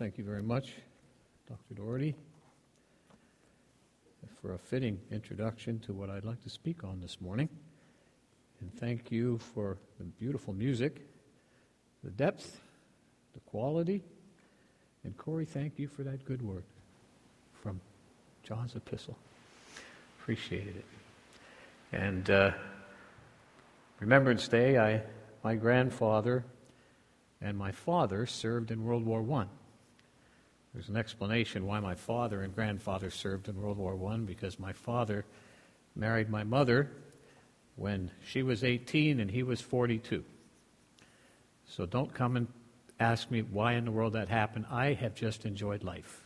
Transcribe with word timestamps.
Thank 0.00 0.16
you 0.16 0.24
very 0.24 0.42
much, 0.42 0.72
Dr. 1.46 1.74
Doherty, 1.74 2.14
for 4.40 4.54
a 4.54 4.58
fitting 4.58 4.98
introduction 5.10 5.78
to 5.80 5.92
what 5.92 6.08
I'd 6.08 6.24
like 6.24 6.42
to 6.44 6.48
speak 6.48 6.84
on 6.84 7.02
this 7.02 7.20
morning. 7.20 7.50
And 8.62 8.72
thank 8.72 9.12
you 9.12 9.36
for 9.36 9.76
the 9.98 10.04
beautiful 10.04 10.54
music, 10.54 11.06
the 12.02 12.08
depth, 12.12 12.62
the 13.34 13.40
quality. 13.40 14.02
And 15.04 15.14
Corey, 15.18 15.44
thank 15.44 15.78
you 15.78 15.86
for 15.86 16.02
that 16.04 16.24
good 16.24 16.40
word 16.40 16.64
from 17.62 17.78
John's 18.42 18.74
epistle. 18.76 19.18
Appreciated 20.18 20.76
it. 20.76 20.86
And 21.92 22.30
uh, 22.30 22.52
Remembrance 23.98 24.48
Day, 24.48 24.78
I, 24.78 25.02
my 25.44 25.56
grandfather 25.56 26.46
and 27.42 27.58
my 27.58 27.70
father 27.70 28.24
served 28.24 28.70
in 28.70 28.82
World 28.82 29.04
War 29.04 29.22
I. 29.42 29.44
There's 30.72 30.88
an 30.88 30.96
explanation 30.96 31.66
why 31.66 31.80
my 31.80 31.94
father 31.94 32.42
and 32.42 32.54
grandfather 32.54 33.10
served 33.10 33.48
in 33.48 33.60
World 33.60 33.78
War 33.78 33.98
I 34.12 34.16
because 34.18 34.58
my 34.58 34.72
father 34.72 35.24
married 35.96 36.30
my 36.30 36.44
mother 36.44 36.90
when 37.76 38.10
she 38.24 38.42
was 38.42 38.62
18 38.62 39.18
and 39.18 39.30
he 39.30 39.42
was 39.42 39.60
42. 39.60 40.24
So 41.66 41.86
don't 41.86 42.12
come 42.12 42.36
and 42.36 42.46
ask 43.00 43.30
me 43.30 43.40
why 43.40 43.72
in 43.72 43.84
the 43.84 43.90
world 43.90 44.12
that 44.12 44.28
happened. 44.28 44.66
I 44.70 44.92
have 44.92 45.14
just 45.14 45.44
enjoyed 45.44 45.82
life. 45.82 46.20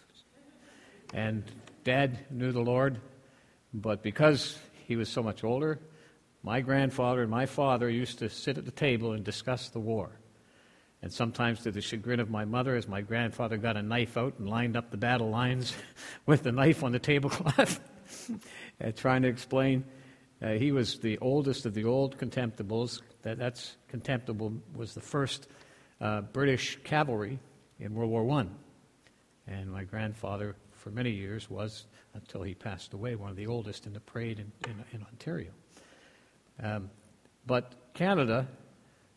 And 1.14 1.44
dad 1.84 2.18
knew 2.30 2.52
the 2.52 2.60
Lord, 2.60 3.00
but 3.72 4.02
because 4.02 4.58
he 4.86 4.96
was 4.96 5.08
so 5.08 5.22
much 5.22 5.44
older, 5.44 5.78
my 6.42 6.60
grandfather 6.60 7.22
and 7.22 7.30
my 7.30 7.46
father 7.46 7.88
used 7.88 8.18
to 8.18 8.28
sit 8.28 8.58
at 8.58 8.66
the 8.66 8.70
table 8.70 9.12
and 9.12 9.24
discuss 9.24 9.68
the 9.68 9.80
war. 9.80 10.18
And 11.04 11.12
sometimes, 11.12 11.60
to 11.64 11.70
the 11.70 11.82
chagrin 11.82 12.18
of 12.18 12.30
my 12.30 12.46
mother, 12.46 12.76
as 12.76 12.88
my 12.88 13.02
grandfather 13.02 13.58
got 13.58 13.76
a 13.76 13.82
knife 13.82 14.16
out 14.16 14.38
and 14.38 14.48
lined 14.48 14.74
up 14.74 14.90
the 14.90 14.96
battle 14.96 15.28
lines 15.28 15.76
with 16.26 16.44
the 16.44 16.50
knife 16.50 16.82
on 16.82 16.92
the 16.92 16.98
tablecloth, 16.98 17.78
trying 18.96 19.20
to 19.20 19.28
explain. 19.28 19.84
Uh, 20.40 20.52
he 20.52 20.72
was 20.72 21.00
the 21.00 21.18
oldest 21.18 21.66
of 21.66 21.74
the 21.74 21.84
old 21.84 22.16
contemptibles. 22.16 23.02
That, 23.20 23.36
that's 23.36 23.76
contemptible 23.88 24.54
was 24.74 24.94
the 24.94 25.02
first 25.02 25.46
uh, 26.00 26.22
British 26.22 26.78
cavalry 26.84 27.38
in 27.78 27.94
World 27.94 28.10
War 28.10 28.40
I. 28.40 28.46
And 29.46 29.70
my 29.70 29.84
grandfather, 29.84 30.56
for 30.72 30.88
many 30.90 31.10
years, 31.10 31.50
was, 31.50 31.84
until 32.14 32.42
he 32.42 32.54
passed 32.54 32.94
away, 32.94 33.14
one 33.14 33.28
of 33.28 33.36
the 33.36 33.46
oldest 33.46 33.84
in 33.84 33.92
the 33.92 34.00
parade 34.00 34.38
in, 34.38 34.50
in, 34.70 34.82
in 34.92 35.02
Ontario. 35.02 35.50
Um, 36.62 36.88
but 37.46 37.74
Canada 37.92 38.48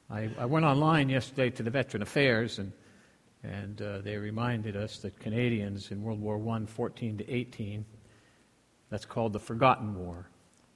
I, 0.10 0.30
I, 0.40 0.46
went 0.46 0.66
online 0.66 1.10
yesterday 1.10 1.50
to 1.50 1.64
the 1.64 1.70
Veteran 1.70 2.02
Affairs, 2.02 2.60
and, 2.60 2.72
and 3.44 3.82
uh, 3.82 4.00
they 4.00 4.16
reminded 4.16 4.78
us 4.78 5.00
that 5.00 5.20
Canadians 5.20 5.92
in 5.92 6.02
World 6.02 6.22
War 6.22 6.42
I, 6.56 6.66
14 6.66 7.18
to 7.18 7.30
18, 7.30 7.86
that's 8.90 9.06
called 9.06 9.34
the 9.34 9.40
Forgotten 9.40 9.96
War. 9.96 10.30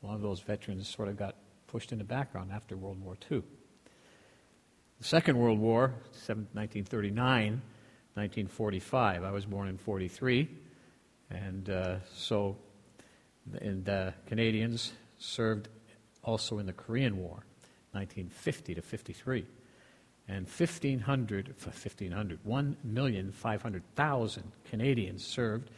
A 0.03 0.07
lot 0.07 0.15
of 0.15 0.21
those 0.21 0.41
veterans 0.41 0.89
sort 0.89 1.07
of 1.07 1.15
got 1.15 1.35
pushed 1.67 1.93
in 1.93 1.97
the 1.97 2.03
background 2.03 2.51
after 2.51 2.75
World 2.75 3.01
War 3.01 3.15
II. 3.31 3.41
The 4.99 5.07
Second 5.07 5.37
World 5.37 5.59
War, 5.59 5.93
1939, 6.27 7.61
1945. 8.15 9.23
I 9.23 9.31
was 9.31 9.45
born 9.45 9.69
in 9.69 9.77
43, 9.77 10.49
and 11.29 11.69
uh, 11.69 11.95
so 12.13 12.57
and 13.61 13.87
uh, 13.87 14.11
Canadians 14.27 14.91
served 15.17 15.69
also 16.21 16.59
in 16.59 16.65
the 16.65 16.73
Korean 16.73 17.17
War. 17.17 17.45
1950 17.91 18.75
to 18.75 18.81
53. 18.81 19.45
And 20.27 20.45
1,500, 20.45 21.47
1,500, 21.47 22.39
1,500,000 22.45 24.43
Canadians 24.69 25.25
served 25.25 25.69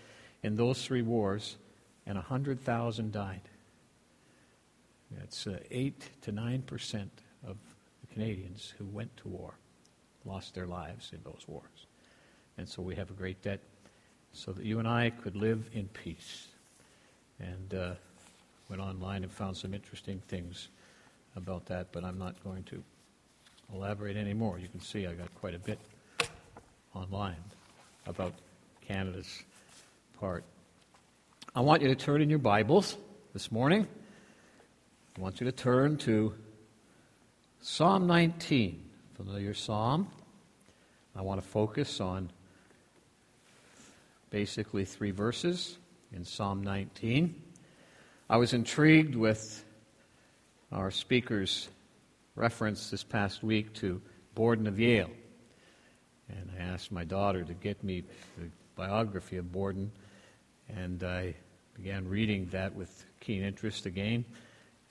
in 0.44 0.56
those 0.56 0.86
three 0.86 1.02
wars, 1.02 1.58
and 2.06 2.16
100,000 2.16 3.12
died. 3.12 3.42
That's 5.12 5.48
uh, 5.48 5.60
8 5.72 6.10
to 6.24 6.32
9 6.32 6.62
percent 6.64 7.12
of 7.48 7.58
the 8.02 8.14
Canadians 8.14 8.74
who 8.78 8.86
went 8.86 9.16
to 9.18 9.28
war 9.28 9.56
lost 10.26 10.56
their 10.56 10.68
lives 10.68 11.12
in 11.14 11.20
those 11.24 11.44
wars. 11.48 11.88
And 12.58 12.68
so 12.68 12.82
we 12.82 12.96
have 12.96 13.10
a 13.10 13.14
great 13.14 13.42
debt 13.42 13.60
so 14.32 14.52
that 14.52 14.66
you 14.66 14.80
and 14.80 14.88
I 14.88 15.10
could 15.10 15.36
live 15.36 15.70
in 15.74 15.88
peace. 15.90 16.48
And 17.40 17.74
uh, 17.74 17.94
went 18.70 18.82
online 18.82 19.24
and 19.24 19.32
found 19.32 19.58
some 19.58 19.74
interesting 19.74 20.22
things 20.28 20.70
about 21.36 21.66
that, 21.68 21.92
but 21.92 22.04
I'm 22.04 22.18
not 22.18 22.42
going 22.44 22.64
to 22.64 22.84
elaborate 23.74 24.18
anymore. 24.18 24.60
You 24.60 24.68
can 24.68 24.80
see 24.80 25.08
I 25.08 25.14
got 25.14 25.34
quite 25.36 25.56
a 25.56 25.60
bit 25.60 25.80
online 26.94 27.44
about 28.06 28.34
Canada's 28.88 29.44
part. 30.20 30.44
I 31.56 31.62
want 31.62 31.82
you 31.82 31.88
to 31.88 31.96
turn 31.96 32.22
in 32.22 32.30
your 32.30 32.40
Bibles 32.40 32.98
this 33.34 33.52
morning. 33.52 33.88
I 35.18 35.22
want 35.22 35.40
you 35.40 35.46
to 35.46 35.52
turn 35.52 35.98
to 36.00 36.34
Psalm 37.62 38.08
19, 38.08 38.84
familiar 39.16 39.54
psalm. 39.54 40.08
I 41.16 41.22
want 41.22 41.42
to 41.42 41.48
focus 41.48 42.02
on 42.02 42.32
basically 44.30 44.84
three 44.84 45.12
verses 45.12 45.78
in 46.12 46.26
Psalm 46.26 46.64
19. 46.64 47.40
I 48.30 48.38
was 48.38 48.54
intrigued 48.54 49.16
with 49.16 49.64
our 50.74 50.90
speaker's 50.90 51.70
reference 52.36 52.90
this 52.90 53.04
past 53.04 53.44
week 53.44 53.74
to 53.74 54.02
Borden 54.34 54.66
of 54.66 54.80
Yale. 54.80 55.12
And 56.30 56.50
I 56.58 56.64
asked 56.64 56.92
my 56.92 57.04
daughter 57.04 57.44
to 57.44 57.54
get 57.54 57.84
me 57.84 58.04
the 58.38 58.50
biography 58.76 59.38
of 59.38 59.52
Borden, 59.52 59.92
and 60.68 61.04
I 61.04 61.36
began 61.76 62.08
reading 62.08 62.48
that 62.52 62.74
with 62.74 63.06
keen 63.20 63.44
interest 63.44 63.86
again 63.86 64.26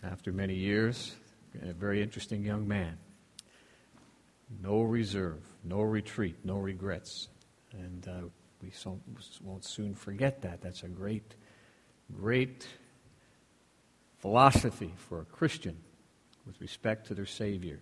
after 0.04 0.32
many 0.32 0.54
years. 0.54 1.16
A 1.62 1.72
very 1.72 2.00
interesting 2.00 2.44
young 2.44 2.66
man. 2.66 2.96
No 4.62 4.82
reserve, 4.82 5.42
no 5.64 5.80
retreat, 5.80 6.36
no 6.44 6.58
regrets. 6.58 7.28
And 7.72 8.06
uh, 8.06 8.28
we 8.62 8.70
so, 8.70 9.00
won't 9.42 9.64
soon 9.64 9.94
forget 9.94 10.42
that. 10.42 10.60
That's 10.60 10.84
a 10.84 10.88
great, 10.88 11.34
great 12.14 12.68
philosophy 14.22 14.94
for 15.08 15.20
a 15.20 15.24
Christian 15.24 15.76
with 16.46 16.60
respect 16.60 17.08
to 17.08 17.14
their 17.14 17.26
Savior. 17.26 17.80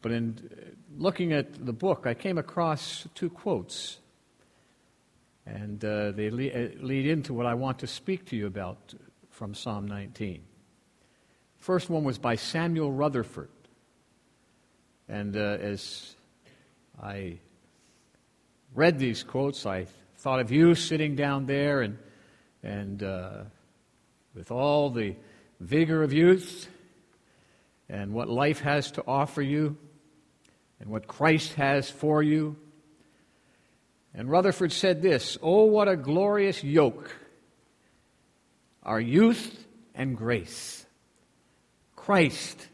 But 0.00 0.12
in 0.12 0.38
uh, 0.38 0.60
looking 0.96 1.32
at 1.32 1.66
the 1.66 1.72
book, 1.72 2.06
I 2.06 2.14
came 2.14 2.38
across 2.38 3.08
two 3.16 3.30
quotes, 3.30 3.98
and 5.44 5.84
uh, 5.84 6.12
they 6.12 6.30
lead, 6.30 6.52
uh, 6.54 6.84
lead 6.86 7.06
into 7.06 7.34
what 7.34 7.46
I 7.46 7.54
want 7.54 7.80
to 7.80 7.88
speak 7.88 8.26
to 8.26 8.36
you 8.36 8.46
about 8.46 8.94
from 9.30 9.54
Psalm 9.54 9.88
19. 9.88 10.40
First 11.58 11.90
one 11.90 12.04
was 12.04 12.18
by 12.18 12.36
Samuel 12.36 12.92
Rutherford. 12.92 13.50
And 15.08 15.36
uh, 15.36 15.58
as 15.60 16.14
I 17.02 17.38
read 18.72 19.00
these 19.00 19.24
quotes, 19.24 19.66
I 19.66 19.86
thought 20.18 20.38
of 20.38 20.52
you 20.52 20.76
sitting 20.76 21.16
down 21.16 21.46
there 21.46 21.80
and, 21.80 21.98
and 22.62 23.02
uh, 23.02 23.44
with 24.34 24.50
all 24.50 24.90
the 24.90 25.16
vigor 25.60 26.02
of 26.02 26.12
youth 26.12 26.68
and 27.88 28.12
what 28.12 28.28
life 28.28 28.60
has 28.60 28.90
to 28.92 29.04
offer 29.06 29.42
you 29.42 29.76
and 30.80 30.90
what 30.90 31.06
Christ 31.06 31.54
has 31.54 31.88
for 31.88 32.22
you. 32.22 32.56
And 34.12 34.30
Rutherford 34.30 34.72
said 34.72 35.02
this 35.02 35.38
Oh, 35.42 35.64
what 35.64 35.88
a 35.88 35.96
glorious 35.96 36.62
yoke 36.62 37.14
are 38.82 39.00
youth 39.00 39.64
and 39.94 40.16
grace, 40.16 40.84
Christ 41.96 42.68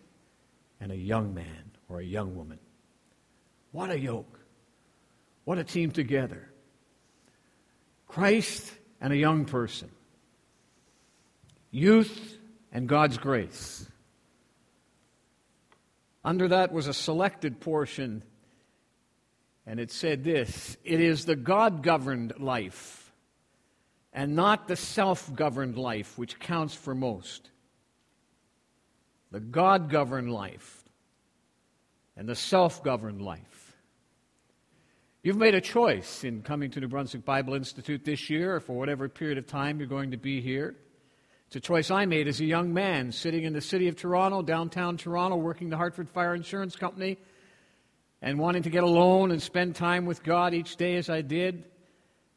and 0.81 0.91
a 0.91 0.97
young 0.97 1.35
man 1.35 1.71
or 1.89 2.01
a 2.01 2.05
young 2.05 2.35
woman. 2.35 2.59
What 3.73 3.91
a 3.91 3.99
yoke. 3.99 4.41
What 5.45 5.59
a 5.59 5.65
team 5.65 5.91
together. 5.91 6.49
Christ 8.09 8.71
and 9.01 9.13
a 9.13 9.17
young 9.17 9.45
person 9.45 9.91
youth 11.71 12.39
and 12.73 12.89
God's 12.89 13.19
grace. 13.19 13.87
Under 16.25 16.49
that 16.49 16.73
was 16.73 16.87
a 16.87 16.95
selected 16.95 17.61
portion, 17.61 18.23
and 19.67 19.81
it 19.81 19.91
said 19.91 20.25
this 20.25 20.77
It 20.85 21.01
is 21.01 21.25
the 21.25 21.37
God 21.37 21.83
governed 21.83 22.35
life 22.39 23.13
and 24.13 24.35
not 24.35 24.69
the 24.69 24.77
self 24.77 25.35
governed 25.35 25.77
life 25.77 26.19
which 26.19 26.39
counts 26.39 26.75
for 26.75 26.95
most. 26.95 27.51
The 29.31 29.41
God 29.41 29.89
governed 29.91 30.33
life 30.33 30.85
and 32.17 32.29
the 32.29 32.35
self 32.35 32.83
governed 32.83 33.23
life. 33.23 33.77
You've 35.23 35.37
made 35.37 35.55
a 35.55 35.61
choice 35.61 36.25
in 36.25 36.43
coming 36.43 36.71
to 36.71 36.81
New 36.81 36.89
Brunswick 36.89 37.25
Bible 37.25 37.55
Institute 37.55 38.05
this 38.05 38.31
year, 38.31 38.57
or 38.57 38.61
for 38.61 38.73
whatever 38.73 39.09
period 39.09 39.39
of 39.39 39.47
time 39.47 39.79
you're 39.79 39.87
going 39.87 40.13
to 40.13 40.17
be 40.17 40.41
here. 40.41 40.75
It's 41.51 41.57
a 41.57 41.61
choice 41.61 41.91
I 41.91 42.07
made 42.07 42.29
as 42.29 42.39
a 42.41 42.45
young 42.45 42.73
man 42.73 43.11
sitting 43.11 43.43
in 43.43 43.53
the 43.53 43.61
city 43.61 43.89
of 43.89 43.97
Toronto, 43.97 44.41
downtown 44.41 44.97
Toronto, 44.97 45.35
working 45.35 45.69
the 45.69 45.77
Hartford 45.77 46.09
Fire 46.09 46.33
Insurance 46.33 46.77
Company. 46.77 47.19
and 48.23 48.39
wanting 48.39 48.63
to 48.63 48.71
get 48.71 48.85
alone 48.85 49.31
and 49.31 49.41
spend 49.41 49.75
time 49.75 50.05
with 50.05 50.23
God 50.23 50.53
each 50.55 50.77
day 50.77 50.97
as 50.97 51.09
I 51.09 51.23
did, 51.23 51.65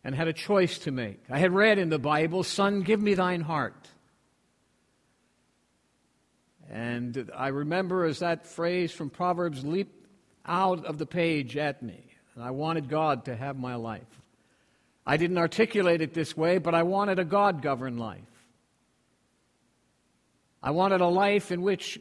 and 0.04 0.16
had 0.16 0.28
a 0.28 0.34
choice 0.34 0.80
to 0.80 0.92
make. 0.92 1.22
I 1.30 1.40
had 1.40 1.54
read 1.54 1.78
in 1.78 1.90
the 1.90 2.00
Bible, 2.00 2.44
Son, 2.44 2.82
give 2.82 3.02
me 3.02 3.14
thine 3.14 3.42
heart. 3.42 3.90
And 6.70 7.30
I 7.36 7.50
remember 7.50 8.06
as 8.06 8.20
that 8.20 8.48
phrase 8.48 8.92
from 8.92 9.10
Proverbs 9.10 9.64
leaped 9.64 10.08
out 10.46 10.86
of 10.86 10.98
the 10.98 11.06
page 11.06 11.56
at 11.58 11.84
me, 11.84 12.04
and 12.36 12.44
I 12.44 12.52
wanted 12.52 12.90
God 12.90 13.26
to 13.26 13.36
have 13.36 13.58
my 13.58 13.76
life. 13.76 14.02
I 15.06 15.18
didn't 15.18 15.38
articulate 15.38 16.02
it 16.02 16.14
this 16.14 16.36
way, 16.36 16.58
but 16.58 16.74
I 16.74 16.84
wanted 16.84 17.20
a 17.20 17.26
God 17.26 17.62
governed 17.62 18.00
life. 18.00 18.22
I 20.64 20.72
wanted 20.72 21.02
a 21.02 21.08
life 21.08 21.52
in 21.52 21.62
which 21.62 22.00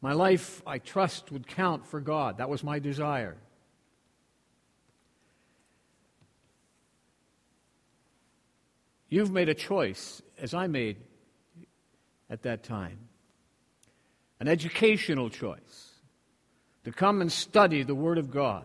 my 0.00 0.12
life, 0.12 0.62
I 0.66 0.78
trust, 0.78 1.30
would 1.30 1.46
count 1.46 1.86
for 1.86 2.00
God. 2.00 2.38
That 2.38 2.48
was 2.48 2.64
my 2.64 2.80
desire. 2.80 3.36
You've 9.08 9.30
made 9.30 9.48
a 9.48 9.54
choice, 9.54 10.22
as 10.38 10.52
I 10.52 10.66
made 10.66 10.96
at 12.28 12.42
that 12.42 12.64
time, 12.64 12.98
an 14.40 14.48
educational 14.48 15.30
choice 15.30 15.90
to 16.84 16.92
come 16.92 17.20
and 17.20 17.30
study 17.30 17.82
the 17.82 17.94
Word 17.94 18.18
of 18.18 18.30
God. 18.30 18.64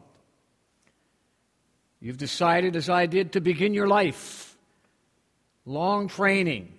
You've 2.00 2.18
decided, 2.18 2.76
as 2.76 2.90
I 2.90 3.08
did, 3.08 3.34
to 3.34 3.42
begin 3.42 3.74
your 3.74 3.88
life, 3.88 4.58
long 5.66 6.08
training, 6.08 6.72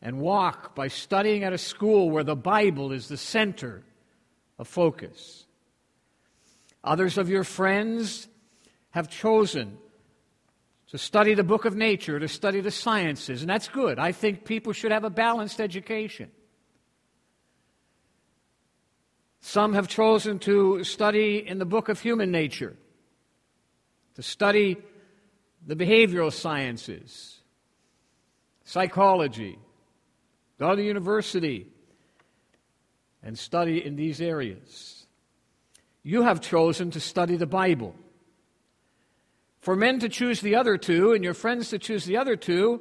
and 0.00 0.20
walk 0.20 0.74
by 0.74 0.88
studying 0.88 1.44
at 1.44 1.52
a 1.52 1.58
school 1.58 2.10
where 2.10 2.24
the 2.24 2.36
Bible 2.36 2.92
is 2.92 3.08
the 3.08 3.16
center 3.16 3.82
of 4.58 4.68
focus. 4.68 5.46
Others 6.84 7.18
of 7.18 7.28
your 7.28 7.44
friends 7.44 8.28
have 8.90 9.10
chosen 9.10 9.78
to 10.88 10.98
study 10.98 11.34
the 11.34 11.44
book 11.44 11.64
of 11.64 11.76
nature, 11.76 12.18
to 12.18 12.28
study 12.28 12.60
the 12.60 12.70
sciences, 12.70 13.42
and 13.42 13.50
that's 13.50 13.68
good. 13.68 13.98
I 13.98 14.12
think 14.12 14.44
people 14.44 14.72
should 14.72 14.92
have 14.92 15.04
a 15.04 15.10
balanced 15.10 15.60
education. 15.60 16.30
Some 19.40 19.74
have 19.74 19.88
chosen 19.88 20.38
to 20.40 20.82
study 20.84 21.46
in 21.46 21.58
the 21.58 21.64
book 21.64 21.88
of 21.88 22.00
human 22.00 22.30
nature, 22.30 22.76
to 24.14 24.22
study 24.22 24.78
the 25.66 25.76
behavioral 25.76 26.32
sciences, 26.32 27.40
psychology, 28.64 29.58
Go 30.58 30.74
to 30.74 30.82
university 30.82 31.66
and 33.22 33.38
study 33.38 33.84
in 33.84 33.96
these 33.96 34.20
areas. 34.20 35.06
You 36.02 36.22
have 36.22 36.40
chosen 36.40 36.90
to 36.92 37.00
study 37.00 37.36
the 37.36 37.46
Bible. 37.46 37.94
For 39.60 39.76
men 39.76 40.00
to 40.00 40.08
choose 40.08 40.40
the 40.40 40.56
other 40.56 40.76
two 40.78 41.12
and 41.12 41.22
your 41.22 41.34
friends 41.34 41.70
to 41.70 41.78
choose 41.78 42.04
the 42.04 42.16
other 42.16 42.36
two, 42.36 42.80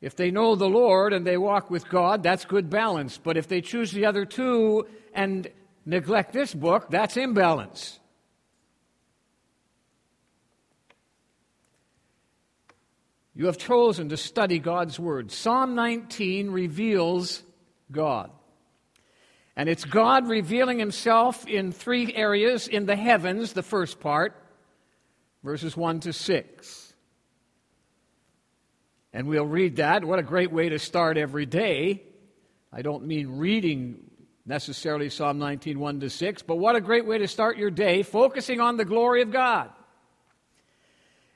if 0.00 0.16
they 0.16 0.30
know 0.30 0.54
the 0.54 0.68
Lord 0.68 1.12
and 1.12 1.26
they 1.26 1.36
walk 1.36 1.70
with 1.70 1.88
God, 1.88 2.22
that's 2.22 2.44
good 2.44 2.70
balance. 2.70 3.18
But 3.18 3.36
if 3.36 3.48
they 3.48 3.60
choose 3.60 3.92
the 3.92 4.06
other 4.06 4.24
two 4.24 4.86
and 5.12 5.48
neglect 5.84 6.32
this 6.32 6.54
book, 6.54 6.90
that's 6.90 7.16
imbalance. 7.16 8.00
You 13.34 13.46
have 13.46 13.58
chosen 13.58 14.08
to 14.08 14.16
study 14.16 14.58
God's 14.58 14.98
Word. 14.98 15.30
Psalm 15.30 15.74
19 15.74 16.50
reveals 16.50 17.42
God. 17.90 18.30
And 19.56 19.68
it's 19.68 19.84
God 19.84 20.28
revealing 20.28 20.78
Himself 20.78 21.46
in 21.46 21.72
three 21.72 22.14
areas 22.14 22.66
in 22.66 22.86
the 22.86 22.96
heavens, 22.96 23.52
the 23.52 23.62
first 23.62 24.00
part, 24.00 24.34
verses 25.42 25.76
1 25.76 26.00
to 26.00 26.12
6. 26.12 26.94
And 29.12 29.26
we'll 29.26 29.46
read 29.46 29.76
that. 29.76 30.04
What 30.04 30.18
a 30.18 30.22
great 30.24 30.52
way 30.52 30.68
to 30.68 30.78
start 30.78 31.16
every 31.16 31.46
day. 31.46 32.02
I 32.72 32.82
don't 32.82 33.06
mean 33.06 33.38
reading 33.38 34.10
necessarily 34.46 35.10
Psalm 35.10 35.38
19, 35.38 35.78
1 35.78 36.00
to 36.00 36.10
6, 36.10 36.42
but 36.42 36.56
what 36.56 36.76
a 36.76 36.80
great 36.80 37.06
way 37.06 37.18
to 37.18 37.28
start 37.28 37.56
your 37.56 37.70
day, 37.70 38.02
focusing 38.02 38.60
on 38.60 38.76
the 38.76 38.84
glory 38.84 39.22
of 39.22 39.30
God. 39.30 39.70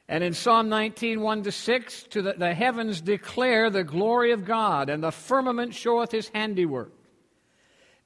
And 0.08 0.22
in 0.22 0.34
Psalm 0.34 0.68
19, 0.68 1.20
1 1.20 1.42
to 1.44 1.52
6, 1.52 2.02
to 2.10 2.22
the, 2.22 2.34
the 2.34 2.54
heavens 2.54 3.00
declare 3.00 3.70
the 3.70 3.84
glory 3.84 4.32
of 4.32 4.44
God, 4.44 4.90
and 4.90 5.02
the 5.02 5.10
firmament 5.10 5.74
showeth 5.74 6.12
his 6.12 6.28
handiwork. 6.28 6.92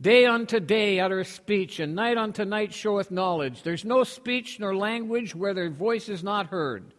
Day 0.00 0.27
unto 0.27 0.61
day 0.61 1.00
uttereth 1.00 1.33
speech, 1.33 1.81
and 1.81 1.97
night 1.97 2.17
unto 2.17 2.45
night 2.45 2.73
showeth 2.73 3.11
knowledge. 3.11 3.65
There's 3.65 3.85
no 3.85 4.05
speech 4.05 4.61
nor 4.61 4.77
language 4.77 5.35
where 5.35 5.55
their 5.55 5.71
voice 5.71 6.09
is 6.09 6.23
not 6.23 6.47
heard. 6.47 6.95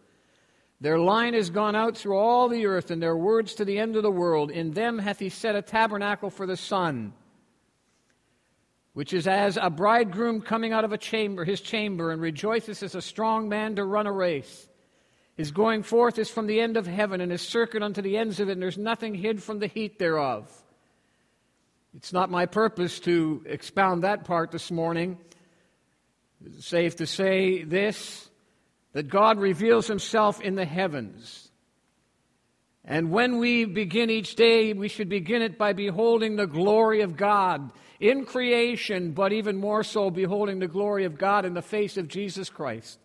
Their 0.82 0.98
line 0.98 1.34
is 1.34 1.48
gone 1.48 1.74
out 1.74 1.96
through 1.96 2.16
all 2.16 2.48
the 2.48 2.66
earth, 2.66 2.90
and 2.90 3.02
their 3.02 3.16
words 3.16 3.54
to 3.54 3.64
the 3.64 3.78
end 3.78 3.96
of 3.96 4.02
the 4.02 4.10
world. 4.10 4.50
In 4.50 4.72
them 4.72 4.98
hath 4.98 5.18
he 5.18 5.30
set 5.30 5.56
a 5.56 5.62
tabernacle 5.62 6.28
for 6.28 6.46
the 6.46 6.58
sun, 6.58 7.14
which 8.92 9.14
is 9.14 9.26
as 9.26 9.58
a 9.60 9.70
bridegroom 9.70 10.42
coming 10.42 10.74
out 10.74 10.84
of 10.84 10.92
a 10.92 10.98
chamber, 10.98 11.46
his 11.46 11.62
chamber, 11.62 12.10
and 12.10 12.20
rejoiceth 12.20 12.82
as 12.82 12.94
a 12.94 13.00
strong 13.00 13.48
man 13.48 13.76
to 13.76 13.84
run 13.84 14.06
a 14.06 14.12
race. 14.12 14.68
His 15.40 15.52
going 15.52 15.84
forth 15.84 16.18
is 16.18 16.28
from 16.28 16.46
the 16.46 16.60
end 16.60 16.76
of 16.76 16.86
heaven, 16.86 17.22
and 17.22 17.32
his 17.32 17.40
circuit 17.40 17.82
unto 17.82 18.02
the 18.02 18.18
ends 18.18 18.40
of 18.40 18.50
it, 18.50 18.52
and 18.52 18.62
there's 18.62 18.76
nothing 18.76 19.14
hid 19.14 19.42
from 19.42 19.58
the 19.58 19.68
heat 19.68 19.98
thereof. 19.98 20.46
It's 21.96 22.12
not 22.12 22.30
my 22.30 22.44
purpose 22.44 23.00
to 23.00 23.42
expound 23.46 24.04
that 24.04 24.24
part 24.24 24.50
this 24.50 24.70
morning. 24.70 25.16
It's 26.44 26.66
safe 26.66 26.96
to 26.96 27.06
say 27.06 27.62
this 27.64 28.28
that 28.92 29.08
God 29.08 29.38
reveals 29.38 29.86
himself 29.86 30.42
in 30.42 30.56
the 30.56 30.66
heavens. 30.66 31.50
And 32.84 33.10
when 33.10 33.38
we 33.38 33.64
begin 33.64 34.10
each 34.10 34.34
day, 34.34 34.74
we 34.74 34.88
should 34.88 35.08
begin 35.08 35.40
it 35.40 35.56
by 35.56 35.72
beholding 35.72 36.36
the 36.36 36.46
glory 36.46 37.00
of 37.00 37.16
God 37.16 37.72
in 37.98 38.26
creation, 38.26 39.12
but 39.12 39.32
even 39.32 39.56
more 39.56 39.84
so, 39.84 40.10
beholding 40.10 40.58
the 40.58 40.68
glory 40.68 41.06
of 41.06 41.16
God 41.16 41.46
in 41.46 41.54
the 41.54 41.62
face 41.62 41.96
of 41.96 42.08
Jesus 42.08 42.50
Christ, 42.50 42.98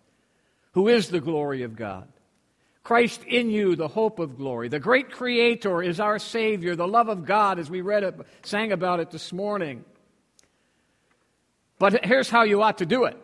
who 0.74 0.90
is 0.90 1.08
the 1.08 1.22
glory 1.22 1.64
of 1.64 1.78
God. 1.78 2.10
Christ 2.86 3.24
in 3.24 3.50
you, 3.50 3.76
the 3.76 3.88
hope 3.88 4.20
of 4.20 4.38
glory. 4.38 4.70
The 4.70 4.80
great 4.80 5.10
Creator 5.10 5.82
is 5.82 6.00
our 6.00 6.20
Savior, 6.20 6.76
the 6.76 6.88
love 6.88 7.10
of 7.10 7.26
God, 7.26 7.58
as 7.58 7.68
we 7.68 7.82
read 7.82 8.04
it, 8.04 8.16
sang 8.44 8.72
about 8.72 9.00
it 9.00 9.10
this 9.10 9.34
morning. 9.34 9.84
But 11.80 12.06
here's 12.06 12.30
how 12.30 12.44
you 12.44 12.62
ought 12.62 12.78
to 12.78 12.86
do 12.86 13.06
it. 13.06 13.18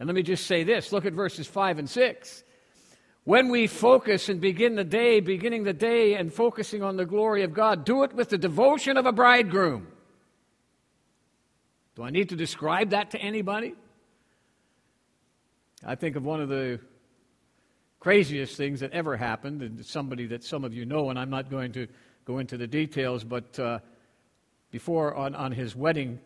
And 0.00 0.08
let 0.08 0.16
me 0.16 0.24
just 0.24 0.48
say 0.48 0.64
this 0.64 0.90
look 0.90 1.06
at 1.06 1.12
verses 1.12 1.46
5 1.46 1.78
and 1.78 1.88
6. 1.88 2.42
When 3.22 3.48
we 3.48 3.68
focus 3.68 4.28
and 4.28 4.40
begin 4.40 4.74
the 4.74 4.82
day, 4.82 5.20
beginning 5.20 5.62
the 5.62 5.72
day 5.72 6.14
and 6.14 6.34
focusing 6.34 6.82
on 6.82 6.96
the 6.96 7.06
glory 7.06 7.44
of 7.44 7.54
God, 7.54 7.84
do 7.84 8.02
it 8.02 8.12
with 8.12 8.28
the 8.28 8.38
devotion 8.38 8.96
of 8.96 9.06
a 9.06 9.12
bridegroom. 9.12 9.86
Do 11.94 12.02
I 12.02 12.10
need 12.10 12.30
to 12.30 12.36
describe 12.36 12.90
that 12.90 13.12
to 13.12 13.18
anybody? 13.18 13.76
I 15.86 15.94
think 15.94 16.16
of 16.16 16.24
one 16.24 16.40
of 16.40 16.48
the 16.48 16.80
craziest 18.00 18.56
things 18.56 18.80
that 18.80 18.92
ever 18.92 19.16
happened, 19.16 19.62
and 19.62 19.84
somebody 19.84 20.26
that 20.26 20.44
some 20.44 20.64
of 20.64 20.72
you 20.74 20.84
know, 20.84 21.10
and 21.10 21.18
I'm 21.18 21.30
not 21.30 21.50
going 21.50 21.72
to 21.72 21.86
go 22.24 22.38
into 22.38 22.56
the 22.56 22.66
details, 22.66 23.24
but 23.24 23.58
uh, 23.58 23.78
before 24.70 25.14
on, 25.14 25.34
on 25.34 25.52
his 25.52 25.74
wedding 25.74 26.20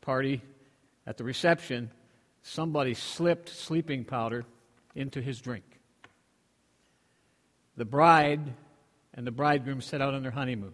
party 0.00 0.42
at 1.06 1.16
the 1.16 1.24
reception, 1.24 1.90
somebody 2.42 2.94
slipped 2.94 3.48
sleeping 3.48 4.04
powder 4.04 4.44
into 4.94 5.20
his 5.20 5.40
drink. 5.40 5.64
The 7.76 7.84
bride 7.84 8.54
and 9.14 9.26
the 9.26 9.30
bridegroom 9.30 9.80
set 9.80 10.00
out 10.00 10.14
on 10.14 10.22
their 10.22 10.30
honeymoon. 10.30 10.72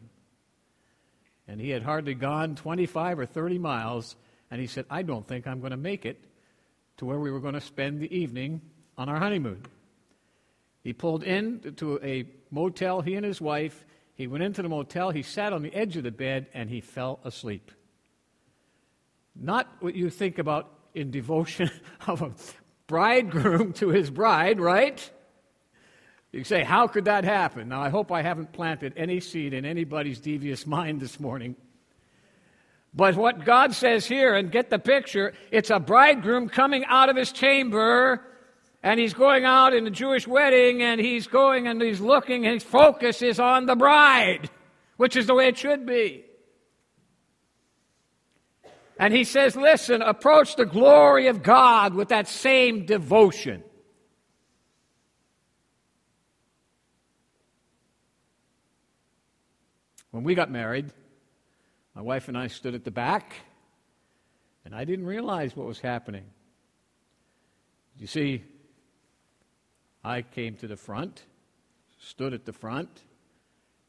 And 1.49 1.61
he 1.61 1.71
had 1.71 1.83
hardly 1.83 2.15
gone 2.15 2.55
25 2.55 3.19
or 3.19 3.27
30 3.27 3.59
miles, 3.59 4.17
and 4.51 4.61
he 4.61 4.67
said, 4.67 4.87
I 4.89 5.03
don't 5.03 5.27
think 5.27 5.47
I'm 5.47 5.61
going 5.61 5.73
to 5.73 5.77
make 5.77 6.07
it 6.07 6.23
to 6.99 7.05
where 7.05 7.19
we 7.19 7.31
were 7.31 7.41
going 7.41 7.55
to 7.55 7.61
spend 7.61 8.01
the 8.01 8.17
evening 8.17 8.61
on 8.97 9.09
our 9.09 9.19
honeymoon. 9.19 9.62
He 10.83 10.93
pulled 10.93 11.23
in 11.23 11.75
to 11.77 12.01
a 12.03 12.27
motel, 12.51 13.01
he 13.01 13.15
and 13.15 13.25
his 13.25 13.41
wife. 13.41 13.85
He 14.15 14.27
went 14.27 14.43
into 14.43 14.62
the 14.62 14.69
motel, 14.69 15.11
he 15.11 15.23
sat 15.23 15.53
on 15.53 15.62
the 15.62 15.75
edge 15.75 15.97
of 15.97 16.05
the 16.05 16.11
bed, 16.11 16.47
and 16.53 16.69
he 16.69 16.81
fell 16.81 17.21
asleep. 17.25 17.71
Not 19.35 19.69
what 19.81 19.95
you 19.95 20.11
think 20.11 20.39
about 20.39 20.71
in 20.95 21.11
devotion 21.11 21.71
of 22.07 22.23
a 22.23 22.33
bridegroom 22.87 23.73
to 23.75 23.89
his 23.89 24.11
bride, 24.11 24.61
right? 24.61 25.11
You 26.33 26.45
say, 26.45 26.65
How 26.65 26.89
could 26.89 27.05
that 27.07 27.25
happen? 27.25 27.69
Now, 27.69 27.83
I 27.83 27.89
hope 27.89 28.11
I 28.11 28.23
haven't 28.23 28.53
planted 28.53 28.95
any 28.97 29.21
seed 29.21 29.55
in 29.55 29.65
anybody's 29.65 30.21
devious 30.21 30.67
mind 30.67 31.01
this 31.01 31.21
morning. 31.21 31.57
But 32.95 33.17
what 33.17 33.45
God 33.45 33.75
says 33.75 34.05
here, 34.05 34.35
and 34.35 34.51
get 34.51 34.69
the 34.69 34.79
picture, 34.79 35.33
it's 35.51 35.71
a 35.71 35.79
bridegroom 35.79 36.51
coming 36.51 36.85
out 36.87 37.09
of 37.09 37.17
his 37.17 37.33
chamber 37.33 38.23
and 38.83 38.99
he's 38.99 39.15
going 39.15 39.45
out 39.45 39.75
in 39.75 39.87
a 39.87 39.91
Jewish 39.91 40.27
wedding 40.27 40.83
and 40.83 41.01
he's 41.01 41.27
going 41.27 41.69
and 41.69 41.81
he's 41.81 42.01
looking 42.01 42.45
and 42.47 42.55
his 42.55 42.65
focus 42.65 43.23
is 43.23 43.39
on 43.39 43.67
the 43.67 43.77
bride, 43.77 44.51
which 44.97 45.17
is 45.17 45.27
the 45.27 45.35
way 45.35 45.49
it 45.49 45.57
should 45.57 45.87
be. 45.87 46.25
And 48.99 49.15
he 49.15 49.25
says, 49.25 49.57
listen, 49.57 50.03
approach 50.03 50.57
the 50.57 50.67
glory 50.67 51.29
of 51.29 51.43
God 51.43 51.95
with 51.95 52.09
that 52.09 52.29
same 52.29 52.85
devotion. 52.85 53.65
When 60.11 60.25
we 60.25 60.35
got 60.35 60.51
married, 60.51 60.93
my 61.95 62.03
wife 62.03 62.29
and 62.29 62.37
I 62.37 62.49
stood 62.49 62.75
at 62.75 62.85
the 62.85 62.91
back, 62.91 63.35
and 64.65 64.75
I 64.75 64.85
didn't 64.85 65.07
realize 65.07 65.57
what 65.57 65.67
was 65.67 65.81
happening. 65.81 66.25
You 67.99 68.07
see, 68.07 68.45
I 70.04 70.23
came 70.23 70.56
to 70.56 70.66
the 70.66 70.76
front, 70.76 71.23
stood 71.99 72.32
at 72.32 72.44
the 72.44 72.52
front, 72.52 73.02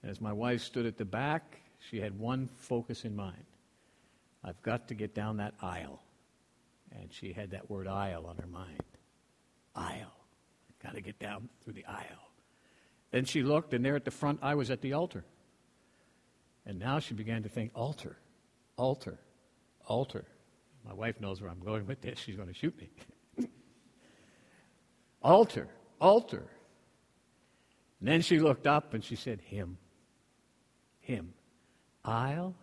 and 0.02 0.12
as 0.12 0.22
my 0.22 0.34
wife 0.34 0.62
stood 0.62 0.86
at 0.86 0.98
the 0.98 1.06
back, 1.06 1.60
she 1.90 2.00
had 2.00 2.18
one 2.20 2.50
focus 2.58 3.06
in 3.06 3.16
mind 3.16 3.46
I've 4.44 4.62
got 4.62 4.90
to 4.90 4.94
get 4.94 5.16
down 5.16 5.38
that 5.38 5.54
aisle. 5.62 6.02
And 6.92 7.12
she 7.12 7.32
had 7.32 7.52
that 7.52 7.70
word 7.70 7.88
aisle 7.88 8.26
on 8.28 8.36
her 8.38 8.48
mind. 8.48 8.84
Aisle. 9.76 10.14
Got 10.84 10.96
to 10.96 11.02
get 11.02 11.18
down 11.18 11.48
through 11.64 11.74
the 11.74 11.86
aisle. 11.86 12.30
Then 13.12 13.26
she 13.26 13.42
looked, 13.42 13.74
and 13.74 13.86
there 13.86 13.96
at 13.96 14.06
the 14.06 14.12
front, 14.12 14.40
I 14.42 14.56
was 14.56 14.70
at 14.70 14.82
the 14.82 14.94
altar. 14.94 15.24
And 16.66 16.78
now 16.78 17.00
she 17.00 17.14
began 17.14 17.44
to 17.44 17.50
think 17.50 17.72
altar, 17.74 18.18
altar, 18.76 19.18
altar. 19.88 20.26
My 20.86 20.94
wife 20.94 21.22
knows 21.22 21.42
where 21.42 21.50
I'm 21.50 21.60
going 21.60 21.88
with 21.88 22.02
this. 22.02 22.20
She's 22.20 22.36
going 22.36 22.50
to 22.50 22.54
shoot 22.54 22.76
me. 22.78 23.48
altar, 25.22 25.70
altar. 26.04 26.44
And 28.00 28.10
then 28.10 28.22
she 28.22 28.40
looked 28.40 28.68
up 28.68 28.94
and 28.94 29.04
she 29.04 29.16
said, 29.16 29.40
Him. 29.42 29.78
Him. 31.00 31.34
I'll 32.04 32.54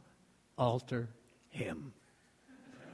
alter 0.59 1.09
him. 1.49 1.93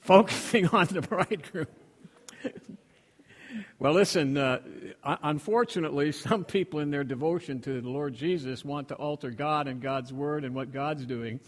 Focusing 0.00 0.68
on 0.68 0.86
the 0.86 1.02
bridegroom. 1.02 1.66
well, 3.80 3.92
listen, 3.92 4.36
uh, 4.36 4.60
unfortunately, 5.02 6.12
some 6.12 6.44
people 6.44 6.78
in 6.80 6.90
their 6.90 7.02
devotion 7.04 7.60
to 7.62 7.80
the 7.80 7.88
Lord 7.88 8.14
Jesus 8.14 8.64
want 8.64 8.88
to 8.88 8.94
alter 8.94 9.30
God 9.30 9.66
and 9.66 9.82
God's 9.82 10.12
word 10.12 10.44
and 10.44 10.54
what 10.54 10.72
God's 10.72 11.04
doing, 11.04 11.40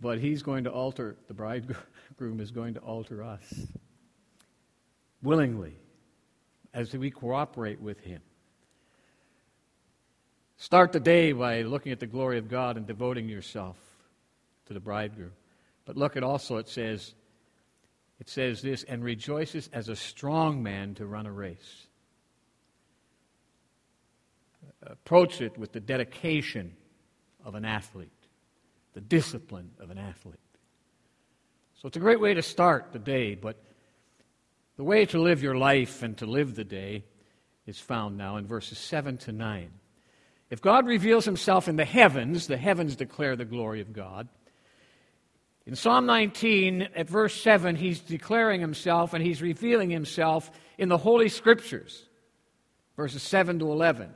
but 0.00 0.18
He's 0.18 0.42
going 0.42 0.64
to 0.64 0.70
alter, 0.70 1.16
the 1.28 1.34
bridegroom 1.34 2.40
is 2.40 2.50
going 2.50 2.74
to 2.74 2.80
alter 2.80 3.22
us 3.22 3.66
willingly 5.22 5.76
as 6.72 6.92
we 6.94 7.10
cooperate 7.10 7.80
with 7.80 8.00
Him. 8.00 8.20
Start 10.56 10.92
the 10.92 11.00
day 11.00 11.32
by 11.32 11.62
looking 11.62 11.92
at 11.92 12.00
the 12.00 12.06
glory 12.06 12.38
of 12.38 12.48
God 12.48 12.76
and 12.76 12.86
devoting 12.86 13.28
yourself 13.28 13.76
to 14.66 14.74
the 14.74 14.80
bridegroom. 14.80 15.32
But 15.84 15.96
look 15.96 16.16
at 16.16 16.22
also 16.22 16.58
it 16.58 16.68
says 16.68 17.14
it 18.20 18.28
says 18.28 18.60
this 18.60 18.82
and 18.82 19.02
rejoices 19.02 19.70
as 19.72 19.88
a 19.88 19.96
strong 19.96 20.62
man 20.62 20.94
to 20.96 21.06
run 21.06 21.26
a 21.26 21.32
race. 21.32 21.86
Approach 24.82 25.40
it 25.40 25.56
with 25.56 25.72
the 25.72 25.80
dedication 25.80 26.76
of 27.44 27.54
an 27.54 27.64
athlete, 27.64 28.10
the 28.92 29.00
discipline 29.00 29.70
of 29.80 29.90
an 29.90 29.96
athlete. 29.96 30.38
So 31.80 31.88
it's 31.88 31.96
a 31.96 32.00
great 32.00 32.20
way 32.20 32.34
to 32.34 32.42
start 32.42 32.92
the 32.92 32.98
day, 32.98 33.34
but 33.34 33.56
the 34.80 34.84
way 34.84 35.04
to 35.04 35.20
live 35.20 35.42
your 35.42 35.56
life 35.56 36.02
and 36.02 36.16
to 36.16 36.24
live 36.24 36.54
the 36.54 36.64
day 36.64 37.04
is 37.66 37.78
found 37.78 38.16
now 38.16 38.38
in 38.38 38.46
verses 38.46 38.78
7 38.78 39.18
to 39.18 39.30
9. 39.30 39.70
If 40.48 40.62
God 40.62 40.86
reveals 40.86 41.26
himself 41.26 41.68
in 41.68 41.76
the 41.76 41.84
heavens, 41.84 42.46
the 42.46 42.56
heavens 42.56 42.96
declare 42.96 43.36
the 43.36 43.44
glory 43.44 43.82
of 43.82 43.92
God. 43.92 44.26
In 45.66 45.76
Psalm 45.76 46.06
19, 46.06 46.88
at 46.96 47.10
verse 47.10 47.38
7, 47.42 47.76
he's 47.76 48.00
declaring 48.00 48.62
himself 48.62 49.12
and 49.12 49.22
he's 49.22 49.42
revealing 49.42 49.90
himself 49.90 50.50
in 50.78 50.88
the 50.88 50.96
Holy 50.96 51.28
Scriptures, 51.28 52.06
verses 52.96 53.22
7 53.22 53.58
to 53.58 53.70
11. 53.70 54.08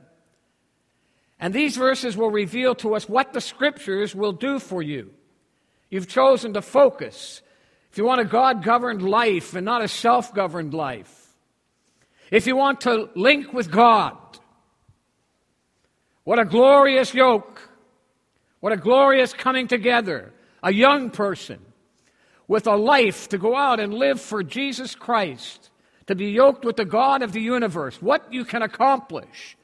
And 1.39 1.53
these 1.53 1.77
verses 1.77 2.17
will 2.17 2.31
reveal 2.31 2.73
to 2.77 2.95
us 2.95 3.07
what 3.07 3.33
the 3.33 3.39
Scriptures 3.39 4.15
will 4.15 4.33
do 4.33 4.57
for 4.57 4.81
you. 4.81 5.11
You've 5.91 6.07
chosen 6.07 6.53
to 6.53 6.63
focus 6.63 7.43
if 7.95 7.99
you 7.99 8.03
want 8.03 8.19
a 8.19 8.25
God 8.25 8.61
governed 8.61 9.01
life 9.01 9.55
and 9.55 9.63
not 9.63 9.81
a 9.81 9.87
self 9.87 10.33
governed 10.33 10.73
life, 10.73 11.33
if 12.29 12.45
you 12.45 12.57
want 12.57 12.81
to 12.81 13.07
link 13.15 13.53
with 13.53 13.71
God, 13.71 14.17
what 16.25 16.37
a 16.37 16.43
glorious 16.43 17.13
yoke! 17.13 17.69
What 18.59 18.73
a 18.73 18.77
glorious 18.77 19.31
coming 19.31 19.69
together. 19.69 20.33
A 20.61 20.73
young 20.73 21.09
person 21.09 21.61
with 22.49 22.67
a 22.67 22.75
life 22.75 23.29
to 23.29 23.37
go 23.37 23.55
out 23.55 23.79
and 23.79 23.93
live 23.93 24.19
for 24.19 24.43
Jesus 24.43 24.93
Christ, 24.93 25.69
to 26.07 26.15
be 26.15 26.31
yoked 26.31 26.65
with 26.65 26.75
the 26.75 26.83
God 26.83 27.21
of 27.21 27.31
the 27.31 27.39
universe. 27.39 28.01
What 28.01 28.33
you 28.33 28.43
can 28.43 28.61
accomplish 28.61 29.55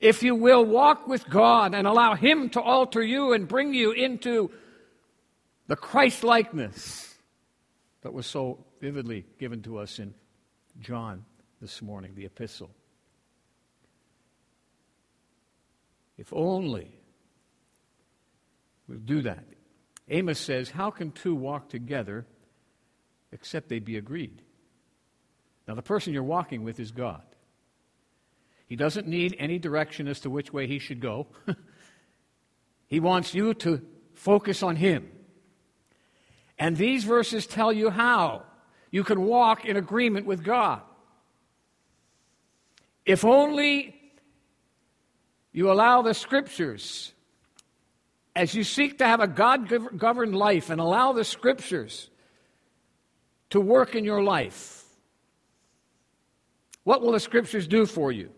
if 0.00 0.22
you 0.22 0.34
will 0.34 0.66
walk 0.66 1.08
with 1.08 1.30
God 1.30 1.74
and 1.74 1.86
allow 1.86 2.14
Him 2.14 2.50
to 2.50 2.60
alter 2.60 3.02
you 3.02 3.32
and 3.32 3.48
bring 3.48 3.72
you 3.72 3.92
into 3.92 4.50
the 5.66 5.76
Christ 5.76 6.22
likeness 6.22 7.03
that 8.04 8.12
was 8.12 8.26
so 8.26 8.64
vividly 8.80 9.24
given 9.38 9.62
to 9.62 9.78
us 9.78 9.98
in 9.98 10.14
John 10.78 11.24
this 11.60 11.80
morning, 11.80 12.12
the 12.14 12.26
epistle. 12.26 12.70
If 16.18 16.30
only 16.32 17.00
we'll 18.86 18.98
do 18.98 19.22
that. 19.22 19.44
Amos 20.10 20.38
says, 20.38 20.68
How 20.68 20.90
can 20.90 21.12
two 21.12 21.34
walk 21.34 21.70
together 21.70 22.26
except 23.32 23.70
they 23.70 23.78
be 23.78 23.96
agreed? 23.96 24.42
Now, 25.66 25.74
the 25.74 25.82
person 25.82 26.12
you're 26.12 26.22
walking 26.22 26.62
with 26.62 26.78
is 26.78 26.90
God. 26.90 27.24
He 28.66 28.76
doesn't 28.76 29.08
need 29.08 29.34
any 29.38 29.58
direction 29.58 30.08
as 30.08 30.20
to 30.20 30.30
which 30.30 30.52
way 30.52 30.66
he 30.66 30.78
should 30.78 31.00
go. 31.00 31.28
he 32.86 33.00
wants 33.00 33.34
you 33.34 33.54
to 33.54 33.80
focus 34.12 34.62
on 34.62 34.76
Him. 34.76 35.10
And 36.58 36.76
these 36.76 37.04
verses 37.04 37.46
tell 37.46 37.72
you 37.72 37.90
how 37.90 38.42
you 38.90 39.04
can 39.04 39.22
walk 39.22 39.64
in 39.64 39.76
agreement 39.76 40.26
with 40.26 40.44
God. 40.44 40.80
If 43.04 43.24
only 43.24 43.94
you 45.52 45.70
allow 45.70 46.02
the 46.02 46.14
scriptures, 46.14 47.12
as 48.36 48.54
you 48.54 48.64
seek 48.64 48.98
to 48.98 49.06
have 49.06 49.20
a 49.20 49.26
God 49.26 49.98
governed 49.98 50.34
life 50.34 50.70
and 50.70 50.80
allow 50.80 51.12
the 51.12 51.24
scriptures 51.24 52.08
to 53.50 53.60
work 53.60 53.94
in 53.94 54.04
your 54.04 54.22
life, 54.22 54.84
what 56.84 57.02
will 57.02 57.12
the 57.12 57.20
scriptures 57.20 57.66
do 57.66 57.86
for 57.86 58.12
you? 58.12 58.30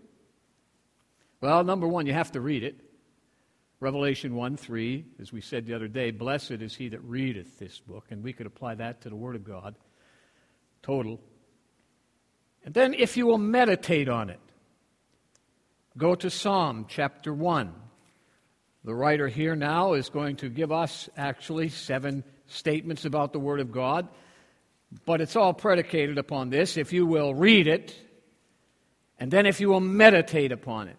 Well, 1.41 1.65
number 1.65 1.87
one, 1.87 2.07
you 2.07 2.13
have 2.13 2.33
to 2.33 2.41
read 2.41 2.63
it. 2.63 2.81
Revelation 3.79 4.35
1 4.35 4.57
3, 4.57 5.05
as 5.21 5.33
we 5.33 5.41
said 5.41 5.67
the 5.67 5.75
other 5.75 5.89
day, 5.89 6.11
blessed 6.11 6.53
is 6.53 6.75
he 6.75 6.89
that 6.89 7.03
readeth 7.03 7.59
this 7.59 7.79
book. 7.79 8.07
And 8.11 8.23
we 8.23 8.33
could 8.33 8.47
apply 8.47 8.77
that 8.77 9.03
to 9.03 9.11
the 9.11 9.17
Word 9.17 9.37
of 9.37 9.45
God. 9.45 9.75
Total. 10.83 11.21
And 12.65 12.73
then, 12.73 12.95
if 12.95 13.17
you 13.17 13.27
will 13.27 13.39
meditate 13.39 14.09
on 14.09 14.31
it, 14.31 14.41
go 15.97 16.15
to 16.15 16.31
Psalm 16.31 16.87
chapter 16.89 17.35
1. 17.35 17.73
The 18.85 18.95
writer 18.95 19.29
here 19.29 19.55
now 19.55 19.93
is 19.93 20.09
going 20.09 20.37
to 20.37 20.49
give 20.49 20.73
us 20.73 21.11
actually 21.17 21.69
seven 21.69 22.25
statements 22.47 23.05
about 23.05 23.33
the 23.33 23.41
Word 23.41 23.61
of 23.61 23.73
God, 23.73 24.09
but 25.05 25.21
it's 25.21 25.37
all 25.37 25.53
predicated 25.53 26.17
upon 26.17 26.49
this. 26.49 26.77
If 26.79 26.93
you 26.95 27.05
will 27.05 27.35
read 27.35 27.67
it, 27.67 27.95
and 29.19 29.31
then 29.31 29.45
if 29.45 29.61
you 29.61 29.69
will 29.69 29.81
meditate 29.81 30.53
upon 30.53 30.89
it. 30.89 30.97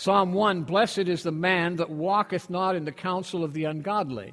Psalm 0.00 0.32
1 0.32 0.62
Blessed 0.62 1.08
is 1.08 1.24
the 1.24 1.30
man 1.30 1.76
that 1.76 1.90
walketh 1.90 2.48
not 2.48 2.74
in 2.74 2.86
the 2.86 2.90
counsel 2.90 3.44
of 3.44 3.52
the 3.52 3.64
ungodly, 3.64 4.32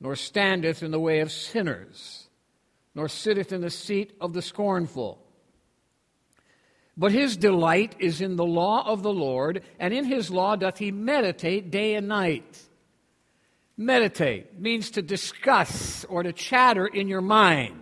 nor 0.00 0.16
standeth 0.16 0.82
in 0.82 0.90
the 0.90 0.98
way 0.98 1.20
of 1.20 1.30
sinners, 1.30 2.28
nor 2.92 3.08
sitteth 3.08 3.52
in 3.52 3.60
the 3.60 3.70
seat 3.70 4.16
of 4.20 4.32
the 4.32 4.42
scornful. 4.42 5.24
But 6.96 7.12
his 7.12 7.36
delight 7.36 7.94
is 8.00 8.20
in 8.20 8.34
the 8.34 8.44
law 8.44 8.84
of 8.84 9.04
the 9.04 9.12
Lord, 9.12 9.62
and 9.78 9.94
in 9.94 10.06
his 10.06 10.28
law 10.28 10.56
doth 10.56 10.78
he 10.78 10.90
meditate 10.90 11.70
day 11.70 11.94
and 11.94 12.08
night. 12.08 12.60
Meditate 13.76 14.58
means 14.60 14.90
to 14.90 15.02
discuss 15.02 16.04
or 16.06 16.24
to 16.24 16.32
chatter 16.32 16.88
in 16.88 17.06
your 17.06 17.20
mind. 17.20 17.80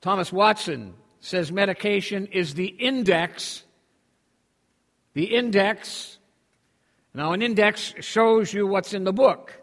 Thomas 0.00 0.32
Watson 0.32 0.94
says 1.26 1.50
medication 1.50 2.26
is 2.26 2.54
the 2.54 2.66
index. 2.66 3.64
The 5.14 5.24
index. 5.24 6.18
Now, 7.14 7.32
an 7.32 7.42
index 7.42 7.94
shows 7.98 8.54
you 8.54 8.64
what's 8.64 8.94
in 8.94 9.02
the 9.02 9.12
book. 9.12 9.60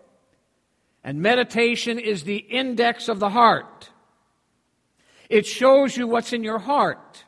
And 1.06 1.22
meditation 1.22 2.00
is 2.00 2.26
the 2.26 2.36
index 2.36 3.08
of 3.08 3.20
the 3.20 3.30
heart. 3.30 3.90
It 5.30 5.46
shows 5.46 5.96
you 5.96 6.06
what's 6.06 6.34
in 6.34 6.44
your 6.44 6.60
heart. 6.60 7.24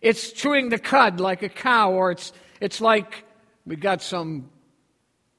It's 0.00 0.30
chewing 0.30 0.68
the 0.68 0.78
cud 0.78 1.18
like 1.18 1.42
a 1.42 1.48
cow, 1.48 1.90
or 1.90 2.12
it's, 2.12 2.32
it's 2.60 2.80
like 2.80 3.24
we 3.66 3.74
got 3.74 4.02
some 4.02 4.50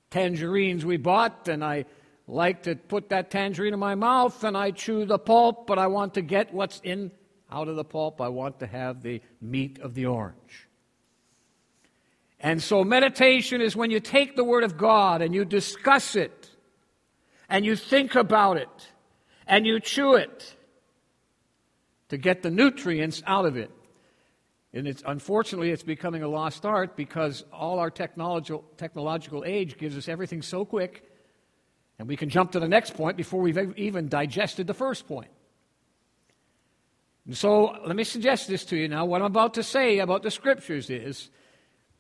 tangerines 0.10 0.84
we 0.86 0.98
bought, 0.98 1.48
and 1.48 1.64
I 1.64 1.86
like 2.28 2.64
to 2.64 2.76
put 2.76 3.08
that 3.10 3.32
tangerine 3.32 3.74
in 3.74 3.80
my 3.80 3.96
mouth, 3.96 4.44
and 4.44 4.58
I 4.58 4.72
chew 4.72 5.06
the 5.06 5.18
pulp, 5.18 5.68
but 5.68 5.80
I 5.80 5.88
want 5.88 6.16
to 6.16 6.22
get 6.22 6.54
what's 6.54 6.82
in 6.84 7.12
out 7.52 7.68
of 7.68 7.76
the 7.76 7.84
pulp. 7.84 8.22
I 8.22 8.30
want 8.30 8.60
to 8.60 8.68
have 8.68 9.02
the 9.02 9.22
meat 9.42 9.80
of 9.80 9.94
the 9.94 10.06
orange. 10.06 10.68
And 12.40 12.62
so, 12.62 12.84
meditation 12.84 13.62
is 13.62 13.76
when 13.76 13.92
you 13.92 14.00
take 14.00 14.36
the 14.36 14.44
Word 14.44 14.64
of 14.64 14.78
God 14.78 15.22
and 15.22 15.34
you 15.34 15.46
discuss 15.46 16.16
it, 16.16 16.50
and 17.48 17.66
you 17.66 17.76
think 17.76 18.16
about 18.16 18.58
it, 18.58 18.90
and 19.46 19.68
you 19.68 19.80
chew 19.80 20.16
it 20.16 20.56
to 22.10 22.18
get 22.18 22.42
the 22.42 22.50
nutrients 22.50 23.22
out 23.28 23.46
of 23.46 23.58
it. 23.58 23.72
And 24.74 24.88
it's, 24.88 25.04
unfortunately, 25.06 25.70
it's 25.70 25.84
becoming 25.84 26.24
a 26.24 26.28
lost 26.28 26.66
art 26.66 26.96
because 26.96 27.44
all 27.52 27.78
our 27.80 27.92
technological, 27.92 28.64
technological 28.78 29.44
age 29.46 29.78
gives 29.78 29.98
us 29.98 30.08
everything 30.08 30.42
so 30.42 30.66
quick, 30.66 31.04
and 32.00 32.08
we 32.08 32.16
can 32.16 32.30
jump 32.30 32.54
to 32.54 32.60
the 32.60 32.68
next 32.68 32.96
point 32.96 33.18
before 33.18 33.42
we've 33.42 33.78
even 33.78 34.08
digested 34.08 34.66
the 34.66 34.74
first 34.74 35.08
point. 35.08 35.30
And 37.26 37.38
so, 37.38 37.78
let 37.86 37.96
me 37.96 38.04
suggest 38.04 38.48
this 38.48 38.66
to 38.66 38.76
you 38.76 38.88
now. 38.88 39.06
What 39.06 39.22
I'm 39.22 39.28
about 39.28 39.54
to 39.56 39.64
say 39.64 40.00
about 40.00 40.24
the 40.24 40.32
scriptures 40.32 40.90
is 40.90 41.30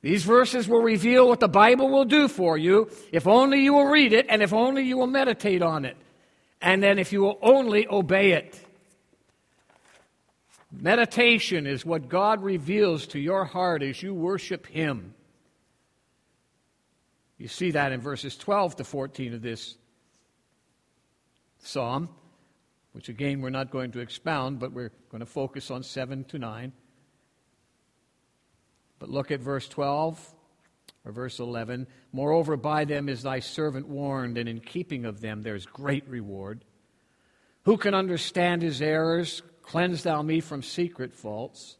these 0.01 0.23
verses 0.23 0.67
will 0.67 0.81
reveal 0.81 1.27
what 1.27 1.39
the 1.39 1.47
Bible 1.47 1.89
will 1.89 2.05
do 2.05 2.27
for 2.27 2.57
you 2.57 2.89
if 3.11 3.27
only 3.27 3.61
you 3.61 3.73
will 3.73 3.85
read 3.85 4.13
it 4.13 4.25
and 4.29 4.41
if 4.41 4.51
only 4.51 4.83
you 4.83 4.97
will 4.97 5.07
meditate 5.07 5.61
on 5.61 5.85
it. 5.85 5.95
And 6.59 6.81
then 6.81 6.97
if 6.97 7.11
you 7.11 7.21
will 7.21 7.39
only 7.41 7.87
obey 7.87 8.31
it. 8.31 8.59
Meditation 10.71 11.67
is 11.67 11.85
what 11.85 12.07
God 12.07 12.41
reveals 12.41 13.05
to 13.07 13.19
your 13.19 13.45
heart 13.45 13.83
as 13.83 14.01
you 14.01 14.13
worship 14.13 14.65
Him. 14.67 15.13
You 17.37 17.47
see 17.47 17.71
that 17.71 17.91
in 17.91 17.99
verses 17.99 18.37
12 18.37 18.77
to 18.77 18.83
14 18.83 19.33
of 19.33 19.41
this 19.41 19.75
psalm, 21.59 22.09
which 22.93 23.09
again 23.09 23.41
we're 23.41 23.49
not 23.49 23.71
going 23.71 23.91
to 23.91 23.99
expound, 23.99 24.59
but 24.59 24.71
we're 24.71 24.91
going 25.09 25.19
to 25.19 25.25
focus 25.25 25.71
on 25.71 25.83
7 25.83 26.23
to 26.25 26.39
9. 26.39 26.73
But 28.99 29.09
look 29.09 29.31
at 29.31 29.39
verse 29.39 29.67
12 29.67 30.35
or 31.05 31.11
verse 31.11 31.39
11. 31.39 31.87
Moreover, 32.11 32.57
by 32.57 32.85
them 32.85 33.09
is 33.09 33.23
thy 33.23 33.39
servant 33.39 33.87
warned, 33.87 34.37
and 34.37 34.47
in 34.47 34.59
keeping 34.59 35.05
of 35.05 35.21
them 35.21 35.41
there's 35.41 35.65
great 35.65 36.07
reward. 36.07 36.63
Who 37.63 37.77
can 37.77 37.93
understand 37.93 38.61
his 38.61 38.81
errors? 38.81 39.41
Cleanse 39.61 40.03
thou 40.03 40.21
me 40.21 40.39
from 40.39 40.63
secret 40.63 41.13
faults. 41.13 41.77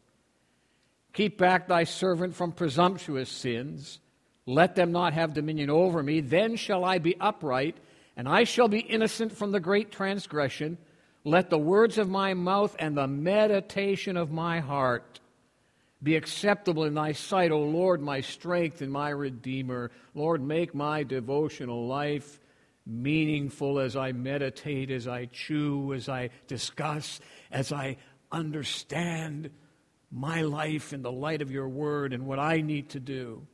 Keep 1.12 1.38
back 1.38 1.68
thy 1.68 1.84
servant 1.84 2.34
from 2.34 2.52
presumptuous 2.52 3.28
sins. 3.28 3.98
Let 4.46 4.74
them 4.74 4.92
not 4.92 5.12
have 5.12 5.34
dominion 5.34 5.70
over 5.70 6.02
me. 6.02 6.20
Then 6.20 6.56
shall 6.56 6.84
I 6.84 6.98
be 6.98 7.16
upright, 7.20 7.76
and 8.16 8.28
I 8.28 8.44
shall 8.44 8.68
be 8.68 8.80
innocent 8.80 9.36
from 9.36 9.52
the 9.52 9.60
great 9.60 9.92
transgression. 9.92 10.78
Let 11.24 11.50
the 11.50 11.58
words 11.58 11.98
of 11.98 12.08
my 12.08 12.34
mouth 12.34 12.74
and 12.78 12.96
the 12.96 13.06
meditation 13.06 14.16
of 14.16 14.32
my 14.32 14.60
heart 14.60 15.20
be 16.02 16.16
acceptable 16.16 16.84
in 16.84 16.94
thy 16.94 17.12
sight, 17.12 17.52
O 17.52 17.60
Lord, 17.60 18.02
my 18.02 18.20
strength 18.20 18.82
and 18.82 18.90
my 18.90 19.10
redeemer. 19.10 19.92
Lord, 20.14 20.42
make 20.42 20.74
my 20.74 21.04
devotional 21.04 21.86
life 21.86 22.40
meaningful 22.84 23.78
as 23.78 23.94
I 23.94 24.10
meditate, 24.10 24.90
as 24.90 25.06
I 25.06 25.26
chew, 25.26 25.92
as 25.94 26.08
I 26.08 26.30
discuss, 26.48 27.20
as 27.52 27.72
I 27.72 27.98
understand 28.32 29.50
my 30.10 30.42
life 30.42 30.92
in 30.92 31.02
the 31.02 31.12
light 31.12 31.40
of 31.40 31.52
your 31.52 31.68
word 31.68 32.12
and 32.12 32.26
what 32.26 32.40
I 32.40 32.62
need 32.62 32.90
to 32.90 33.00
do. 33.00 33.46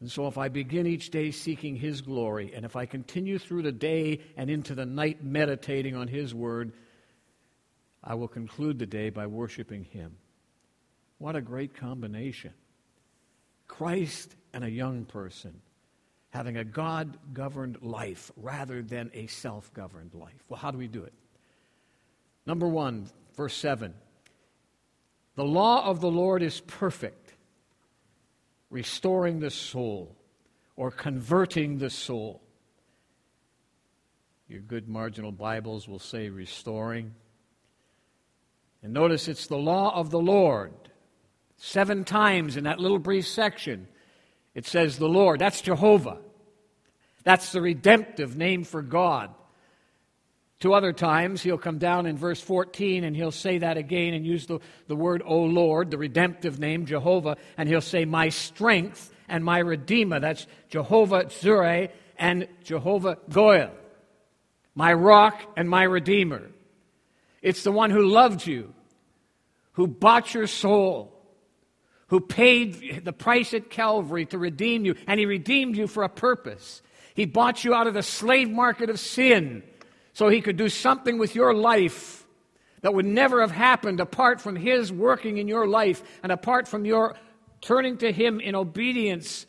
And 0.00 0.10
so, 0.10 0.28
if 0.28 0.38
I 0.38 0.48
begin 0.48 0.86
each 0.86 1.10
day 1.10 1.30
seeking 1.30 1.76
His 1.76 2.02
glory, 2.02 2.52
and 2.54 2.64
if 2.64 2.76
I 2.76 2.86
continue 2.86 3.38
through 3.38 3.62
the 3.62 3.72
day 3.72 4.20
and 4.36 4.50
into 4.50 4.74
the 4.74 4.86
night 4.86 5.24
meditating 5.24 5.96
on 5.96 6.08
His 6.08 6.34
word, 6.34 6.72
I 8.04 8.14
will 8.14 8.28
conclude 8.28 8.78
the 8.78 8.86
day 8.86 9.08
by 9.08 9.26
worshiping 9.26 9.84
Him. 9.84 10.16
What 11.18 11.36
a 11.36 11.40
great 11.40 11.74
combination! 11.74 12.52
Christ 13.66 14.36
and 14.52 14.62
a 14.62 14.70
young 14.70 15.06
person 15.06 15.62
having 16.34 16.56
a 16.56 16.64
God 16.64 17.16
governed 17.32 17.78
life 17.80 18.30
rather 18.36 18.82
than 18.82 19.10
a 19.14 19.26
self 19.28 19.72
governed 19.72 20.14
life. 20.14 20.44
Well, 20.48 20.58
how 20.58 20.70
do 20.70 20.78
we 20.78 20.88
do 20.88 21.02
it? 21.04 21.12
Number 22.44 22.68
one, 22.68 23.08
verse 23.36 23.54
7 23.54 23.94
The 25.36 25.44
law 25.44 25.86
of 25.86 26.00
the 26.00 26.10
Lord 26.10 26.42
is 26.42 26.60
perfect, 26.60 27.32
restoring 28.68 29.40
the 29.40 29.50
soul 29.50 30.14
or 30.76 30.90
converting 30.90 31.78
the 31.78 31.90
soul. 31.90 32.42
Your 34.46 34.60
good 34.60 34.88
marginal 34.88 35.32
Bibles 35.32 35.88
will 35.88 35.98
say 35.98 36.28
restoring. 36.28 37.14
And 38.84 38.92
notice 38.92 39.28
it's 39.28 39.46
the 39.46 39.56
law 39.56 39.98
of 39.98 40.10
the 40.10 40.20
Lord. 40.20 40.72
Seven 41.56 42.04
times 42.04 42.58
in 42.58 42.64
that 42.64 42.78
little 42.78 42.98
brief 42.98 43.26
section, 43.26 43.88
it 44.54 44.66
says 44.66 44.98
the 44.98 45.08
Lord. 45.08 45.40
That's 45.40 45.62
Jehovah. 45.62 46.18
That's 47.24 47.50
the 47.50 47.62
redemptive 47.62 48.36
name 48.36 48.62
for 48.62 48.82
God. 48.82 49.34
Two 50.60 50.74
other 50.74 50.92
times, 50.92 51.42
he'll 51.42 51.56
come 51.56 51.78
down 51.78 52.04
in 52.04 52.18
verse 52.18 52.42
14 52.42 53.04
and 53.04 53.16
he'll 53.16 53.32
say 53.32 53.58
that 53.58 53.78
again 53.78 54.12
and 54.12 54.26
use 54.26 54.46
the, 54.46 54.60
the 54.86 54.96
word, 54.96 55.22
O 55.24 55.38
Lord, 55.40 55.90
the 55.90 55.98
redemptive 55.98 56.58
name, 56.58 56.84
Jehovah, 56.84 57.38
and 57.56 57.66
he'll 57.70 57.80
say, 57.80 58.04
My 58.04 58.28
strength 58.28 59.10
and 59.28 59.42
my 59.42 59.58
redeemer. 59.60 60.20
That's 60.20 60.46
Jehovah 60.68 61.30
Zure 61.30 61.88
and 62.18 62.48
Jehovah 62.62 63.16
Goel. 63.30 63.70
My 64.74 64.92
rock 64.92 65.40
and 65.56 65.70
my 65.70 65.84
redeemer. 65.84 66.50
It's 67.44 67.62
the 67.62 67.70
one 67.70 67.90
who 67.90 68.06
loved 68.06 68.46
you, 68.46 68.72
who 69.72 69.86
bought 69.86 70.32
your 70.32 70.46
soul, 70.46 71.12
who 72.06 72.20
paid 72.20 73.04
the 73.04 73.12
price 73.12 73.52
at 73.52 73.68
Calvary 73.68 74.24
to 74.26 74.38
redeem 74.38 74.86
you, 74.86 74.94
and 75.06 75.20
he 75.20 75.26
redeemed 75.26 75.76
you 75.76 75.86
for 75.86 76.04
a 76.04 76.08
purpose. 76.08 76.80
He 77.14 77.26
bought 77.26 77.62
you 77.62 77.74
out 77.74 77.86
of 77.86 77.92
the 77.92 78.02
slave 78.02 78.48
market 78.48 78.88
of 78.88 78.98
sin 78.98 79.62
so 80.14 80.28
he 80.28 80.40
could 80.40 80.56
do 80.56 80.70
something 80.70 81.18
with 81.18 81.34
your 81.34 81.52
life 81.52 82.26
that 82.80 82.94
would 82.94 83.04
never 83.04 83.42
have 83.42 83.50
happened 83.50 84.00
apart 84.00 84.40
from 84.40 84.56
his 84.56 84.90
working 84.90 85.36
in 85.36 85.46
your 85.46 85.66
life 85.68 86.02
and 86.22 86.32
apart 86.32 86.66
from 86.66 86.86
your 86.86 87.14
turning 87.60 87.98
to 87.98 88.10
him 88.10 88.40
in 88.40 88.54
obedience 88.54 89.44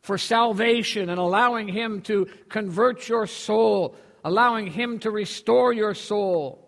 for 0.00 0.16
salvation 0.16 1.10
and 1.10 1.20
allowing 1.20 1.68
him 1.68 2.00
to 2.02 2.28
convert 2.48 3.10
your 3.10 3.26
soul, 3.26 3.94
allowing 4.24 4.68
him 4.68 4.98
to 5.00 5.10
restore 5.10 5.70
your 5.74 5.92
soul. 5.92 6.65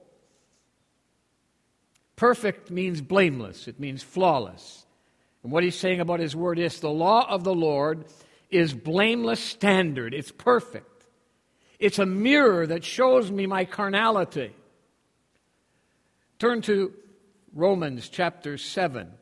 Perfect 2.19 2.73
means 2.73 3.01
blameless, 3.01 3.69
it 3.69 3.79
means 3.79 4.03
flawless. 4.03 4.85
And 5.45 5.53
what 5.53 5.63
he's 5.63 5.79
saying 5.79 6.01
about 6.01 6.19
his 6.19 6.35
word 6.35 6.59
is 6.59 6.81
the 6.81 6.91
law 6.91 7.25
of 7.31 7.45
the 7.45 7.55
Lord 7.55 8.07
is 8.51 8.75
blameless 8.75 9.39
standard, 9.39 10.13
it's 10.13 10.33
perfect. 10.33 11.07
It's 11.79 12.01
a 12.01 12.07
mirror 12.07 12.67
that 12.67 12.83
shows 12.83 13.31
me 13.31 13.47
my 13.47 13.65
carnality. 13.65 14.53
Turn 16.41 16.61
to 16.63 16.93
Romans 17.55 18.09
chapter 18.09 18.59
7. 18.59 19.13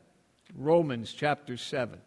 Romans 0.55 1.13
chapter 1.13 1.55
7. 1.55 1.99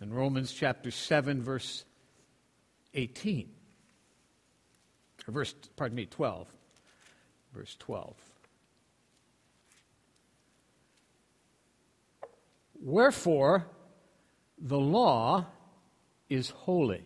In 0.00 0.12
Romans 0.12 0.52
chapter 0.52 0.90
7, 0.90 1.42
verse 1.42 1.84
18. 2.94 3.50
Or 5.28 5.32
verse, 5.32 5.54
pardon 5.76 5.96
me, 5.96 6.06
12. 6.06 6.48
Verse 7.52 7.76
12. 7.78 8.14
Wherefore, 12.82 13.66
the 14.58 14.78
law 14.78 15.44
is 16.30 16.50
holy, 16.50 17.04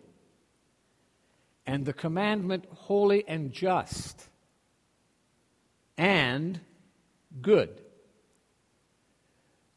and 1.67 1.85
the 1.85 1.93
commandment 1.93 2.67
holy 2.73 3.27
and 3.27 3.53
just, 3.53 4.29
and 5.99 6.61
good. 7.43 7.84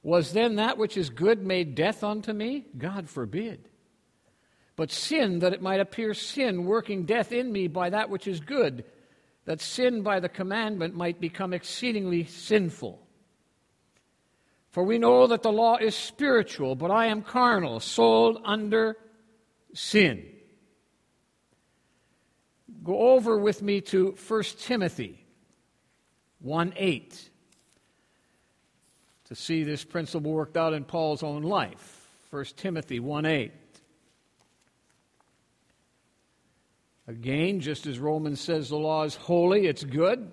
Was 0.07 0.31
then 0.31 0.55
that 0.55 0.77
which 0.77 0.95
is 0.95 1.09
good 1.09 1.45
made 1.45 1.75
death 1.75 2.01
unto 2.01 2.31
me? 2.31 2.63
God 2.77 3.09
forbid. 3.09 3.67
But 4.77 4.89
sin, 4.89 5.39
that 5.39 5.51
it 5.51 5.61
might 5.61 5.81
appear 5.81 6.13
sin, 6.13 6.63
working 6.63 7.03
death 7.03 7.33
in 7.33 7.51
me 7.51 7.67
by 7.67 7.89
that 7.89 8.09
which 8.09 8.25
is 8.25 8.39
good, 8.39 8.85
that 9.43 9.59
sin 9.59 10.03
by 10.03 10.21
the 10.21 10.29
commandment 10.29 10.95
might 10.95 11.19
become 11.19 11.51
exceedingly 11.51 12.23
sinful. 12.23 13.05
For 14.69 14.81
we 14.85 14.97
know 14.97 15.27
that 15.27 15.43
the 15.43 15.51
law 15.51 15.75
is 15.75 15.93
spiritual, 15.93 16.75
but 16.75 16.89
I 16.89 17.07
am 17.07 17.21
carnal, 17.21 17.81
sold 17.81 18.39
under 18.45 18.95
sin. 19.73 20.25
go 22.81 22.97
over 23.09 23.37
with 23.37 23.61
me 23.61 23.81
to 23.81 24.15
1 24.25 24.43
Timothy 24.57 25.25
1 26.39 26.73
8 26.77 27.29
to 29.27 29.35
see 29.35 29.63
this 29.63 29.83
principle 29.83 30.31
worked 30.31 30.57
out 30.57 30.73
in 30.73 30.83
Paul's 30.83 31.23
own 31.23 31.43
life. 31.43 32.07
1 32.29 32.45
Timothy 32.55 32.99
1 32.99 33.25
8. 33.25 33.51
Again, 37.07 37.61
just 37.61 37.87
as 37.87 37.99
Romans 37.99 38.41
says 38.41 38.69
the 38.69 38.77
law 38.77 39.03
is 39.03 39.15
holy, 39.15 39.67
it's 39.67 39.83
good. 39.83 40.31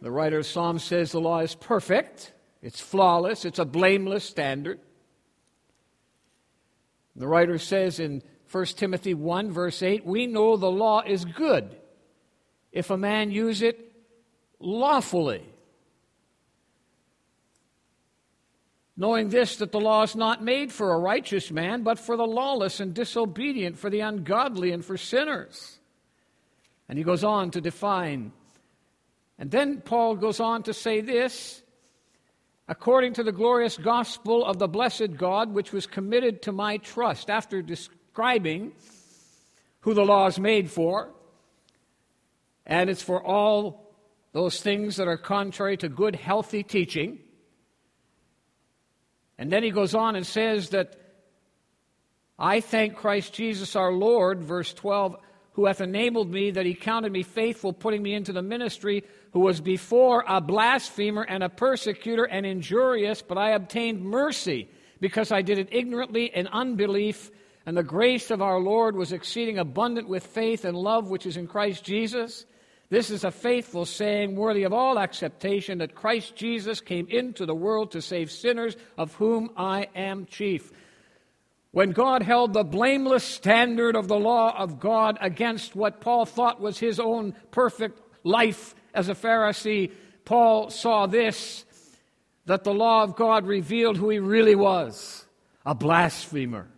The 0.00 0.10
writer 0.10 0.38
of 0.38 0.46
Psalms 0.46 0.82
says 0.82 1.12
the 1.12 1.20
law 1.20 1.40
is 1.40 1.54
perfect, 1.54 2.32
it's 2.62 2.80
flawless, 2.80 3.44
it's 3.44 3.58
a 3.58 3.64
blameless 3.64 4.24
standard. 4.24 4.80
The 7.16 7.28
writer 7.28 7.58
says 7.58 8.00
in 8.00 8.22
1 8.50 8.66
Timothy 8.66 9.14
1, 9.14 9.52
verse 9.52 9.82
8, 9.82 10.04
we 10.04 10.26
know 10.26 10.56
the 10.56 10.70
law 10.70 11.02
is 11.02 11.24
good 11.24 11.76
if 12.72 12.90
a 12.90 12.96
man 12.96 13.30
use 13.30 13.62
it 13.62 13.92
lawfully. 14.58 15.53
Knowing 18.96 19.28
this, 19.28 19.56
that 19.56 19.72
the 19.72 19.80
law 19.80 20.02
is 20.02 20.14
not 20.14 20.42
made 20.42 20.72
for 20.72 20.92
a 20.92 20.98
righteous 20.98 21.50
man, 21.50 21.82
but 21.82 21.98
for 21.98 22.16
the 22.16 22.26
lawless 22.26 22.78
and 22.78 22.94
disobedient, 22.94 23.76
for 23.76 23.90
the 23.90 24.00
ungodly 24.00 24.70
and 24.70 24.84
for 24.84 24.96
sinners. 24.96 25.78
And 26.88 26.96
he 26.96 27.04
goes 27.04 27.24
on 27.24 27.50
to 27.52 27.60
define. 27.60 28.32
And 29.38 29.50
then 29.50 29.80
Paul 29.80 30.14
goes 30.14 30.38
on 30.38 30.62
to 30.64 30.72
say 30.72 31.00
this 31.00 31.62
according 32.68 33.14
to 33.14 33.22
the 33.22 33.32
glorious 33.32 33.76
gospel 33.76 34.44
of 34.44 34.58
the 34.58 34.68
blessed 34.68 35.16
God, 35.16 35.52
which 35.52 35.72
was 35.72 35.86
committed 35.86 36.42
to 36.42 36.52
my 36.52 36.78
trust, 36.78 37.28
after 37.28 37.60
describing 37.60 38.72
who 39.80 39.92
the 39.92 40.04
law 40.04 40.26
is 40.26 40.38
made 40.38 40.70
for. 40.70 41.10
And 42.64 42.88
it's 42.88 43.02
for 43.02 43.22
all 43.22 43.92
those 44.32 44.60
things 44.62 44.96
that 44.96 45.08
are 45.08 45.18
contrary 45.18 45.76
to 45.78 45.88
good, 45.88 46.16
healthy 46.16 46.62
teaching. 46.62 47.18
And 49.38 49.50
then 49.50 49.62
he 49.62 49.70
goes 49.70 49.94
on 49.94 50.16
and 50.16 50.26
says 50.26 50.70
that 50.70 50.96
I 52.38 52.60
thank 52.60 52.96
Christ 52.96 53.32
Jesus 53.32 53.76
our 53.76 53.92
Lord, 53.92 54.42
verse 54.42 54.72
12, 54.74 55.16
who 55.52 55.66
hath 55.66 55.80
enabled 55.80 56.30
me 56.30 56.50
that 56.50 56.66
he 56.66 56.74
counted 56.74 57.12
me 57.12 57.22
faithful, 57.22 57.72
putting 57.72 58.02
me 58.02 58.14
into 58.14 58.32
the 58.32 58.42
ministry, 58.42 59.04
who 59.32 59.40
was 59.40 59.60
before 59.60 60.24
a 60.26 60.40
blasphemer 60.40 61.22
and 61.22 61.42
a 61.42 61.48
persecutor 61.48 62.24
and 62.24 62.44
injurious, 62.44 63.22
but 63.22 63.38
I 63.38 63.50
obtained 63.50 64.02
mercy 64.02 64.68
because 65.00 65.30
I 65.30 65.42
did 65.42 65.58
it 65.58 65.68
ignorantly 65.70 66.26
in 66.26 66.46
unbelief. 66.48 67.30
And 67.66 67.76
the 67.76 67.82
grace 67.82 68.30
of 68.30 68.42
our 68.42 68.58
Lord 68.58 68.96
was 68.96 69.12
exceeding 69.12 69.58
abundant 69.58 70.08
with 70.08 70.26
faith 70.26 70.64
and 70.64 70.76
love 70.76 71.08
which 71.08 71.26
is 71.26 71.36
in 71.36 71.46
Christ 71.46 71.84
Jesus. 71.84 72.46
This 72.90 73.10
is 73.10 73.24
a 73.24 73.30
faithful 73.30 73.86
saying, 73.86 74.36
worthy 74.36 74.64
of 74.64 74.72
all 74.72 74.98
acceptation, 74.98 75.78
that 75.78 75.94
Christ 75.94 76.36
Jesus 76.36 76.80
came 76.80 77.06
into 77.08 77.46
the 77.46 77.54
world 77.54 77.92
to 77.92 78.02
save 78.02 78.30
sinners, 78.30 78.76
of 78.96 79.14
whom 79.14 79.50
I 79.56 79.88
am 79.94 80.26
chief. 80.26 80.70
When 81.70 81.90
God 81.90 82.22
held 82.22 82.52
the 82.52 82.62
blameless 82.62 83.24
standard 83.24 83.96
of 83.96 84.06
the 84.06 84.18
law 84.18 84.56
of 84.56 84.78
God 84.78 85.18
against 85.20 85.74
what 85.74 86.00
Paul 86.00 86.24
thought 86.24 86.60
was 86.60 86.78
his 86.78 87.00
own 87.00 87.34
perfect 87.50 88.00
life 88.22 88.74
as 88.94 89.08
a 89.08 89.14
Pharisee, 89.14 89.90
Paul 90.24 90.70
saw 90.70 91.06
this 91.06 91.64
that 92.46 92.62
the 92.62 92.74
law 92.74 93.02
of 93.02 93.16
God 93.16 93.46
revealed 93.46 93.96
who 93.96 94.10
he 94.10 94.18
really 94.18 94.54
was 94.54 95.24
a 95.64 95.74
blasphemer 95.74 96.68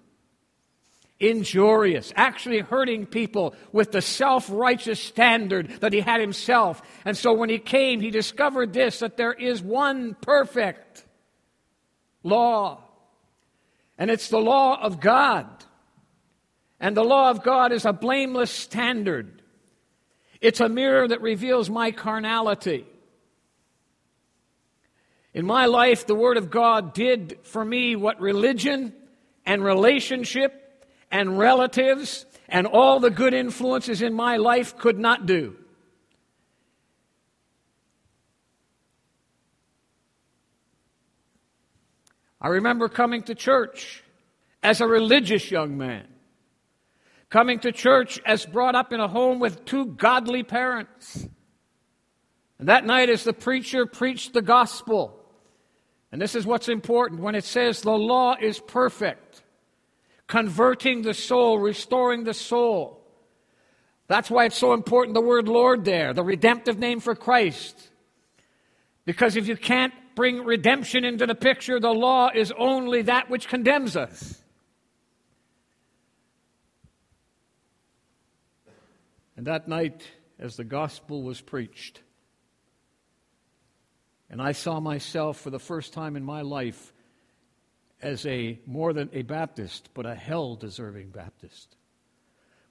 injurious, 1.18 2.12
actually 2.14 2.60
hurting 2.60 3.06
people 3.06 3.54
with 3.72 3.92
the 3.92 4.02
self 4.02 4.48
righteous 4.50 5.00
standard 5.00 5.68
that 5.80 5.92
he 5.92 6.00
had 6.00 6.20
himself. 6.20 6.82
And 7.04 7.16
so 7.16 7.32
when 7.32 7.48
he 7.48 7.58
came, 7.58 8.00
he 8.00 8.10
discovered 8.10 8.72
this 8.72 9.00
that 9.00 9.16
there 9.16 9.32
is 9.32 9.62
one 9.62 10.14
perfect 10.20 11.04
law, 12.22 12.82
and 13.98 14.10
it's 14.10 14.28
the 14.28 14.38
law 14.38 14.80
of 14.80 15.00
God. 15.00 15.46
And 16.78 16.94
the 16.94 17.04
law 17.04 17.30
of 17.30 17.42
God 17.42 17.72
is 17.72 17.86
a 17.86 17.92
blameless 17.94 18.50
standard. 18.50 19.40
It's 20.42 20.60
a 20.60 20.68
mirror 20.68 21.08
that 21.08 21.22
reveals 21.22 21.70
my 21.70 21.90
carnality. 21.90 22.86
In 25.32 25.46
my 25.46 25.66
life, 25.66 26.06
the 26.06 26.14
Word 26.14 26.36
of 26.36 26.50
God 26.50 26.92
did 26.92 27.38
for 27.44 27.64
me 27.64 27.96
what 27.96 28.20
religion 28.20 28.92
and 29.46 29.64
relationship 29.64 30.65
and 31.10 31.38
relatives 31.38 32.26
and 32.48 32.66
all 32.66 33.00
the 33.00 33.10
good 33.10 33.34
influences 33.34 34.02
in 34.02 34.14
my 34.14 34.36
life 34.36 34.76
could 34.76 34.98
not 34.98 35.26
do. 35.26 35.56
I 42.40 42.48
remember 42.48 42.88
coming 42.88 43.22
to 43.24 43.34
church 43.34 44.04
as 44.62 44.80
a 44.80 44.86
religious 44.86 45.50
young 45.50 45.76
man, 45.76 46.06
coming 47.30 47.58
to 47.60 47.72
church 47.72 48.20
as 48.24 48.46
brought 48.46 48.74
up 48.74 48.92
in 48.92 49.00
a 49.00 49.08
home 49.08 49.40
with 49.40 49.64
two 49.64 49.86
godly 49.86 50.42
parents. 50.42 51.26
And 52.58 52.68
that 52.68 52.86
night, 52.86 53.10
as 53.10 53.24
the 53.24 53.32
preacher 53.32 53.84
preached 53.86 54.32
the 54.32 54.42
gospel, 54.42 55.20
and 56.12 56.20
this 56.20 56.34
is 56.34 56.46
what's 56.46 56.68
important 56.68 57.20
when 57.20 57.34
it 57.34 57.44
says 57.44 57.80
the 57.80 57.90
law 57.90 58.36
is 58.40 58.60
perfect 58.60 59.25
converting 60.26 61.02
the 61.02 61.14
soul, 61.14 61.58
restoring 61.58 62.24
the 62.24 62.34
soul. 62.34 63.02
That's 64.08 64.30
why 64.30 64.44
it's 64.46 64.58
so 64.58 64.72
important 64.72 65.14
the 65.14 65.20
word 65.20 65.48
Lord 65.48 65.84
there, 65.84 66.12
the 66.12 66.22
redemptive 66.22 66.78
name 66.78 67.00
for 67.00 67.14
Christ. 67.14 67.90
Because 69.04 69.36
if 69.36 69.48
you 69.48 69.56
can't 69.56 69.92
bring 70.14 70.44
redemption 70.44 71.04
into 71.04 71.26
the 71.26 71.34
picture, 71.34 71.78
the 71.78 71.92
law 71.92 72.30
is 72.34 72.52
only 72.58 73.02
that 73.02 73.30
which 73.30 73.48
condemns 73.48 73.96
us. 73.96 74.42
And 79.36 79.46
that 79.46 79.68
night, 79.68 80.08
as 80.38 80.56
the 80.56 80.64
gospel 80.64 81.22
was 81.22 81.40
preached, 81.40 82.00
and 84.30 84.40
I 84.40 84.52
saw 84.52 84.80
myself 84.80 85.38
for 85.38 85.50
the 85.50 85.58
first 85.58 85.92
time 85.92 86.16
in 86.16 86.24
my 86.24 86.40
life 86.40 86.92
as 88.02 88.26
a 88.26 88.58
more 88.66 88.92
than 88.92 89.10
a 89.12 89.22
Baptist, 89.22 89.90
but 89.94 90.06
a 90.06 90.14
hell 90.14 90.56
deserving 90.56 91.10
Baptist. 91.10 91.76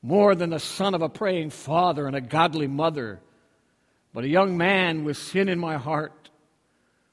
More 0.02 0.36
than 0.36 0.52
the 0.52 0.60
son 0.60 0.94
of 0.94 1.02
a 1.02 1.10
praying 1.10 1.50
father 1.50 2.08
and 2.08 2.16
a 2.16 2.22
godly 2.22 2.68
mother, 2.68 3.22
but 4.14 4.24
a 4.24 4.30
young 4.30 4.56
man 4.56 5.04
with 5.04 5.18
sin 5.18 5.50
in 5.50 5.60
my 5.60 5.78
heart 5.78 6.30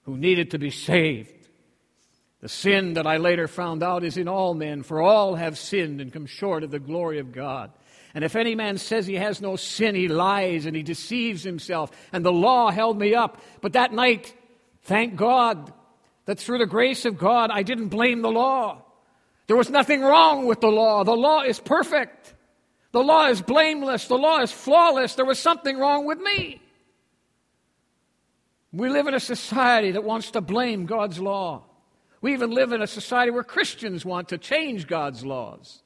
who 0.05 0.17
needed 0.17 0.51
to 0.51 0.59
be 0.59 0.71
saved. 0.71 1.49
The 2.41 2.49
sin 2.49 2.95
that 2.95 3.07
I 3.07 3.19
later 3.19 3.47
found 3.49 3.83
out 3.83 4.05
is 4.05 4.17
in 4.17 4.29
all 4.29 4.53
men, 4.53 4.83
for 4.83 5.01
all 5.01 5.37
have 5.37 5.57
sinned 5.57 6.01
and 6.01 6.13
come 6.13 6.27
short 6.27 6.65
of 6.65 6.71
the 6.71 6.81
glory 6.81 7.19
of 7.19 7.33
God. 7.33 7.71
And 8.15 8.25
if 8.25 8.37
any 8.37 8.55
man 8.55 8.79
says 8.79 9.07
he 9.07 9.15
has 9.15 9.41
no 9.41 9.57
sin, 9.57 9.95
he 9.95 10.09
lies 10.09 10.67
and 10.67 10.77
he 10.77 10.83
deceives 10.83 11.45
himself. 11.45 11.91
And 12.13 12.25
the 12.25 12.33
law 12.33 12.71
held 12.71 12.99
me 12.99 13.15
up. 13.15 13.41
But 13.61 13.73
that 13.73 13.93
night, 13.93 14.35
thank 14.83 15.17
God, 15.17 15.73
that 16.27 16.39
through 16.39 16.59
the 16.59 16.67
grace 16.67 17.05
of 17.05 17.19
God, 17.19 17.51
I 17.51 17.63
didn't 17.63 17.89
blame 17.89 18.23
the 18.23 18.31
law. 18.31 18.83
There 19.47 19.57
was 19.57 19.71
nothing 19.71 20.01
wrong 20.01 20.47
with 20.47 20.61
the 20.61 20.69
law. 20.69 21.05
The 21.05 21.17
law 21.17 21.43
is 21.43 21.59
perfect. 21.59 22.35
The 22.93 23.03
law 23.03 23.27
is 23.29 23.43
blameless. 23.43 24.07
The 24.07 24.19
law 24.19 24.41
is 24.41 24.53
flawless. 24.53 25.15
There 25.15 25.25
was 25.25 25.39
something 25.39 25.79
wrong 25.79 26.07
with 26.07 26.19
me. 26.19 26.61
We 28.73 28.89
live 28.89 29.07
in 29.07 29.15
a 29.15 29.21
society 29.21 29.93
that 29.93 30.05
wants 30.05 30.31
to 30.33 30.41
blame 30.41 30.87
God's 30.87 31.19
law. 31.19 31.65
We 32.21 32.33
even 32.33 32.51
live 32.51 32.73
in 32.73 32.81
a 32.81 32.87
society 32.87 33.31
where 33.31 33.43
Christians 33.43 34.05
want 34.05 34.29
to 34.29 34.39
change 34.39 34.87
God's 34.87 35.25
laws. 35.25 35.83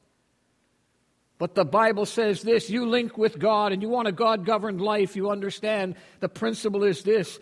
But 1.39 1.55
the 1.55 1.65
Bible 1.65 2.07
says 2.07 2.43
this 2.43 2.71
you 2.71 2.87
link 2.87 3.19
with 3.19 3.39
God 3.39 3.73
and 3.73 3.83
you 3.83 3.89
want 3.89 4.09
a 4.09 4.13
God 4.13 4.47
governed 4.47 4.81
life, 4.81 5.17
you 5.17 5.31
understand 5.31 5.97
the 6.21 6.29
principle 6.29 6.85
is 6.85 7.03
this 7.03 7.39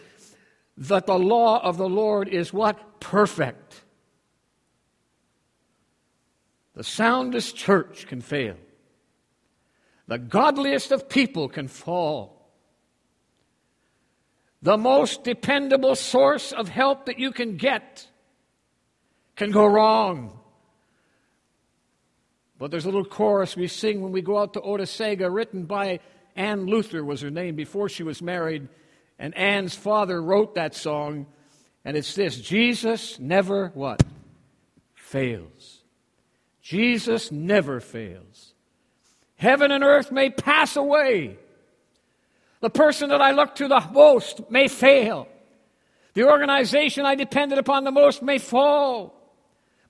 that 0.77 1.07
the 1.07 1.19
law 1.19 1.63
of 1.63 1.77
the 1.77 1.89
Lord 1.89 2.29
is 2.29 2.53
what? 2.53 3.01
Perfect. 3.01 3.83
The 6.75 6.85
soundest 6.85 7.57
church 7.57 8.07
can 8.07 8.21
fail. 8.21 8.57
The 10.09 10.19
godliest 10.19 10.91
of 10.93 11.09
people 11.09 11.49
can 11.49 11.69
fall. 11.69 12.51
The 14.63 14.77
most 14.77 15.25
dependable 15.25 15.95
source 15.95 16.53
of 16.53 16.69
help 16.69 17.07
that 17.07 17.19
you 17.19 17.33
can 17.33 17.57
get 17.57 18.09
can 19.37 19.51
go 19.51 19.67
wrong. 19.67 20.39
But 22.59 22.71
there's 22.71 22.85
a 22.85 22.89
little 22.89 23.05
chorus 23.05 23.57
we 23.57 23.69
sing 23.69 24.01
when 24.01 24.13
we 24.13 24.23
go 24.23 24.39
out 24.39 24.55
to 24.55 24.61
Otisega, 24.61 25.33
written 25.33 25.65
by 25.65 26.01
Ann 26.37 26.67
Luther, 26.67 27.05
was 27.05 27.21
her 27.21 27.31
name 27.31 27.57
before 27.57 27.89
she 27.89 28.03
was 28.03 28.23
married. 28.23 28.69
And 29.19 29.37
Ann's 29.37 29.75
father 29.75 30.21
wrote 30.21 30.57
that 30.57 30.75
song, 30.75 31.27
and 31.85 31.97
it's 31.97 32.15
this 32.15 32.37
Jesus 32.37 33.19
never 33.19 33.69
what? 33.75 34.03
Fails. 34.95 35.83
Jesus 36.61 37.31
never 37.31 37.81
fails. 37.81 38.55
Heaven 39.37 39.71
and 39.71 39.85
earth 39.85 40.11
may 40.11 40.31
pass 40.31 40.77
away, 40.77 41.37
The 42.61 42.71
person 42.71 43.11
that 43.11 43.21
I 43.21 43.33
look 43.33 43.57
to 43.57 43.69
the 43.69 43.87
most 43.93 44.51
may 44.51 44.69
fail. 44.69 45.29
The 46.15 46.25
organization 46.25 47.05
I 47.05 47.17
depended 47.17 47.59
upon 47.59 47.85
the 47.85 47.91
most 47.91 48.23
may 48.23 48.39
fall. 48.39 49.21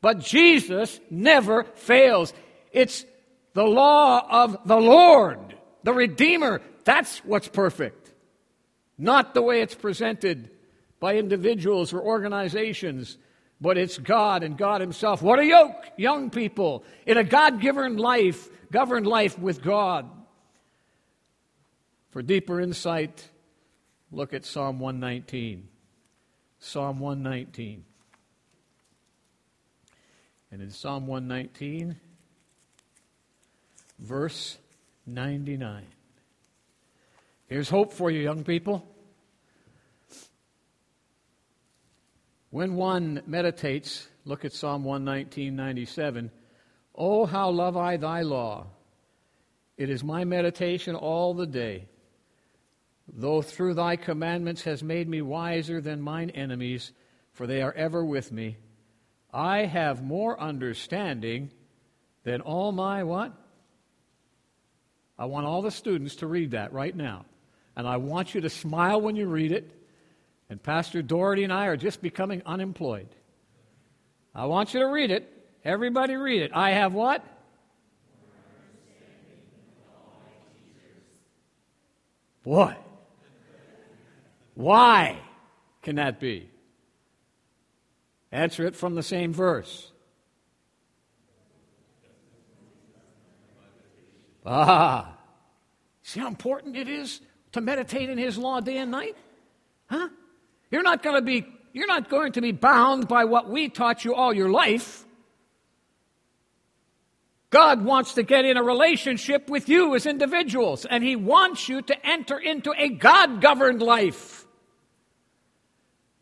But 0.01 0.19
Jesus 0.19 1.01
never 1.11 1.65
fails. 1.65 2.35
It's 2.73 3.05
the 3.53 3.65
law 3.65 4.27
of 4.29 4.59
the 4.67 4.77
Lord, 4.77 5.55
the 5.85 5.95
Redeemer. 5.95 6.61
That's 6.85 7.19
what's 7.19 7.49
perfect. 7.49 8.04
Not 8.97 9.35
the 9.35 9.43
way 9.43 9.61
it's 9.61 9.75
presented 9.75 10.51
by 11.01 11.17
individuals 11.17 11.93
or 11.93 12.01
organizations, 12.01 13.19
but 13.61 13.77
it's 13.77 13.99
God 13.99 14.43
and 14.43 14.57
God 14.57 14.81
Himself. 14.81 15.23
What 15.23 15.39
a 15.39 15.45
yoke, 15.45 15.85
young 15.97 16.31
people, 16.31 16.85
in 17.07 17.17
a 17.17 17.25
God 17.25 17.61
given 17.61 17.97
life, 17.97 18.49
governed 18.71 19.07
life 19.07 19.39
with 19.39 19.63
God. 19.63 20.09
For 22.11 22.23
deeper 22.23 22.61
insight, 22.61 23.29
look 24.13 24.35
at 24.35 24.45
Psalm 24.45 24.79
119. 24.79 25.69
Psalm 26.61 27.01
119. 27.01 27.85
And 30.53 30.63
in 30.63 30.71
Psalm 30.71 31.09
119, 31.09 31.97
verse 33.99 34.59
99. 35.07 35.85
Here's 37.47 37.69
hope 37.69 37.93
for 37.93 38.11
you, 38.11 38.21
young 38.21 38.43
people. 38.43 38.89
When 42.51 42.75
one 42.75 43.23
meditates, 43.27 44.09
look 44.25 44.45
at 44.45 44.53
Psalm 44.53 44.85
119, 44.85 45.55
97. 45.55 46.31
Oh, 46.95 47.27
how 47.27 47.51
love 47.51 47.77
I 47.77 47.97
thy 47.97 48.23
law! 48.23 48.69
It 49.77 49.91
is 49.91 50.05
my 50.05 50.25
meditation 50.25 50.95
all 50.95 51.35
the 51.35 51.47
day. 51.47 51.89
Though 53.13 53.43
through 53.43 53.75
thy 53.75 53.97
commandments 53.97 54.63
has 54.63 54.83
made 54.83 55.09
me 55.09 55.21
wiser 55.21 55.81
than 55.81 56.01
mine 56.01 56.31
enemies, 56.31 56.93
for 57.33 57.47
they 57.47 57.61
are 57.61 57.73
ever 57.73 58.05
with 58.05 58.33
me. 58.33 58.57
I 59.33 59.67
have 59.67 60.03
more 60.03 60.41
understanding 60.41 61.51
than 62.23 62.41
all 62.41 62.73
my 62.73 63.03
what? 63.03 63.33
I 65.19 65.27
want 65.27 65.47
all 65.47 65.61
the 65.61 65.71
students 65.71 66.17
to 66.17 66.27
read 66.27 66.53
that 66.53 66.73
right 66.73 66.95
now. 66.95 67.27
And 67.77 67.87
I 67.87 67.97
want 67.97 68.35
you 68.35 68.41
to 68.43 68.51
smile 68.51 69.01
when 69.01 69.17
you 69.17 69.27
read 69.27 69.53
it. 69.53 69.71
And 70.49 70.63
Pastor 70.63 71.03
Doherty 71.03 71.45
and 71.45 71.53
I 71.53 71.67
are 71.67 71.77
just 71.77 72.01
becoming 72.01 72.43
unemployed. 72.47 73.09
I 74.35 74.47
want 74.47 74.75
you 74.75 74.81
to 74.81 74.87
read 74.87 75.11
it. 75.11 75.31
Everybody 75.65 76.17
read 76.17 76.43
it. 76.43 76.51
I 76.55 76.71
have 76.71 76.93
what? 76.93 77.25
Boy. 82.43 82.77
Why 84.55 85.19
can 85.83 85.97
that 85.97 86.21
be? 86.21 86.51
Answer 88.31 88.67
it 88.67 88.77
from 88.77 88.95
the 88.95 89.03
same 89.03 89.33
verse. 89.33 89.91
Ah. 94.45 95.17
See 96.03 96.21
how 96.21 96.29
important 96.29 96.77
it 96.77 96.89
is 96.89 97.21
to 97.55 97.61
meditate 97.61 98.11
in 98.11 98.19
his 98.19 98.37
law 98.37 98.61
day 98.61 98.77
and 98.77 98.91
night? 98.91 99.17
Huh? 99.87 100.09
You're 100.71 100.83
not 100.83 101.03
going 101.03 101.17
to 101.17 101.23
be 101.23 101.47
you're 101.73 101.89
not 101.89 102.09
going 102.09 102.33
to 102.33 102.41
be 102.41 102.53
bound 102.53 103.09
by 103.09 103.25
what 103.25 103.51
we 103.51 103.69
taught 103.69 104.05
you 104.05 104.15
all 104.15 104.33
your 104.33 104.49
life. 104.49 105.05
God 107.51 107.85
wants 107.85 108.15
to 108.15 108.23
get 108.23 108.45
in 108.45 108.57
a 108.57 108.63
relationship 108.63 109.49
with 109.51 109.69
you 109.69 109.95
as 109.97 110.07
individuals, 110.07 110.87
and 110.87 111.03
He 111.03 111.17
wants 111.17 111.69
you 111.69 111.83
to 111.83 112.07
enter 112.07 112.39
into 112.39 112.73
a 112.77 112.89
God 112.89 113.41
governed 113.41 113.83
life. 113.83 114.47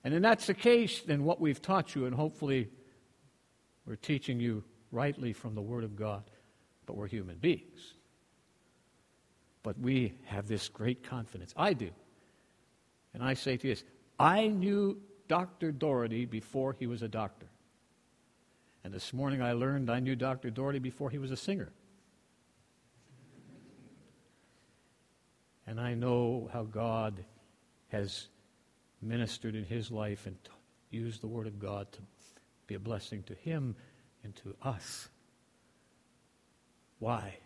And 0.05 0.15
if 0.15 0.23
that's 0.23 0.47
the 0.47 0.55
case, 0.55 1.03
then 1.03 1.25
what 1.25 1.41
we've 1.41 1.61
taught 1.61 1.95
you, 1.95 2.07
and 2.07 2.15
hopefully 2.15 2.69
we're 3.87 3.97
teaching 3.97 4.41
you 4.41 4.65
rightly 4.91 5.35
from 5.35 5.55
the 5.55 5.63
Word 5.63 5.85
of 5.85 5.97
God, 5.97 6.23
but 6.87 6.97
we're 6.97 7.09
human 7.09 7.37
beings. 7.37 7.95
But 9.63 9.79
we 9.79 10.15
have 10.25 10.49
this 10.49 10.69
great 10.69 11.03
confidence. 11.03 11.55
I 11.57 11.73
do. 11.73 11.91
And 13.15 13.23
I 13.23 13.35
say 13.35 13.57
to 13.57 13.69
you 13.69 13.75
this 13.75 13.85
I 14.19 14.49
knew 14.49 15.01
Dr. 15.29 15.73
Doherty 15.73 16.25
before 16.25 16.77
he 16.79 16.87
was 16.87 17.03
a 17.03 17.09
doctor. 17.09 17.47
And 18.85 18.93
this 18.93 19.13
morning 19.13 19.41
I 19.41 19.53
learned 19.53 19.91
I 19.91 20.01
knew 20.01 20.17
Dr. 20.17 20.51
Doherty 20.51 20.79
before 20.79 21.11
he 21.11 21.19
was 21.19 21.31
a 21.31 21.37
singer. 21.37 21.71
And 25.67 25.81
I 25.81 25.95
know 25.95 26.51
how 26.53 26.65
God 26.65 27.25
has 27.89 28.29
ministered 29.01 29.55
in 29.55 29.65
his 29.65 29.91
life 29.91 30.27
and 30.27 30.37
used 30.91 31.23
the 31.23 31.29
Word 31.29 31.47
of 31.47 31.59
God 31.59 31.91
to 31.93 32.01
be 32.67 32.75
a 32.75 32.81
blessing 32.81 33.23
to 33.25 33.35
him 33.35 33.77
and 34.25 34.35
to 34.37 34.55
us. 34.63 35.09
Why? 36.99 37.39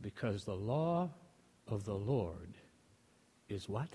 Because 0.00 0.44
the 0.44 0.54
law 0.54 1.10
of 1.66 1.84
the 1.84 1.94
Lord 1.94 2.54
is 3.48 3.68
what? 3.68 3.88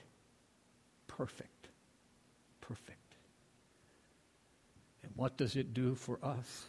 Perfect. 1.07 1.69
Perfect. 2.59 2.97
And 5.03 5.11
what 5.15 5.37
does 5.37 5.55
it 5.55 5.73
do 5.73 5.95
for 5.95 6.19
us? 6.23 6.65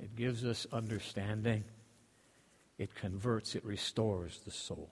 It 0.00 0.16
gives 0.16 0.44
us 0.44 0.66
understanding. 0.72 1.64
It 2.78 2.94
converts, 2.94 3.54
it 3.54 3.64
restores 3.64 4.40
the 4.40 4.50
soul. 4.50 4.90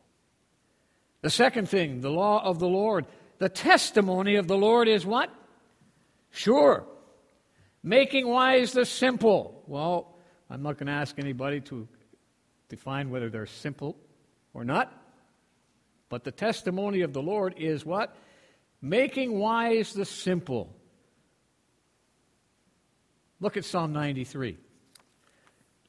The 1.23 1.31
second 1.31 1.69
thing, 1.69 2.01
the 2.01 2.11
law 2.11 2.43
of 2.45 2.59
the 2.59 2.69
Lord. 2.69 3.07
The 3.39 3.49
testimony 3.49 4.37
of 4.37 4.47
the 4.47 4.57
Lord 4.57 4.87
is 4.87 5.05
what? 5.05 5.31
Sure. 6.31 6.87
Making 7.83 8.29
wise 8.29 8.73
the 8.73 8.85
simple. 8.85 9.65
Well, 9.67 10.15
I'm 10.49 10.63
not 10.63 10.79
going 10.79 10.87
to 10.87 10.93
ask 10.93 11.19
anybody 11.19 11.61
to 11.63 11.89
define 12.71 13.11
whether 13.11 13.29
they're 13.29 13.47
simple 13.47 13.97
or 14.55 14.65
not. 14.65 14.91
But 16.09 16.25
the 16.25 16.33
testimony 16.33 17.03
of 17.03 17.13
the 17.13 17.23
Lord 17.23 17.55
is 17.59 17.85
what? 17.85 18.17
Making 18.81 19.39
wise 19.39 19.93
the 19.93 20.07
simple. 20.07 20.75
Look 23.41 23.57
at 23.57 23.65
Psalm 23.65 23.93
93. 23.93 24.57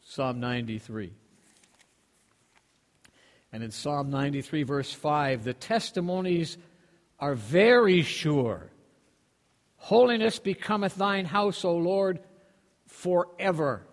Psalm 0.03 0.39
93. 0.39 1.13
And 3.53 3.63
in 3.63 3.71
Psalm 3.71 4.09
93, 4.09 4.63
verse 4.63 4.93
5, 4.93 5.43
the 5.43 5.53
testimonies 5.53 6.57
are 7.19 7.35
very 7.35 8.01
sure. 8.01 8.71
Holiness 9.77 10.39
becometh 10.39 10.95
thine 10.95 11.25
house, 11.25 11.65
O 11.65 11.75
Lord, 11.75 12.19
forever. 12.87 13.83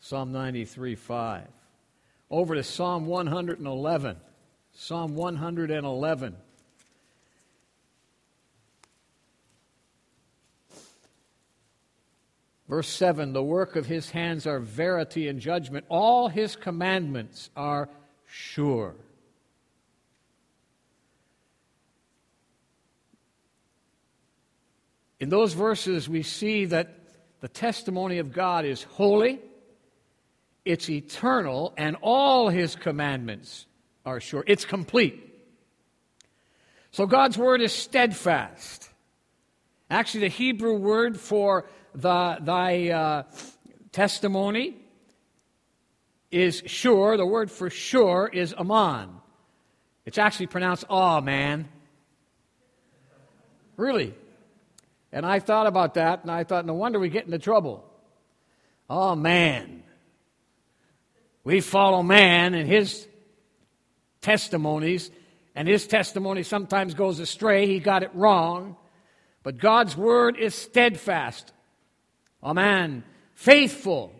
Psalm 0.00 0.32
93, 0.32 0.94
5. 0.94 1.46
Over 2.30 2.54
to 2.56 2.62
Psalm 2.62 3.06
111. 3.06 4.16
Psalm 4.72 5.14
111. 5.14 6.36
Verse 12.68 12.88
7 12.88 13.32
The 13.32 13.42
work 13.42 13.76
of 13.76 13.86
his 13.86 14.10
hands 14.10 14.46
are 14.46 14.58
verity 14.58 15.28
and 15.28 15.40
judgment. 15.40 15.86
All 15.88 16.28
his 16.28 16.56
commandments 16.56 17.50
are 17.56 17.88
sure. 18.26 18.94
In 25.18 25.30
those 25.30 25.54
verses, 25.54 26.08
we 26.08 26.22
see 26.22 26.66
that 26.66 26.98
the 27.40 27.48
testimony 27.48 28.18
of 28.18 28.32
God 28.32 28.64
is 28.64 28.82
holy, 28.82 29.40
it's 30.66 30.90
eternal, 30.90 31.72
and 31.76 31.96
all 32.02 32.48
his 32.48 32.74
commandments 32.74 33.66
are 34.04 34.20
sure. 34.20 34.44
It's 34.46 34.64
complete. 34.64 35.22
So 36.90 37.06
God's 37.06 37.38
word 37.38 37.60
is 37.62 37.72
steadfast. 37.72 38.90
Actually, 39.88 40.20
the 40.22 40.28
Hebrew 40.28 40.74
word 40.74 41.18
for 41.18 41.66
the, 41.94 42.38
thy 42.40 42.90
uh, 42.90 43.22
testimony 43.92 44.76
is 46.30 46.62
sure. 46.66 47.16
The 47.16 47.26
word 47.26 47.50
for 47.50 47.70
sure 47.70 48.28
is 48.32 48.52
aman. 48.52 49.10
It's 50.04 50.18
actually 50.18 50.48
pronounced 50.48 50.84
aw, 50.90 51.20
man. 51.20 51.68
Really. 53.76 54.14
And 55.12 55.24
I 55.24 55.38
thought 55.38 55.66
about 55.66 55.94
that, 55.94 56.22
and 56.22 56.30
I 56.30 56.44
thought, 56.44 56.66
no 56.66 56.74
wonder 56.74 56.98
we 56.98 57.08
get 57.08 57.24
into 57.26 57.38
trouble. 57.38 57.84
Oh, 58.90 59.14
man. 59.14 59.84
We 61.46 61.60
follow 61.60 62.02
man 62.02 62.54
and 62.54 62.68
his 62.68 63.06
testimonies, 64.20 65.12
and 65.54 65.68
his 65.68 65.86
testimony 65.86 66.42
sometimes 66.42 66.94
goes 66.94 67.20
astray. 67.20 67.68
He 67.68 67.78
got 67.78 68.02
it 68.02 68.10
wrong. 68.14 68.74
But 69.44 69.58
God's 69.58 69.96
word 69.96 70.36
is 70.36 70.56
steadfast, 70.56 71.52
Amen. 72.42 73.04
Faithful, 73.34 74.12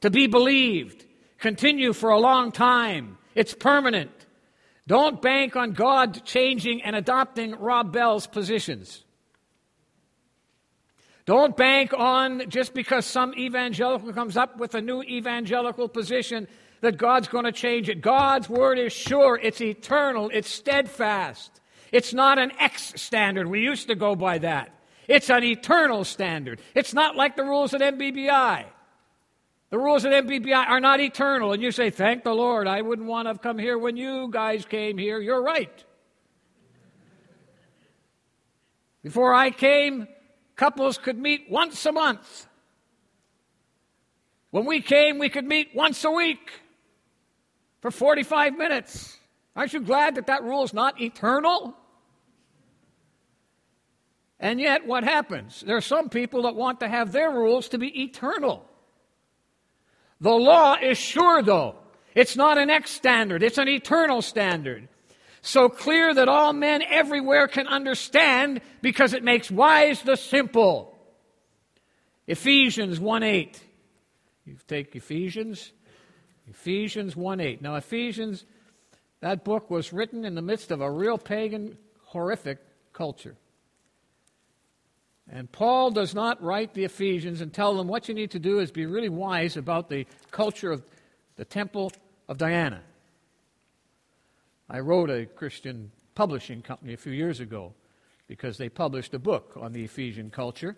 to 0.00 0.10
be 0.10 0.26
believed, 0.26 1.06
continue 1.38 1.92
for 1.92 2.10
a 2.10 2.18
long 2.18 2.50
time. 2.50 3.16
It's 3.36 3.54
permanent. 3.54 4.10
Don't 4.88 5.22
bank 5.22 5.54
on 5.54 5.74
God 5.74 6.24
changing 6.24 6.82
and 6.82 6.96
adopting 6.96 7.54
Rob 7.60 7.92
Bell's 7.92 8.26
positions. 8.26 9.04
Don't 11.26 11.56
bank 11.56 11.94
on 11.96 12.50
just 12.50 12.74
because 12.74 13.06
some 13.06 13.32
evangelical 13.38 14.12
comes 14.12 14.36
up 14.36 14.58
with 14.58 14.74
a 14.74 14.80
new 14.80 15.00
evangelical 15.02 15.88
position 15.88 16.48
that 16.82 16.98
God's 16.98 17.28
going 17.28 17.44
to 17.44 17.52
change 17.52 17.88
it. 17.88 18.02
God's 18.02 18.48
word 18.48 18.78
is 18.78 18.92
sure, 18.92 19.38
it's 19.42 19.60
eternal, 19.60 20.30
it's 20.34 20.50
steadfast. 20.50 21.60
It's 21.92 22.12
not 22.12 22.38
an 22.38 22.52
X 22.58 22.92
standard. 22.96 23.46
We 23.46 23.60
used 23.60 23.86
to 23.88 23.94
go 23.94 24.14
by 24.16 24.38
that. 24.38 24.74
It's 25.08 25.30
an 25.30 25.44
eternal 25.44 26.04
standard. 26.04 26.60
It's 26.74 26.92
not 26.92 27.16
like 27.16 27.36
the 27.36 27.44
rules 27.44 27.72
at 27.72 27.80
NBBI. 27.80 28.64
The 29.70 29.78
rules 29.78 30.04
at 30.04 30.12
NBBI 30.12 30.68
are 30.68 30.80
not 30.80 31.00
eternal. 31.00 31.52
And 31.52 31.62
you 31.62 31.70
say, 31.70 31.90
Thank 31.90 32.24
the 32.24 32.34
Lord, 32.34 32.66
I 32.66 32.82
wouldn't 32.82 33.06
want 33.06 33.26
to 33.26 33.30
have 33.30 33.42
come 33.42 33.58
here 33.58 33.78
when 33.78 33.96
you 33.96 34.28
guys 34.30 34.64
came 34.64 34.98
here. 34.98 35.20
You're 35.20 35.42
right. 35.42 35.84
Before 39.02 39.34
I 39.34 39.50
came, 39.50 40.08
couples 40.56 40.98
could 40.98 41.18
meet 41.18 41.50
once 41.50 41.84
a 41.86 41.92
month. 41.92 42.46
When 44.50 44.64
we 44.64 44.80
came, 44.80 45.18
we 45.18 45.28
could 45.28 45.46
meet 45.46 45.70
once 45.74 46.04
a 46.04 46.10
week 46.10 46.61
for 47.82 47.90
45 47.90 48.56
minutes. 48.56 49.18
Aren't 49.54 49.74
you 49.74 49.80
glad 49.80 50.14
that 50.14 50.28
that 50.28 50.44
rule 50.44 50.62
is 50.62 50.72
not 50.72 51.00
eternal? 51.00 51.76
And 54.40 54.58
yet, 54.58 54.86
what 54.86 55.04
happens? 55.04 55.62
There 55.66 55.76
are 55.76 55.82
some 55.82 56.08
people 56.08 56.42
that 56.42 56.56
want 56.56 56.80
to 56.80 56.88
have 56.88 57.12
their 57.12 57.30
rules 57.30 57.68
to 57.68 57.78
be 57.78 58.02
eternal. 58.02 58.64
The 60.20 60.30
law 60.30 60.76
is 60.80 60.96
sure, 60.96 61.42
though. 61.42 61.76
It's 62.14 62.36
not 62.36 62.58
an 62.58 62.70
X 62.70 62.90
standard, 62.90 63.42
it's 63.42 63.58
an 63.58 63.68
eternal 63.68 64.22
standard. 64.22 64.88
So 65.44 65.68
clear 65.68 66.14
that 66.14 66.28
all 66.28 66.52
men 66.52 66.82
everywhere 66.82 67.48
can 67.48 67.66
understand 67.66 68.60
because 68.80 69.12
it 69.12 69.24
makes 69.24 69.50
wise 69.50 70.00
the 70.02 70.16
simple. 70.16 70.96
Ephesians 72.28 73.00
1 73.00 73.22
8. 73.24 73.60
You 74.44 74.56
take 74.68 74.94
Ephesians, 74.94 75.72
Ephesians 76.52 77.16
1 77.16 77.40
8. 77.40 77.62
Now, 77.62 77.76
Ephesians, 77.76 78.44
that 79.20 79.42
book 79.42 79.70
was 79.70 79.90
written 79.90 80.26
in 80.26 80.34
the 80.34 80.42
midst 80.42 80.70
of 80.70 80.82
a 80.82 80.90
real 80.90 81.16
pagan, 81.16 81.78
horrific 82.04 82.58
culture. 82.92 83.36
And 85.30 85.50
Paul 85.50 85.92
does 85.92 86.14
not 86.14 86.42
write 86.42 86.74
the 86.74 86.84
Ephesians 86.84 87.40
and 87.40 87.54
tell 87.54 87.74
them 87.74 87.88
what 87.88 88.06
you 88.06 88.14
need 88.14 88.32
to 88.32 88.38
do 88.38 88.58
is 88.58 88.70
be 88.70 88.84
really 88.84 89.08
wise 89.08 89.56
about 89.56 89.88
the 89.88 90.06
culture 90.30 90.70
of 90.70 90.84
the 91.36 91.46
temple 91.46 91.90
of 92.28 92.36
Diana. 92.36 92.82
I 94.68 94.80
wrote 94.80 95.08
a 95.08 95.24
Christian 95.24 95.90
publishing 96.14 96.60
company 96.60 96.92
a 96.92 96.98
few 96.98 97.12
years 97.12 97.40
ago 97.40 97.72
because 98.26 98.58
they 98.58 98.68
published 98.68 99.14
a 99.14 99.18
book 99.18 99.54
on 99.58 99.72
the 99.72 99.84
Ephesian 99.84 100.28
culture. 100.28 100.76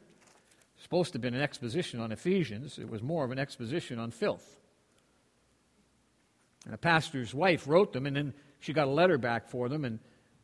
supposed 0.81 1.13
to 1.13 1.17
have 1.17 1.23
been 1.23 1.35
an 1.35 1.43
exposition 1.43 1.99
on 1.99 2.13
Ephesians, 2.13 2.79
it 2.79 2.89
was 2.89 3.03
more 3.03 3.25
of 3.25 3.33
an 3.33 3.41
exposition 3.41 3.99
on 3.99 4.13
filth. 4.13 4.57
And 6.65 6.75
a 6.75 6.79
pastor's 6.79 7.35
wife 7.35 7.67
wrote 7.67 7.93
them, 7.93 8.07
and 8.07 8.17
then 8.17 8.35
she 8.61 8.73
got 8.73 8.89
a 8.89 8.91
letter 8.91 9.19
back 9.19 9.49
for 9.49 9.69
them, 9.69 9.85
and, 9.85 9.99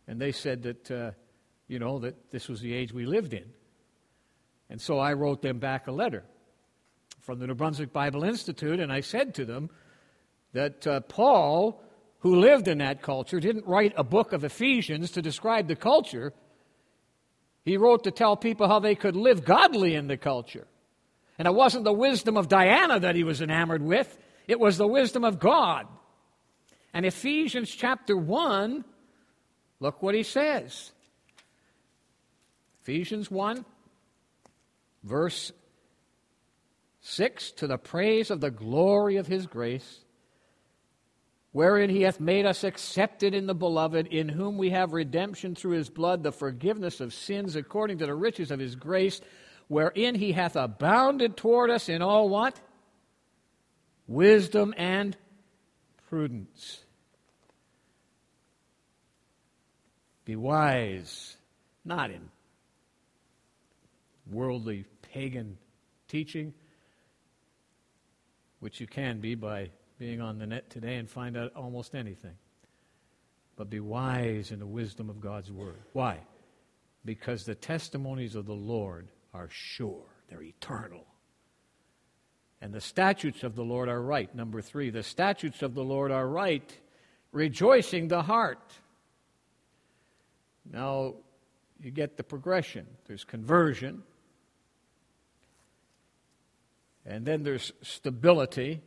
and 0.07 0.21
they 0.21 0.33
said 0.33 0.63
that, 0.65 0.91
uh, 0.91 1.11
you 1.67 1.79
know, 1.79 1.99
that 2.01 2.31
this 2.31 2.49
was 2.49 2.61
the 2.61 2.75
age 2.75 2.93
we 2.93 3.07
lived 3.07 3.33
in. 3.33 3.47
And 4.69 4.81
so 4.81 4.99
I 4.99 5.15
wrote 5.15 5.43
them 5.43 5.59
back 5.59 5.87
a 5.87 5.93
letter 5.93 6.25
from 7.21 7.39
the 7.39 7.47
New 7.47 7.55
Brunswick 7.55 7.93
Bible 7.93 8.23
Institute, 8.25 8.81
and 8.81 8.93
I 8.93 9.01
said 9.01 9.35
to 9.37 9.45
them 9.45 9.71
that 10.53 10.87
uh, 10.87 11.01
Paul, 11.01 11.83
who 12.21 12.37
lived 12.37 12.69
in 12.69 12.79
that 12.79 13.03
culture, 13.03 13.41
didn't 13.41 13.67
write 13.67 13.95
a 13.97 14.05
book 14.05 14.33
of 14.33 14.45
Ephesians 14.45 15.13
to 15.13 15.23
describe 15.23 15.69
the 15.69 15.77
culture. 15.77 16.33
He 17.65 17.77
wrote 17.77 18.05
to 18.05 18.11
tell 18.11 18.37
people 18.37 18.69
how 18.69 18.81
they 18.81 18.95
could 18.95 19.17
live 19.17 19.45
godly 19.45 19.95
in 19.95 20.07
the 20.07 20.17
culture. 20.17 20.67
And 21.39 21.49
it 21.49 21.55
wasn't 21.55 21.85
the 21.85 21.93
wisdom 21.93 22.37
of 22.37 22.49
Diana 22.49 23.01
that 23.01 23.17
he 23.17 23.25
was 23.25 23.41
enamored 23.41 23.83
with, 23.83 24.19
it 24.47 24.61
was 24.61 24.77
the 24.77 24.87
wisdom 24.87 25.25
of 25.25 25.39
God. 25.39 25.87
And 26.93 27.07
Ephesians 27.07 27.71
chapter 27.71 28.17
1, 28.17 28.85
look 29.79 30.03
what 30.03 30.15
he 30.15 30.23
says. 30.23 30.93
Ephesians 32.83 33.31
1, 33.31 33.65
Verse 35.03 35.53
6 37.01 37.53
To 37.53 37.67
the 37.67 37.79
praise 37.79 38.31
of 38.31 38.41
the 38.41 38.51
glory 38.51 39.17
of 39.17 39.27
his 39.27 39.47
grace, 39.47 40.01
wherein 41.53 41.91
he 41.91 42.03
hath 42.03 42.21
made 42.21 42.47
us 42.47 42.65
accepted 42.65 43.35
in 43.35 43.47
the 43.47 43.55
beloved, 43.55 44.07
in 44.07 44.29
whom 44.29 44.59
we 44.59 44.71
have 44.71 44.93
redemption 44.93 45.55
through 45.55 45.77
his 45.77 45.89
blood, 45.89 46.23
the 46.23 46.33
forgiveness 46.33 47.01
of 47.01 47.15
sins 47.15 47.57
according 47.57 47.99
to 47.99 48.07
the 48.07 48.15
riches 48.15 48.51
of 48.51 48.61
his 48.61 48.77
grace, 48.77 49.21
wherein 49.69 50.15
he 50.15 50.33
hath 50.33 50.57
abounded 50.57 51.37
toward 51.37 51.71
us 51.71 51.89
in 51.89 52.03
all 52.03 52.29
what? 52.29 52.61
Wisdom 54.07 54.75
and 54.77 55.17
prudence. 56.11 56.81
Be 60.25 60.37
wise, 60.37 61.37
not 61.85 62.11
in 62.11 62.29
worldly 64.31 64.85
pagan 65.13 65.57
teaching, 66.09 66.53
which 68.59 68.81
you 68.81 68.87
can 68.87 69.21
be 69.21 69.35
by 69.35 69.71
being 69.99 70.21
on 70.21 70.39
the 70.39 70.47
net 70.47 70.71
today 70.71 70.97
and 70.97 71.09
find 71.09 71.37
out 71.37 71.53
almost 71.55 71.95
anything. 71.95 72.35
But 73.57 73.71
be 73.71 73.81
wise 73.81 74.51
in 74.51 74.59
the 74.59 74.67
wisdom 74.67 75.11
of 75.11 75.21
God's 75.21 75.51
word. 75.51 75.79
Why? 75.93 76.19
Because 77.05 77.45
the 77.45 77.55
testimonies 77.55 78.35
of 78.35 78.47
the 78.47 78.53
Lord 78.53 79.09
are 79.33 79.49
sure, 79.51 80.05
they're 80.29 80.43
eternal. 80.43 81.07
And 82.63 82.75
the 82.75 82.81
statutes 82.81 83.43
of 83.43 83.55
the 83.55 83.65
Lord 83.65 83.89
are 83.89 84.03
right. 84.03 84.35
Number 84.35 84.61
three, 84.61 84.91
the 84.91 85.03
statutes 85.03 85.63
of 85.63 85.75
the 85.75 85.85
Lord 85.85 86.11
are 86.11 86.29
right, 86.29 86.71
rejoicing 87.33 88.09
the 88.09 88.23
heart. 88.23 88.73
Now, 90.71 91.15
you 91.81 91.91
get 91.91 92.17
the 92.17 92.23
progression. 92.23 92.87
There's 93.07 93.25
conversion, 93.25 94.03
and 97.07 97.25
then 97.25 97.43
there's 97.43 97.73
stability. 97.83 98.81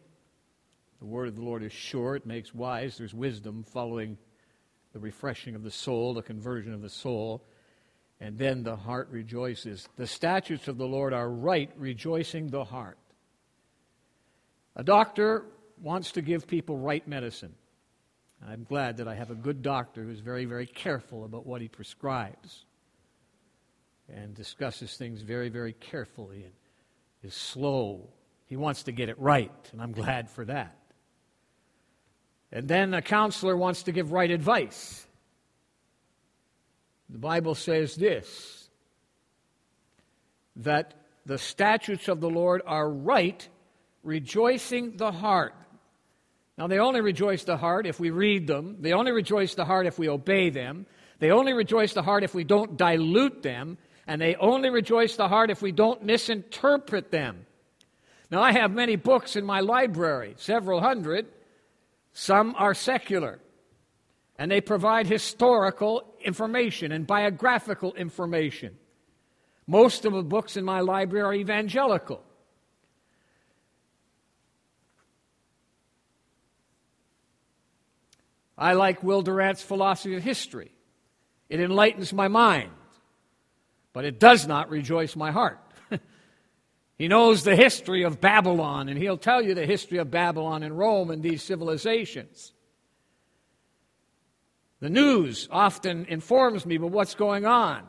The 1.00 1.06
word 1.06 1.28
of 1.28 1.36
the 1.36 1.42
Lord 1.42 1.64
is 1.64 1.74
sure, 1.74 2.16
it 2.16 2.26
makes 2.26 2.54
wise. 2.54 2.98
There's 2.98 3.14
wisdom 3.14 3.64
following 3.64 4.18
the 4.94 5.00
refreshing 5.00 5.56
of 5.56 5.64
the 5.64 5.72
soul, 5.72 6.14
the 6.14 6.22
conversion 6.22 6.74
of 6.74 6.82
the 6.82 6.90
soul. 6.90 7.44
And 8.22 8.38
then 8.38 8.64
the 8.64 8.78
heart 8.78 9.10
rejoices. 9.12 9.90
The 9.98 10.08
statutes 10.08 10.68
of 10.68 10.78
the 10.78 10.86
Lord 10.86 11.12
are 11.12 11.30
right, 11.30 11.72
rejoicing 11.76 12.48
the 12.48 12.64
heart. 12.64 12.98
A 14.76 14.84
doctor 14.84 15.46
wants 15.82 16.14
to 16.14 16.22
give 16.22 16.48
people 16.48 16.78
right 16.78 17.08
medicine. 17.08 17.54
I'm 18.46 18.64
glad 18.64 18.98
that 18.98 19.08
I 19.08 19.16
have 19.16 19.32
a 19.32 19.36
good 19.36 19.62
doctor 19.62 20.04
who's 20.04 20.20
very, 20.20 20.46
very 20.46 20.66
careful 20.66 21.24
about 21.24 21.46
what 21.46 21.62
he 21.62 21.68
prescribes 21.68 22.66
and 24.10 24.34
discusses 24.36 24.98
things 24.98 25.22
very, 25.22 25.50
very 25.50 25.74
carefully. 25.74 26.44
And 26.44 26.54
is 27.24 27.34
slow. 27.34 28.10
He 28.46 28.58
wants 28.58 28.84
to 28.84 28.92
get 28.92 29.10
it 29.10 29.20
right, 29.20 29.52
and 29.72 29.82
I'm 29.82 29.94
glad 29.94 30.30
for 30.30 30.46
that. 30.46 30.78
And 32.52 32.68
then 32.68 32.94
a 32.94 33.02
counselor 33.02 33.58
wants 33.58 33.84
to 33.84 33.92
give 33.92 34.12
right 34.12 34.30
advice. 34.30 35.08
The 37.10 37.18
Bible 37.18 37.56
says 37.56 37.96
this 37.96 38.70
that 40.58 40.94
the 41.26 41.40
statutes 41.40 42.08
of 42.08 42.22
the 42.22 42.30
Lord 42.30 42.62
are 42.66 42.88
right, 42.88 43.48
rejoicing 44.04 44.98
the 44.98 45.12
heart. 45.12 45.54
Now, 46.58 46.68
they 46.68 46.80
only 46.80 47.02
rejoice 47.02 47.44
the 47.46 47.58
heart 47.58 47.88
if 47.88 48.00
we 48.00 48.12
read 48.12 48.46
them, 48.46 48.78
they 48.80 48.94
only 48.94 49.12
rejoice 49.12 49.56
the 49.56 49.66
heart 49.66 49.88
if 49.88 49.98
we 49.98 50.08
obey 50.08 50.50
them, 50.50 50.86
they 51.20 51.32
only 51.32 51.54
rejoice 51.54 51.94
the 51.94 52.04
heart 52.04 52.24
if 52.24 52.36
we 52.36 52.44
don't 52.44 52.78
dilute 52.78 53.42
them, 53.42 53.78
and 54.06 54.22
they 54.22 54.36
only 54.36 54.70
rejoice 54.70 55.16
the 55.16 55.28
heart 55.28 55.50
if 55.50 55.62
we 55.62 55.72
don't 55.72 56.04
misinterpret 56.04 57.10
them. 57.10 57.46
Now, 58.30 58.42
I 58.42 58.52
have 58.52 58.72
many 58.72 58.96
books 58.96 59.36
in 59.36 59.46
my 59.46 59.62
library, 59.62 60.36
several 60.38 60.82
hundred. 60.82 61.28
Some 62.14 62.56
are 62.58 62.74
secular, 62.74 63.40
and 64.38 64.52
they 64.52 64.62
provide 64.62 65.08
historical 65.08 66.04
information 66.24 66.92
and 66.92 67.08
biographical 67.08 67.94
information. 67.94 68.78
Most 69.66 70.06
of 70.06 70.14
the 70.14 70.24
books 70.24 70.58
in 70.58 70.66
my 70.66 70.82
library 70.82 71.24
are 71.24 71.34
evangelical. 71.34 72.24
I 78.64 78.74
like 78.74 79.04
Will 79.04 79.22
Durant's 79.22 79.62
philosophy 79.62 80.16
of 80.16 80.24
history. 80.24 80.72
It 81.50 81.60
enlightens 81.60 82.14
my 82.14 82.28
mind 82.28 82.72
but 83.94 84.06
it 84.06 84.20
does 84.20 84.48
not 84.48 84.70
rejoice 84.70 85.16
my 85.16 85.32
heart. 85.32 85.60
he 86.98 87.08
knows 87.08 87.44
the 87.44 87.56
history 87.56 88.04
of 88.04 88.20
Babylon, 88.20 88.90
and 88.90 88.98
he'll 88.98 89.18
tell 89.18 89.42
you 89.42 89.54
the 89.54 89.68
history 89.68 90.00
of 90.00 90.12
Babylon 90.12 90.64
and 90.64 90.78
Rome 90.78 91.12
and 91.12 91.22
these 91.22 91.44
civilizations. 91.44 92.52
The 94.80 94.90
news 94.90 95.48
often 95.50 96.06
informs 96.08 96.66
me 96.66 96.76
of 96.76 96.82
what's 96.82 97.16
going 97.16 97.46
on. 97.46 97.84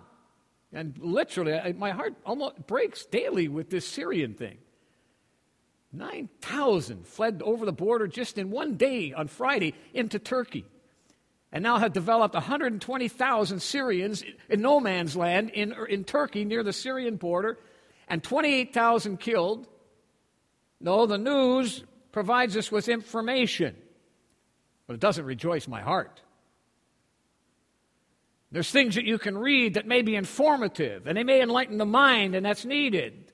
And 0.73 0.97
literally, 0.99 1.73
my 1.73 1.91
heart 1.91 2.15
almost 2.25 2.67
breaks 2.67 3.07
daily 3.07 3.49
with 3.49 3.71
this 3.71 3.87
Syrian 3.89 4.35
thing. 4.35 4.59
9,000 5.95 7.07
fled 7.07 7.43
over 7.45 7.65
the 7.65 7.73
border 7.73 8.07
just 8.07 8.39
in 8.39 8.51
one 8.51 8.77
day 8.77 9.13
on 9.13 9.29
Friday 9.29 9.75
into 9.93 10.19
Turkey. 10.19 10.65
And 11.53 11.63
now 11.63 11.79
have 11.79 11.93
developed 11.93 12.35
120,000 12.35 13.61
Syrians 13.61 14.25
in 14.49 14.61
no 14.61 14.81
man's 14.81 15.17
land 15.17 15.51
in, 15.51 15.75
in 15.89 16.05
Turkey 16.05 16.45
near 16.45 16.63
the 16.63 16.73
Syrian 16.73 17.17
border, 17.17 17.59
and 18.09 18.23
28,000 18.23 19.19
killed. 19.19 19.69
No, 20.81 21.07
the 21.07 21.19
news 21.19 21.85
provides 22.11 22.57
us 22.57 22.73
with 22.73 22.89
information, 22.89 23.77
but 24.87 24.95
it 24.95 25.01
doesn't 25.01 25.25
rejoice 25.25 25.69
my 25.69 25.81
heart. 25.81 26.21
There's 28.51 28.71
things 28.71 28.95
that 28.95 29.05
you 29.05 29.19
can 29.19 29.37
read 29.37 29.75
that 29.75 29.87
may 29.87 30.03
be 30.03 30.15
informative, 30.15 31.07
and 31.07 31.17
they 31.17 31.25
may 31.25 31.43
enlighten 31.43 31.79
the 31.79 31.85
mind, 31.85 32.37
and 32.37 32.47
that's 32.47 32.65
needed. 32.65 33.33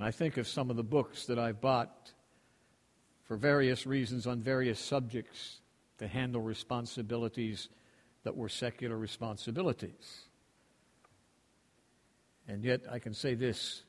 And 0.00 0.06
I 0.06 0.12
think 0.12 0.38
of 0.38 0.48
some 0.48 0.70
of 0.70 0.76
the 0.76 0.82
books 0.82 1.26
that 1.26 1.38
I've 1.38 1.60
bought 1.60 2.12
for 3.24 3.36
various 3.36 3.86
reasons 3.86 4.26
on 4.26 4.40
various 4.40 4.80
subjects 4.80 5.60
to 5.98 6.08
handle 6.08 6.40
responsibilities 6.40 7.68
that 8.24 8.34
were 8.34 8.48
secular 8.48 8.96
responsibilities. 8.96 10.22
And 12.48 12.64
yet, 12.64 12.80
I 12.90 12.98
can 12.98 13.12
say 13.12 13.34
this 13.34 13.82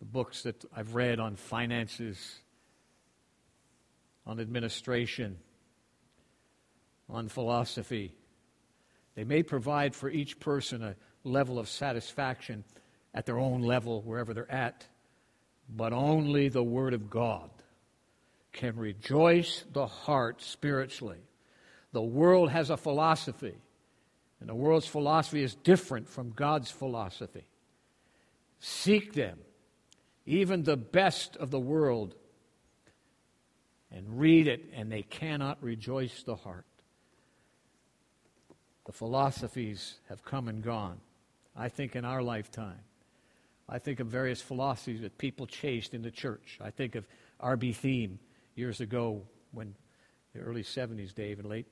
the 0.00 0.04
books 0.04 0.42
that 0.42 0.66
I've 0.70 0.94
read 0.94 1.18
on 1.18 1.36
finances, 1.36 2.40
on 4.26 4.38
administration, 4.38 5.38
on 7.08 7.28
philosophy, 7.28 8.14
they 9.14 9.24
may 9.24 9.42
provide 9.42 9.94
for 9.94 10.10
each 10.10 10.38
person 10.38 10.82
a 10.82 10.94
level 11.24 11.58
of 11.58 11.70
satisfaction 11.70 12.64
at 13.16 13.24
their 13.24 13.38
own 13.38 13.62
level, 13.62 14.02
wherever 14.02 14.34
they're 14.34 14.52
at, 14.52 14.86
but 15.74 15.94
only 15.94 16.48
the 16.48 16.62
Word 16.62 16.92
of 16.92 17.08
God 17.08 17.50
can 18.52 18.76
rejoice 18.76 19.64
the 19.72 19.86
heart 19.86 20.42
spiritually. 20.42 21.18
The 21.92 22.02
world 22.02 22.50
has 22.50 22.68
a 22.68 22.76
philosophy, 22.76 23.54
and 24.38 24.48
the 24.48 24.54
world's 24.54 24.86
philosophy 24.86 25.42
is 25.42 25.54
different 25.54 26.10
from 26.10 26.32
God's 26.32 26.70
philosophy. 26.70 27.46
Seek 28.60 29.14
them, 29.14 29.38
even 30.26 30.62
the 30.62 30.76
best 30.76 31.36
of 31.36 31.50
the 31.50 31.58
world, 31.58 32.14
and 33.90 34.20
read 34.20 34.46
it, 34.46 34.66
and 34.74 34.92
they 34.92 35.02
cannot 35.02 35.62
rejoice 35.62 36.22
the 36.22 36.36
heart. 36.36 36.66
The 38.84 38.92
philosophies 38.92 39.94
have 40.10 40.22
come 40.22 40.48
and 40.48 40.62
gone. 40.62 41.00
I 41.56 41.70
think 41.70 41.96
in 41.96 42.04
our 42.04 42.22
lifetime, 42.22 42.80
I 43.68 43.78
think 43.78 44.00
of 44.00 44.06
various 44.06 44.40
philosophies 44.40 45.00
that 45.00 45.18
people 45.18 45.46
chased 45.46 45.94
in 45.94 46.02
the 46.02 46.10
church. 46.10 46.58
I 46.60 46.70
think 46.70 46.94
of 46.94 47.06
R.B. 47.40 47.72
Thieme 47.72 48.18
years 48.54 48.80
ago 48.80 49.22
when 49.52 49.74
the 50.34 50.40
early 50.40 50.62
70s, 50.62 51.14
Dave, 51.14 51.38
and 51.38 51.48
late 51.48 51.66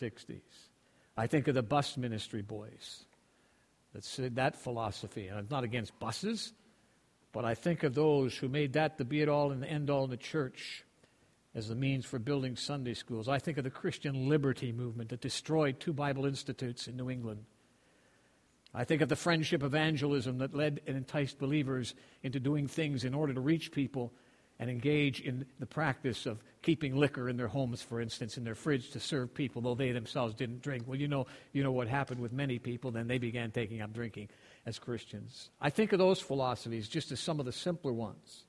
60s. 0.00 0.40
I 1.16 1.26
think 1.26 1.48
of 1.48 1.54
the 1.54 1.62
bus 1.62 1.96
ministry 1.96 2.42
boys 2.42 3.04
that 3.92 4.04
said 4.04 4.36
that 4.36 4.56
philosophy. 4.56 5.28
And 5.28 5.38
I'm 5.38 5.48
not 5.50 5.64
against 5.64 5.98
buses, 5.98 6.52
but 7.32 7.44
I 7.44 7.54
think 7.54 7.82
of 7.82 7.94
those 7.94 8.36
who 8.36 8.48
made 8.48 8.74
that 8.74 8.96
the 8.96 9.04
be 9.04 9.20
it 9.20 9.28
all 9.28 9.52
and 9.52 9.62
the 9.62 9.68
end 9.68 9.90
all 9.90 10.04
in 10.04 10.10
the 10.10 10.16
church 10.16 10.84
as 11.54 11.68
the 11.68 11.74
means 11.74 12.06
for 12.06 12.18
building 12.18 12.56
Sunday 12.56 12.94
schools. 12.94 13.28
I 13.28 13.38
think 13.38 13.58
of 13.58 13.64
the 13.64 13.70
Christian 13.70 14.28
liberty 14.28 14.72
movement 14.72 15.10
that 15.10 15.20
destroyed 15.20 15.80
two 15.80 15.92
Bible 15.92 16.26
institutes 16.26 16.86
in 16.86 16.96
New 16.96 17.10
England. 17.10 17.44
I 18.72 18.84
think 18.84 19.02
of 19.02 19.08
the 19.08 19.16
friendship 19.16 19.62
evangelism 19.62 20.38
that 20.38 20.54
led 20.54 20.80
and 20.86 20.96
enticed 20.96 21.38
believers 21.38 21.94
into 22.22 22.38
doing 22.38 22.68
things 22.68 23.04
in 23.04 23.14
order 23.14 23.34
to 23.34 23.40
reach 23.40 23.72
people 23.72 24.12
and 24.60 24.70
engage 24.70 25.20
in 25.20 25.46
the 25.58 25.66
practice 25.66 26.26
of 26.26 26.44
keeping 26.62 26.94
liquor 26.94 27.28
in 27.28 27.36
their 27.36 27.48
homes, 27.48 27.80
for 27.82 28.00
instance, 28.00 28.36
in 28.36 28.44
their 28.44 28.54
fridge 28.54 28.90
to 28.90 29.00
serve 29.00 29.32
people, 29.34 29.62
though 29.62 29.74
they 29.74 29.90
themselves 29.90 30.34
didn't 30.34 30.60
drink. 30.60 30.84
Well, 30.86 30.98
you 30.98 31.08
know, 31.08 31.26
you 31.52 31.64
know 31.64 31.72
what 31.72 31.88
happened 31.88 32.20
with 32.20 32.32
many 32.32 32.58
people. 32.58 32.90
Then 32.90 33.08
they 33.08 33.16
began 33.16 33.50
taking 33.50 33.80
up 33.80 33.92
drinking 33.92 34.28
as 34.66 34.78
Christians. 34.78 35.48
I 35.60 35.70
think 35.70 35.92
of 35.92 35.98
those 35.98 36.20
philosophies 36.20 36.88
just 36.88 37.10
as 37.10 37.18
some 37.18 37.40
of 37.40 37.46
the 37.46 37.52
simpler 37.52 37.92
ones. 37.92 38.44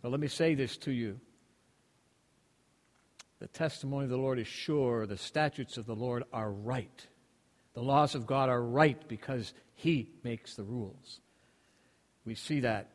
But 0.00 0.10
let 0.10 0.20
me 0.20 0.28
say 0.28 0.54
this 0.54 0.76
to 0.78 0.92
you. 0.92 1.18
The 3.40 3.48
testimony 3.48 4.04
of 4.04 4.10
the 4.10 4.16
Lord 4.16 4.38
is 4.38 4.46
sure, 4.46 5.04
the 5.06 5.18
statutes 5.18 5.76
of 5.76 5.86
the 5.86 5.94
Lord 5.94 6.24
are 6.32 6.50
right. 6.50 7.06
The 7.78 7.84
laws 7.84 8.16
of 8.16 8.26
God 8.26 8.48
are 8.48 8.60
right 8.60 9.00
because 9.06 9.54
He 9.76 10.10
makes 10.24 10.56
the 10.56 10.64
rules. 10.64 11.20
We 12.24 12.34
see 12.34 12.58
that. 12.58 12.90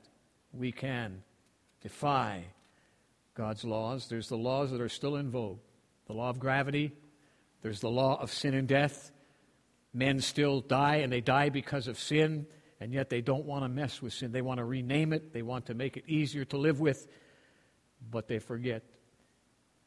We 0.51 0.73
can 0.73 1.23
defy 1.81 2.43
God's 3.33 3.63
laws. 3.63 4.09
There's 4.09 4.27
the 4.27 4.35
laws 4.35 4.71
that 4.71 4.81
are 4.81 4.89
still 4.89 5.15
in 5.15 5.31
vogue 5.31 5.59
the 6.07 6.13
law 6.13 6.29
of 6.29 6.37
gravity, 6.37 6.91
there's 7.61 7.79
the 7.79 7.89
law 7.89 8.21
of 8.21 8.29
sin 8.29 8.53
and 8.53 8.67
death. 8.67 9.09
Men 9.93 10.19
still 10.19 10.59
die, 10.59 10.97
and 10.97 11.13
they 11.13 11.21
die 11.21 11.47
because 11.47 11.87
of 11.87 11.97
sin, 11.97 12.45
and 12.81 12.91
yet 12.91 13.09
they 13.09 13.21
don't 13.21 13.45
want 13.45 13.63
to 13.63 13.69
mess 13.69 14.01
with 14.01 14.11
sin. 14.11 14.33
They 14.33 14.41
want 14.41 14.57
to 14.57 14.65
rename 14.65 15.13
it, 15.13 15.31
they 15.31 15.43
want 15.43 15.67
to 15.67 15.75
make 15.75 15.95
it 15.95 16.03
easier 16.09 16.43
to 16.43 16.57
live 16.57 16.81
with, 16.81 17.07
but 18.11 18.27
they 18.27 18.39
forget 18.39 18.83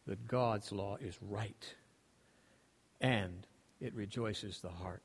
that 0.07 0.27
God's 0.27 0.73
law 0.73 0.97
is 0.99 1.19
right. 1.21 1.75
And 2.99 3.47
it 3.81 3.95
rejoices 3.95 4.61
the 4.61 4.69
heart. 4.69 5.03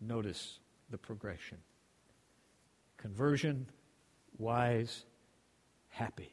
Notice 0.00 0.58
the 0.90 0.98
progression 0.98 1.58
conversion, 2.98 3.66
wise, 4.38 5.04
happy. 5.88 6.32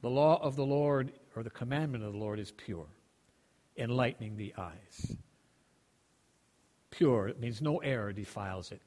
The 0.00 0.10
law 0.10 0.40
of 0.40 0.56
the 0.56 0.64
Lord, 0.64 1.12
or 1.34 1.42
the 1.42 1.50
commandment 1.50 2.04
of 2.04 2.12
the 2.12 2.18
Lord, 2.18 2.38
is 2.38 2.52
pure, 2.52 2.86
enlightening 3.76 4.36
the 4.36 4.54
eyes. 4.56 5.16
Pure, 6.90 7.28
it 7.28 7.40
means 7.40 7.60
no 7.60 7.78
error 7.78 8.12
defiles 8.12 8.70
it. 8.72 8.80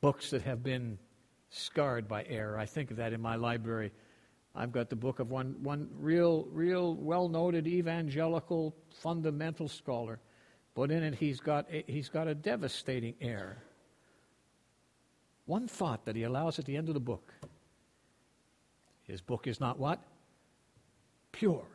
Books 0.00 0.30
that 0.30 0.42
have 0.42 0.62
been 0.62 0.98
scarred 1.50 2.06
by 2.06 2.24
error, 2.28 2.58
I 2.58 2.66
think 2.66 2.90
of 2.90 2.96
that 2.98 3.12
in 3.12 3.20
my 3.20 3.36
library 3.36 3.92
I've 4.56 4.72
got 4.72 4.88
the 4.88 4.96
book 4.96 5.18
of 5.18 5.30
one, 5.30 5.56
one 5.62 5.88
real, 5.98 6.48
real 6.50 6.94
well 6.94 7.28
noted 7.28 7.66
evangelical 7.66 8.74
fundamental 9.02 9.68
scholar, 9.68 10.18
but 10.74 10.90
in 10.90 11.02
it 11.02 11.14
he's 11.14 11.40
got, 11.40 11.66
a, 11.70 11.84
he's 11.86 12.08
got 12.08 12.26
a 12.26 12.34
devastating 12.34 13.14
error. 13.20 13.58
One 15.44 15.68
thought 15.68 16.06
that 16.06 16.16
he 16.16 16.22
allows 16.22 16.58
at 16.58 16.64
the 16.64 16.76
end 16.76 16.88
of 16.88 16.94
the 16.94 17.00
book. 17.00 17.34
His 19.02 19.20
book 19.20 19.46
is 19.46 19.60
not 19.60 19.78
what? 19.78 20.02
Pure. 21.32 21.66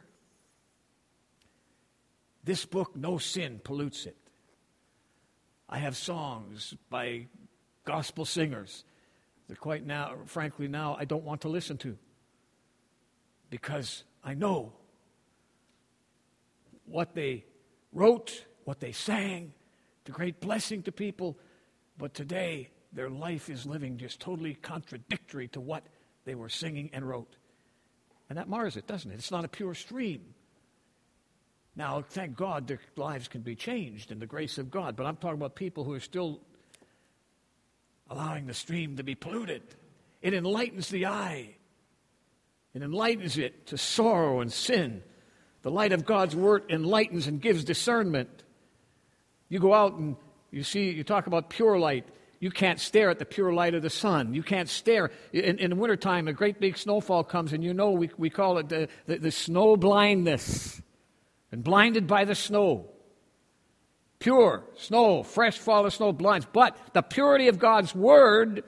This 2.44 2.66
book, 2.66 2.96
no 2.96 3.20
sin 3.20 3.62
pollutes 3.64 4.08
it. 4.08 4.18
I 5.70 5.78
have 5.78 5.96
songs 5.96 6.74
by 6.90 7.28
gospel 7.86 8.26
singers 8.26 8.84
that 9.48 9.60
quite 9.60 9.86
now, 9.86 10.16
frankly, 10.26 10.68
now 10.68 10.98
I 11.00 11.06
don't 11.06 11.24
want 11.24 11.42
to 11.42 11.48
listen 11.48 11.78
to 11.78 11.98
because 13.52 14.04
I 14.24 14.34
know 14.34 14.74
what 16.86 17.14
they 17.14 17.46
wrote, 17.94 18.46
what 18.64 18.80
they 18.80 18.94
sang, 18.94 19.54
the 20.06 20.12
great 20.12 20.40
blessing 20.40 20.82
to 20.84 20.92
people, 20.92 21.38
but 22.00 22.16
today 22.16 22.70
their 22.92 23.10
life 23.10 23.50
is 23.50 23.68
living 23.68 23.98
just 23.98 24.20
totally 24.20 24.56
contradictory 24.56 25.48
to 25.50 25.62
what 25.62 25.84
they 26.26 26.34
were 26.34 26.50
singing 26.50 26.90
and 26.94 27.08
wrote. 27.08 27.36
And 28.30 28.38
that 28.38 28.50
mars 28.50 28.78
it, 28.78 28.88
doesn't 28.88 29.12
it? 29.12 29.16
It's 29.16 29.32
not 29.32 29.46
a 29.46 29.50
pure 29.50 29.76
stream. 29.76 30.34
Now, 31.76 32.02
thank 32.02 32.36
God 32.36 32.68
their 32.68 32.80
lives 32.96 33.28
can 33.28 33.42
be 33.42 33.56
changed 33.56 34.12
in 34.12 34.20
the 34.20 34.26
grace 34.26 34.58
of 34.58 34.72
God, 34.72 34.96
but 34.96 35.06
I'm 35.06 35.18
talking 35.18 35.38
about 35.38 35.56
people 35.56 35.84
who 35.84 35.94
are 35.94 36.02
still 36.02 36.42
allowing 38.10 38.46
the 38.46 38.54
stream 38.54 38.98
to 38.98 39.04
be 39.04 39.16
polluted. 39.16 39.64
It 40.22 40.34
enlightens 40.34 40.90
the 40.90 41.06
eye, 41.06 41.56
it 42.74 42.82
enlightens 42.82 43.38
it 43.38 43.68
to 43.68 43.78
sorrow 43.78 44.40
and 44.40 44.52
sin. 44.52 45.04
The 45.62 45.72
light 45.72 45.94
of 45.94 46.06
God's 46.06 46.36
word 46.36 46.64
enlightens 46.70 47.28
and 47.28 47.42
gives 47.42 47.64
discernment. 47.64 48.44
You 49.50 49.60
go 49.60 49.74
out 49.74 49.94
and 49.94 50.16
you 50.52 50.64
see, 50.64 50.90
you 50.92 51.04
talk 51.04 51.28
about 51.28 51.50
pure 51.50 51.78
light. 51.78 52.06
You 52.40 52.50
can't 52.50 52.80
stare 52.80 53.10
at 53.10 53.20
the 53.20 53.26
pure 53.26 53.54
light 53.54 53.76
of 53.76 53.84
the 53.84 53.90
sun. 53.90 54.34
You 54.34 54.42
can't 54.42 54.68
stare. 54.68 55.12
In, 55.32 55.60
in 55.60 55.70
the 55.70 55.76
wintertime, 55.76 56.28
a 56.28 56.34
great 56.34 56.60
big 56.60 56.78
snowfall 56.78 57.24
comes, 57.24 57.54
and 57.54 57.64
you 57.64 57.74
know 57.74 57.92
we, 57.92 58.10
we 58.18 58.30
call 58.30 58.58
it 58.58 58.68
the, 58.68 58.88
the, 59.06 59.18
the 59.18 59.32
snow 59.32 59.78
blindness. 59.78 60.82
And 61.52 61.64
blinded 61.64 62.08
by 62.08 62.26
the 62.26 62.34
snow. 62.34 62.90
Pure 64.20 64.64
snow, 64.78 65.24
fresh 65.24 65.58
fall 65.58 65.86
of 65.86 65.94
snow 65.94 66.14
blinds. 66.14 66.48
But 66.52 66.78
the 66.94 67.02
purity 67.02 67.48
of 67.48 67.60
God's 67.60 67.94
word 67.94 68.64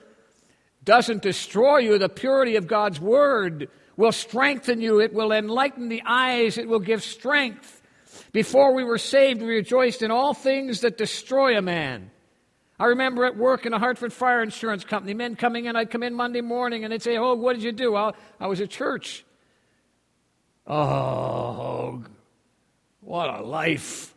doesn't 0.84 1.22
destroy 1.22 1.78
you. 1.78 1.98
The 1.98 2.08
purity 2.08 2.56
of 2.56 2.66
God's 2.66 3.00
word 3.00 3.68
will 3.96 4.12
strengthen 4.12 4.80
you, 4.80 5.00
it 5.00 5.12
will 5.12 5.32
enlighten 5.32 5.88
the 5.88 6.02
eyes, 6.04 6.58
it 6.58 6.68
will 6.68 6.80
give 6.80 7.02
strength. 7.02 7.82
Before 8.32 8.74
we 8.74 8.84
were 8.84 8.98
saved, 8.98 9.40
we 9.40 9.48
rejoiced 9.48 10.02
in 10.02 10.10
all 10.10 10.34
things 10.34 10.80
that 10.80 10.98
destroy 10.98 11.56
a 11.56 11.62
man. 11.62 12.10
I 12.78 12.86
remember 12.86 13.24
at 13.24 13.36
work 13.36 13.66
in 13.66 13.72
a 13.72 13.78
Hartford 13.78 14.12
Fire 14.12 14.42
Insurance 14.42 14.84
Company, 14.84 15.14
men 15.14 15.36
coming 15.36 15.66
in, 15.66 15.76
I'd 15.76 15.90
come 15.90 16.02
in 16.02 16.14
Monday 16.14 16.40
morning 16.40 16.82
and 16.82 16.92
they'd 16.92 17.02
say, 17.02 17.16
Oh, 17.16 17.34
what 17.34 17.54
did 17.54 17.62
you 17.62 17.72
do? 17.72 17.92
Well, 17.92 18.16
I 18.40 18.48
was 18.48 18.60
at 18.60 18.70
church. 18.70 19.24
Oh, 20.66 22.02
what 23.00 23.30
a 23.30 23.42
life. 23.42 24.14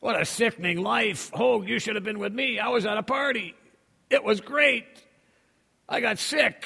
What 0.00 0.20
a 0.20 0.24
sickening 0.24 0.82
life. 0.82 1.30
Hogue, 1.32 1.68
you 1.68 1.78
should 1.78 1.94
have 1.94 2.04
been 2.04 2.18
with 2.18 2.32
me. 2.32 2.58
I 2.58 2.68
was 2.68 2.84
at 2.84 2.96
a 2.96 3.02
party. 3.02 3.54
It 4.10 4.24
was 4.24 4.40
great. 4.40 4.86
I 5.88 6.00
got 6.00 6.18
sick. 6.18 6.64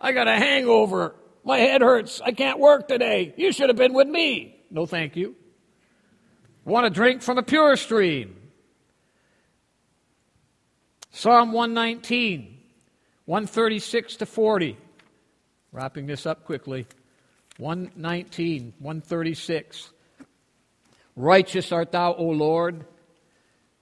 I 0.00 0.12
got 0.12 0.28
a 0.28 0.36
hangover. 0.36 1.14
My 1.48 1.60
head 1.60 1.80
hurts. 1.80 2.20
I 2.22 2.32
can't 2.32 2.58
work 2.58 2.88
today. 2.88 3.32
You 3.38 3.52
should 3.52 3.70
have 3.70 3.76
been 3.78 3.94
with 3.94 4.06
me. 4.06 4.60
No, 4.70 4.84
thank 4.84 5.16
you. 5.16 5.34
Want 6.66 6.84
a 6.84 6.90
drink 6.90 7.22
from 7.22 7.38
a 7.38 7.42
pure 7.42 7.74
stream. 7.76 8.36
Psalm 11.10 11.52
119, 11.52 12.58
136 13.24 14.16
to 14.16 14.26
40. 14.26 14.76
Wrapping 15.72 16.06
this 16.06 16.26
up 16.26 16.44
quickly. 16.44 16.86
119, 17.56 18.74
136. 18.78 19.90
Righteous 21.16 21.72
art 21.72 21.92
thou, 21.92 22.12
O 22.12 22.24
Lord. 22.24 22.84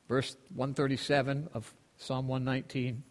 Verse 0.07 0.37
137 0.55 1.49
of 1.53 1.75
Psalm 1.97 2.29
119. 2.29 3.03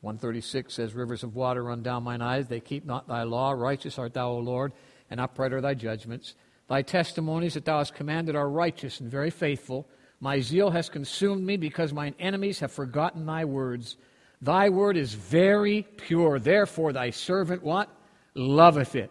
136 0.00 0.72
says, 0.72 0.94
Rivers 0.94 1.22
of 1.22 1.34
water 1.34 1.62
run 1.62 1.82
down 1.82 2.04
mine 2.04 2.22
eyes. 2.22 2.48
They 2.48 2.60
keep 2.60 2.84
not 2.84 3.06
thy 3.06 3.22
law. 3.24 3.52
Righteous 3.52 3.98
art 3.98 4.14
thou, 4.14 4.30
O 4.30 4.38
Lord, 4.38 4.72
and 5.10 5.20
upright 5.20 5.52
are 5.52 5.60
thy 5.60 5.74
judgments. 5.74 6.34
Thy 6.68 6.82
testimonies 6.82 7.54
that 7.54 7.64
thou 7.64 7.78
hast 7.78 7.94
commanded 7.94 8.36
are 8.36 8.48
righteous 8.48 9.00
and 9.00 9.10
very 9.10 9.30
faithful. 9.30 9.88
My 10.20 10.40
zeal 10.40 10.70
has 10.70 10.88
consumed 10.88 11.44
me 11.44 11.56
because 11.56 11.92
mine 11.92 12.14
enemies 12.18 12.60
have 12.60 12.72
forgotten 12.72 13.26
thy 13.26 13.44
words. 13.44 13.96
Thy 14.40 14.68
word 14.68 14.96
is 14.96 15.12
very 15.12 15.82
pure. 15.82 16.38
Therefore, 16.38 16.92
thy 16.92 17.10
servant 17.10 17.62
what? 17.62 17.88
Loveth 18.34 18.94
it. 18.94 19.10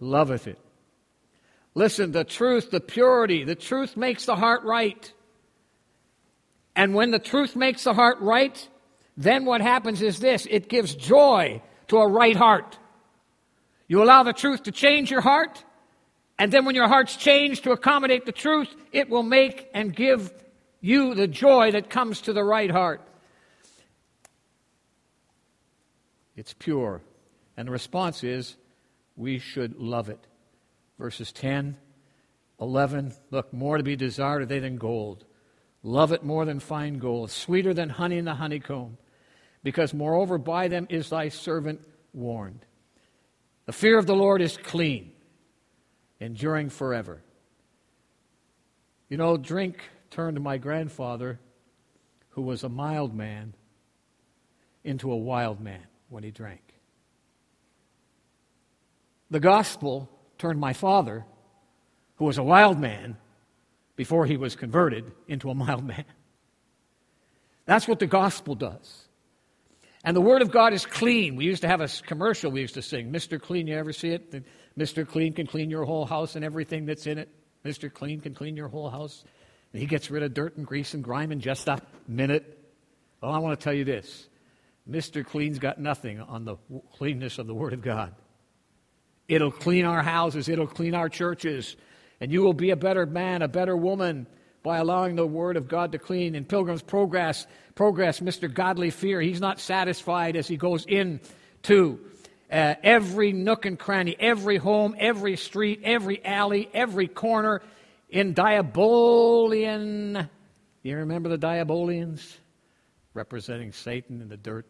Loveth 0.00 0.46
it. 0.46 0.58
Listen, 1.74 2.12
the 2.12 2.24
truth, 2.24 2.70
the 2.70 2.80
purity, 2.80 3.44
the 3.44 3.54
truth 3.54 3.96
makes 3.96 4.26
the 4.26 4.36
heart 4.36 4.62
right. 4.64 5.12
And 6.76 6.94
when 6.94 7.10
the 7.10 7.18
truth 7.18 7.56
makes 7.56 7.84
the 7.84 7.94
heart 7.94 8.18
right, 8.20 8.68
then 9.16 9.44
what 9.44 9.60
happens 9.60 10.02
is 10.02 10.18
this 10.18 10.46
it 10.50 10.68
gives 10.68 10.94
joy 10.94 11.62
to 11.88 11.98
a 11.98 12.08
right 12.08 12.36
heart. 12.36 12.78
You 13.88 14.02
allow 14.02 14.22
the 14.22 14.32
truth 14.32 14.64
to 14.64 14.72
change 14.72 15.10
your 15.10 15.20
heart, 15.20 15.64
and 16.38 16.50
then 16.52 16.64
when 16.64 16.74
your 16.74 16.88
heart's 16.88 17.16
changed 17.16 17.64
to 17.64 17.72
accommodate 17.72 18.24
the 18.24 18.32
truth, 18.32 18.74
it 18.92 19.10
will 19.10 19.22
make 19.22 19.68
and 19.74 19.94
give 19.94 20.32
you 20.80 21.14
the 21.14 21.28
joy 21.28 21.72
that 21.72 21.90
comes 21.90 22.22
to 22.22 22.32
the 22.32 22.42
right 22.42 22.70
heart. 22.70 23.00
It's 26.34 26.54
pure. 26.54 27.02
And 27.56 27.68
the 27.68 27.72
response 27.72 28.24
is 28.24 28.56
we 29.16 29.38
should 29.38 29.78
love 29.78 30.08
it. 30.08 30.26
Verses 30.98 31.32
10, 31.32 31.76
11 32.60 33.12
look, 33.30 33.52
more 33.52 33.76
to 33.76 33.82
be 33.82 33.96
desired 33.96 34.42
are 34.42 34.46
they 34.46 34.58
than 34.58 34.76
gold. 34.76 35.24
Love 35.82 36.12
it 36.12 36.24
more 36.24 36.44
than 36.44 36.60
fine 36.60 36.98
gold, 36.98 37.30
sweeter 37.30 37.74
than 37.74 37.88
honey 37.88 38.18
in 38.18 38.24
the 38.24 38.34
honeycomb 38.34 38.96
because 39.62 39.94
moreover 39.94 40.38
by 40.38 40.68
them 40.68 40.86
is 40.90 41.08
thy 41.08 41.28
servant 41.28 41.80
warned. 42.12 42.64
The 43.66 43.72
fear 43.72 43.98
of 43.98 44.06
the 44.06 44.16
Lord 44.16 44.42
is 44.42 44.56
clean, 44.56 45.12
enduring 46.18 46.70
forever. 46.70 47.22
You 49.08 49.16
know, 49.16 49.36
drink 49.36 49.82
turned 50.10 50.40
my 50.42 50.58
grandfather, 50.58 51.38
who 52.30 52.42
was 52.42 52.64
a 52.64 52.68
mild 52.68 53.14
man, 53.14 53.54
into 54.84 55.12
a 55.12 55.16
wild 55.16 55.60
man 55.60 55.86
when 56.08 56.24
he 56.24 56.30
drank. 56.30 56.74
The 59.30 59.40
gospel 59.40 60.10
turned 60.38 60.58
my 60.58 60.72
father, 60.72 61.24
who 62.16 62.24
was 62.24 62.38
a 62.38 62.42
wild 62.42 62.80
man 62.80 63.16
before 64.02 64.26
he 64.26 64.36
was 64.36 64.56
converted, 64.56 65.12
into 65.28 65.48
a 65.48 65.54
mild 65.54 65.84
man. 65.84 66.04
That's 67.66 67.86
what 67.86 68.00
the 68.00 68.08
gospel 68.08 68.56
does. 68.56 69.06
And 70.02 70.16
the 70.16 70.20
Word 70.20 70.42
of 70.42 70.50
God 70.50 70.72
is 70.72 70.84
clean. 70.84 71.36
We 71.36 71.44
used 71.44 71.62
to 71.62 71.68
have 71.68 71.80
a 71.80 71.86
commercial 71.86 72.50
we 72.50 72.62
used 72.62 72.74
to 72.74 72.82
sing, 72.82 73.12
Mr. 73.12 73.40
Clean. 73.40 73.64
You 73.64 73.76
ever 73.76 73.92
see 73.92 74.08
it? 74.08 74.44
Mr. 74.76 75.06
Clean 75.06 75.32
can 75.32 75.46
clean 75.46 75.70
your 75.70 75.84
whole 75.84 76.04
house 76.04 76.34
and 76.34 76.44
everything 76.44 76.84
that's 76.84 77.06
in 77.06 77.16
it. 77.16 77.28
Mr. 77.64 77.94
Clean 77.94 78.20
can 78.20 78.34
clean 78.34 78.56
your 78.56 78.66
whole 78.66 78.90
house. 78.90 79.22
And 79.72 79.80
he 79.80 79.86
gets 79.86 80.10
rid 80.10 80.24
of 80.24 80.34
dirt 80.34 80.56
and 80.56 80.66
grease 80.66 80.94
and 80.94 81.04
grime 81.04 81.30
in 81.30 81.38
just 81.38 81.68
a 81.68 81.80
minute. 82.08 82.58
Well, 83.22 83.30
I 83.30 83.38
want 83.38 83.56
to 83.56 83.62
tell 83.62 83.72
you 83.72 83.84
this 83.84 84.26
Mr. 84.90 85.24
Clean's 85.24 85.60
got 85.60 85.78
nothing 85.78 86.18
on 86.20 86.44
the 86.44 86.56
cleanness 86.96 87.38
of 87.38 87.46
the 87.46 87.54
Word 87.54 87.72
of 87.72 87.82
God. 87.82 88.16
It'll 89.28 89.52
clean 89.52 89.84
our 89.84 90.02
houses, 90.02 90.48
it'll 90.48 90.66
clean 90.66 90.96
our 90.96 91.08
churches, 91.08 91.76
and 92.22 92.30
you 92.30 92.40
will 92.40 92.54
be 92.54 92.70
a 92.70 92.76
better 92.76 93.04
man, 93.04 93.42
a 93.42 93.48
better 93.48 93.76
woman 93.76 94.28
by 94.62 94.78
allowing 94.78 95.16
the 95.16 95.26
Word 95.26 95.56
of 95.56 95.66
God 95.66 95.90
to 95.90 95.98
clean. 95.98 96.36
In 96.36 96.44
Pilgrim's 96.44 96.80
Progress, 96.80 97.48
progress, 97.74 98.20
Mr. 98.20 98.52
Godly 98.52 98.90
Fear, 98.90 99.20
he's 99.20 99.40
not 99.40 99.58
satisfied 99.58 100.36
as 100.36 100.46
he 100.46 100.56
goes 100.56 100.86
in 100.86 101.18
to 101.64 101.98
uh, 102.48 102.76
every 102.84 103.32
nook 103.32 103.66
and 103.66 103.76
cranny, 103.76 104.14
every 104.20 104.56
home, 104.56 104.94
every 105.00 105.34
street, 105.34 105.80
every 105.82 106.24
alley, 106.24 106.70
every 106.72 107.08
corner 107.08 107.60
in 108.08 108.34
Diabolian. 108.34 110.28
You 110.84 110.98
remember 110.98 111.28
the 111.28 111.38
Diabolians? 111.38 112.38
Representing 113.14 113.72
Satan 113.72 114.22
and 114.22 114.30
the 114.30 114.36
dirt 114.36 114.68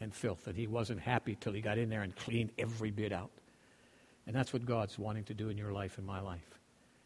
and 0.00 0.14
filth, 0.14 0.46
that 0.46 0.56
he 0.56 0.66
wasn't 0.66 1.00
happy 1.00 1.36
till 1.38 1.52
he 1.52 1.60
got 1.60 1.76
in 1.76 1.90
there 1.90 2.00
and 2.00 2.16
cleaned 2.16 2.52
every 2.56 2.90
bit 2.90 3.12
out. 3.12 3.32
And 4.26 4.34
that's 4.34 4.54
what 4.54 4.64
God's 4.64 4.98
wanting 4.98 5.24
to 5.24 5.34
do 5.34 5.50
in 5.50 5.58
your 5.58 5.72
life 5.72 5.98
and 5.98 6.06
my 6.06 6.20
life. 6.20 6.59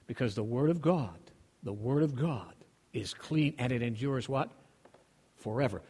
Because 0.07 0.35
the 0.35 0.45
Word 0.45 0.71
of 0.71 0.81
God 0.81 1.19
the 1.65 1.73
Word 1.73 2.03
of 2.03 2.15
God 2.15 2.55
is 2.93 3.15
clean 3.15 3.55
and 3.59 3.73
it 3.73 3.83
endures 3.83 4.29
what? 4.29 4.51
Forever. 5.37 5.83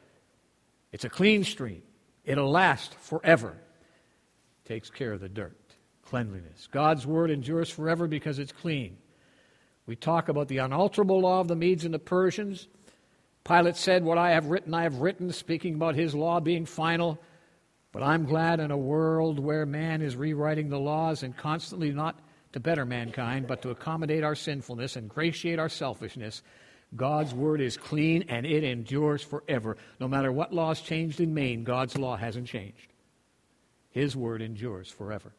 It's 0.92 1.04
a 1.04 1.10
clean 1.10 1.44
stream. 1.44 1.82
It'll 2.24 2.50
last 2.50 2.94
forever. 2.94 3.56
Takes 4.64 4.88
care 4.88 5.12
of 5.12 5.20
the 5.20 5.28
dirt, 5.28 5.58
cleanliness. 6.02 6.68
God's 6.70 7.06
Word 7.06 7.30
endures 7.30 7.68
forever 7.68 8.06
because 8.06 8.38
it's 8.38 8.52
clean. 8.52 8.96
We 9.86 9.96
talk 9.96 10.28
about 10.28 10.48
the 10.48 10.58
unalterable 10.58 11.20
law 11.20 11.40
of 11.40 11.48
the 11.48 11.56
Medes 11.56 11.84
and 11.84 11.92
the 11.92 11.98
Persians. 11.98 12.68
Pilate 13.42 13.76
said, 13.76 14.04
What 14.04 14.16
I 14.16 14.30
have 14.30 14.46
written, 14.46 14.72
I 14.72 14.84
have 14.84 15.00
written, 15.00 15.30
speaking 15.32 15.74
about 15.74 15.96
his 15.96 16.14
law 16.14 16.40
being 16.40 16.64
final. 16.64 17.20
But 17.92 18.02
I'm 18.02 18.24
glad 18.24 18.60
in 18.60 18.70
a 18.70 18.78
world 18.78 19.38
where 19.38 19.66
man 19.66 20.00
is 20.00 20.16
rewriting 20.16 20.70
the 20.70 20.80
laws 20.80 21.22
and 21.22 21.36
constantly 21.36 21.92
not 21.92 22.18
to 22.55 22.61
better 22.61 22.86
mankind, 22.86 23.48
but 23.48 23.62
to 23.62 23.70
accommodate 23.70 24.22
our 24.22 24.36
sinfulness 24.36 24.94
and 24.94 25.09
gratiate 25.09 25.59
our 25.59 25.68
selfishness. 25.68 26.40
God's 26.94 27.34
word 27.34 27.61
is 27.61 27.76
clean 27.76 28.26
and 28.28 28.46
it 28.46 28.62
endures 28.62 29.24
forever. 29.24 29.76
No 29.98 30.07
matter 30.07 30.30
what 30.30 30.55
laws 30.55 30.80
changed 30.80 31.18
in 31.18 31.34
Maine, 31.34 31.64
God's 31.64 31.98
law 31.98 32.16
hasn't 32.16 32.46
changed. 32.46 32.92
His 33.90 34.14
word 34.14 34.40
endures 34.40 34.88
forever. 34.88 35.32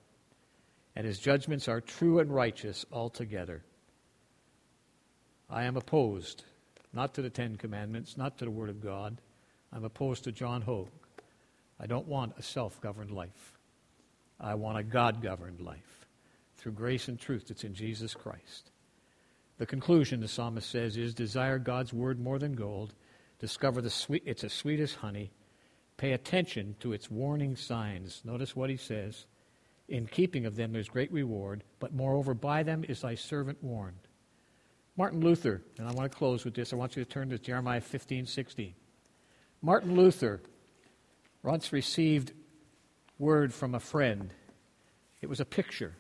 And 0.94 1.08
his 1.08 1.18
judgments 1.18 1.70
are 1.70 1.80
true 1.80 2.20
and 2.20 2.30
righteous 2.36 2.86
altogether. 2.92 3.64
I 5.50 5.64
am 5.64 5.78
opposed, 5.78 6.44
not 6.92 7.14
to 7.14 7.22
the 7.22 7.30
Ten 7.30 7.56
Commandments, 7.56 8.18
not 8.18 8.38
to 8.40 8.46
the 8.46 8.52
Word 8.52 8.70
of 8.70 8.84
God. 8.84 9.22
I'm 9.72 9.86
opposed 9.86 10.26
to 10.26 10.34
John 10.34 10.62
Hogue. 10.62 10.90
I 11.80 11.88
don't 11.88 12.08
want 12.08 12.34
a 12.38 12.44
self 12.44 12.82
governed 12.82 13.12
life. 13.12 13.54
I 14.38 14.56
want 14.56 14.80
a 14.80 14.84
God 14.84 15.22
governed 15.22 15.62
life 15.62 16.05
through 16.66 16.72
grace 16.72 17.08
and 17.08 17.20
truth 17.20 17.46
that's 17.48 17.64
in 17.64 17.76
Jesus 17.76 18.16
Christ. 18.16 18.72
The 19.60 19.68
conclusion, 19.68 20.20
the 20.20 20.28
psalmist 20.28 20.68
says, 20.68 20.98
is 20.98 21.14
desire 21.14 21.60
God's 21.60 21.94
word 21.94 22.20
more 22.20 22.40
than 22.40 22.56
gold. 22.56 22.96
Discover 23.38 23.84
the 23.84 23.92
sweet, 23.92 24.24
it's 24.26 24.44
as 24.44 24.52
sweet 24.52 24.80
as 24.80 24.96
honey. 24.96 25.30
Pay 25.98 26.14
attention 26.14 26.76
to 26.80 26.92
its 26.92 27.12
warning 27.12 27.56
signs. 27.56 28.24
Notice 28.26 28.56
what 28.56 28.72
he 28.72 28.78
says. 28.78 29.28
In 29.90 30.08
keeping 30.08 30.48
of 30.48 30.56
them 30.56 30.74
there's 30.74 30.90
great 30.90 31.12
reward, 31.12 31.64
but 31.80 31.94
moreover 31.94 32.34
by 32.34 32.64
them 32.64 32.84
is 32.90 33.02
thy 33.02 33.14
servant 33.14 33.64
warned. 33.64 34.08
Martin 34.98 35.22
Luther, 35.22 35.62
and 35.78 35.88
I 35.88 35.92
want 35.92 36.12
to 36.12 36.18
close 36.18 36.46
with 36.46 36.56
this. 36.56 36.74
I 36.74 36.78
want 36.78 36.96
you 36.96 37.06
to 37.06 37.10
turn 37.12 37.30
to 37.30 37.38
Jeremiah 37.38 37.80
15, 37.80 38.26
16. 38.26 38.74
Martin 39.62 39.96
Luther 39.96 40.42
once 41.44 41.72
received 41.72 42.32
word 43.20 43.54
from 43.54 43.76
a 43.76 43.80
friend. 43.80 44.32
It 45.22 45.30
was 45.30 45.40
a 45.40 45.46
picture. 45.46 45.94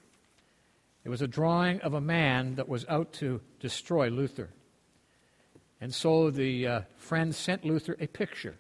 It 1.05 1.09
was 1.09 1.21
a 1.21 1.27
drawing 1.27 1.79
of 1.81 1.93
a 1.93 2.01
man 2.01 2.55
that 2.55 2.67
was 2.67 2.85
out 2.89 3.13
to 3.13 3.39
destroy 3.59 4.09
Luther. 4.09 4.49
And 5.79 5.93
so 5.93 6.31
the 6.31 6.67
uh, 6.67 6.81
friend 6.97 7.33
sent 7.33 7.63
Luther 7.63 7.95
a 7.99 8.07
picture 8.07 8.55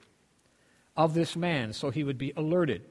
of 0.95 1.15
this 1.15 1.35
man 1.35 1.73
so 1.73 1.89
he 1.89 2.03
would 2.03 2.19
be 2.19 2.33
alerted. 2.37 2.83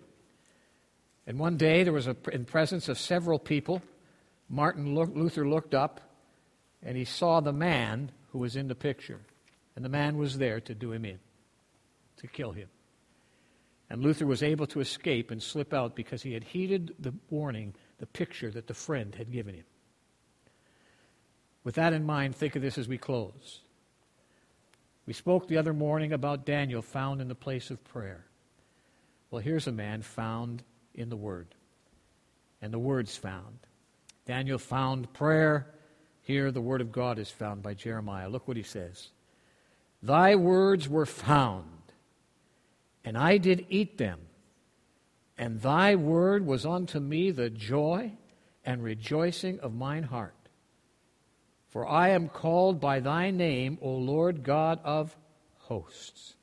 And 1.26 1.38
one 1.38 1.56
day 1.56 1.84
there 1.84 1.92
was 1.92 2.08
a, 2.08 2.16
in 2.32 2.44
presence 2.44 2.88
of 2.88 2.98
several 2.98 3.38
people, 3.38 3.80
Martin 4.48 4.94
Luther 4.94 5.48
looked 5.48 5.74
up 5.74 6.00
and 6.82 6.96
he 6.96 7.04
saw 7.04 7.40
the 7.40 7.52
man 7.52 8.10
who 8.32 8.40
was 8.40 8.56
in 8.56 8.66
the 8.66 8.74
picture. 8.74 9.20
And 9.76 9.84
the 9.84 9.88
man 9.88 10.18
was 10.18 10.38
there 10.38 10.60
to 10.60 10.74
do 10.74 10.92
him 10.92 11.04
in, 11.04 11.18
to 12.18 12.26
kill 12.26 12.52
him. 12.52 12.68
And 13.88 14.02
Luther 14.02 14.26
was 14.26 14.42
able 14.42 14.66
to 14.68 14.80
escape 14.80 15.30
and 15.30 15.42
slip 15.42 15.72
out 15.72 15.94
because 15.94 16.22
he 16.22 16.32
had 16.32 16.42
heeded 16.44 16.94
the 16.98 17.14
warning, 17.30 17.74
the 18.04 18.18
picture 18.18 18.50
that 18.50 18.66
the 18.66 18.74
friend 18.74 19.14
had 19.14 19.32
given 19.32 19.54
him. 19.54 19.64
With 21.64 21.76
that 21.76 21.94
in 21.94 22.04
mind, 22.04 22.36
think 22.36 22.54
of 22.54 22.60
this 22.60 22.76
as 22.76 22.86
we 22.86 22.98
close. 22.98 23.60
We 25.06 25.14
spoke 25.14 25.48
the 25.48 25.56
other 25.56 25.72
morning 25.72 26.12
about 26.12 26.44
Daniel 26.44 26.82
found 26.82 27.22
in 27.22 27.28
the 27.28 27.34
place 27.34 27.70
of 27.70 27.82
prayer. 27.82 28.26
Well, 29.30 29.40
here's 29.40 29.66
a 29.66 29.72
man 29.72 30.02
found 30.02 30.62
in 30.94 31.08
the 31.08 31.16
Word, 31.16 31.54
and 32.60 32.74
the 32.74 32.78
Word's 32.78 33.16
found. 33.16 33.56
Daniel 34.26 34.58
found 34.58 35.10
prayer. 35.14 35.66
Here, 36.20 36.50
the 36.50 36.60
Word 36.60 36.82
of 36.82 36.92
God 36.92 37.18
is 37.18 37.30
found 37.30 37.62
by 37.62 37.72
Jeremiah. 37.72 38.28
Look 38.28 38.46
what 38.46 38.58
he 38.58 38.62
says 38.62 39.08
Thy 40.02 40.36
words 40.36 40.90
were 40.90 41.06
found, 41.06 41.80
and 43.02 43.16
I 43.16 43.38
did 43.38 43.64
eat 43.70 43.96
them, 43.96 44.20
and 45.36 45.60
thy 45.60 45.94
word 45.94 46.46
was 46.46 46.64
unto 46.64 47.00
me 47.00 47.30
the 47.30 47.50
joy 47.50 48.12
and 48.64 48.82
rejoicing 48.82 49.60
of 49.60 49.74
mine 49.74 50.04
heart. 50.04 50.34
For 51.68 51.86
I 51.86 52.10
am 52.10 52.28
called 52.28 52.80
by 52.80 53.00
thy 53.00 53.30
name, 53.30 53.78
O 53.82 53.90
Lord 53.90 54.44
God 54.44 54.80
of 54.84 55.16
hosts. 55.58 56.36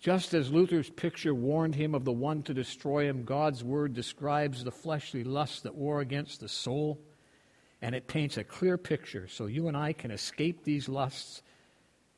Just 0.00 0.34
as 0.34 0.52
Luther's 0.52 0.88
picture 0.88 1.34
warned 1.34 1.74
him 1.74 1.94
of 1.94 2.04
the 2.04 2.12
one 2.12 2.42
to 2.44 2.54
destroy 2.54 3.08
him, 3.08 3.24
God's 3.24 3.64
word 3.64 3.92
describes 3.92 4.62
the 4.62 4.70
fleshly 4.70 5.24
lusts 5.24 5.62
that 5.62 5.74
war 5.74 6.00
against 6.00 6.40
the 6.40 6.48
soul, 6.48 7.00
and 7.82 7.94
it 7.94 8.06
paints 8.06 8.36
a 8.36 8.44
clear 8.44 8.78
picture 8.78 9.26
so 9.26 9.46
you 9.46 9.68
and 9.68 9.76
I 9.76 9.92
can 9.92 10.10
escape 10.10 10.62
these 10.62 10.88
lusts, 10.88 11.42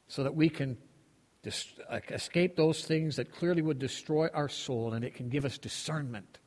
so 0.07 0.23
that 0.23 0.35
we 0.35 0.51
can 0.51 0.77
escape 1.45 2.57
those 2.57 2.85
things 2.85 3.17
that 3.17 3.33
clearly 3.33 3.63
would 3.63 3.79
destroy 3.79 4.29
our 4.35 4.49
soul, 4.49 4.95
and 4.95 5.05
it 5.05 5.15
can 5.15 5.29
give 5.29 5.45
us 5.45 5.59
discernment. 5.59 6.39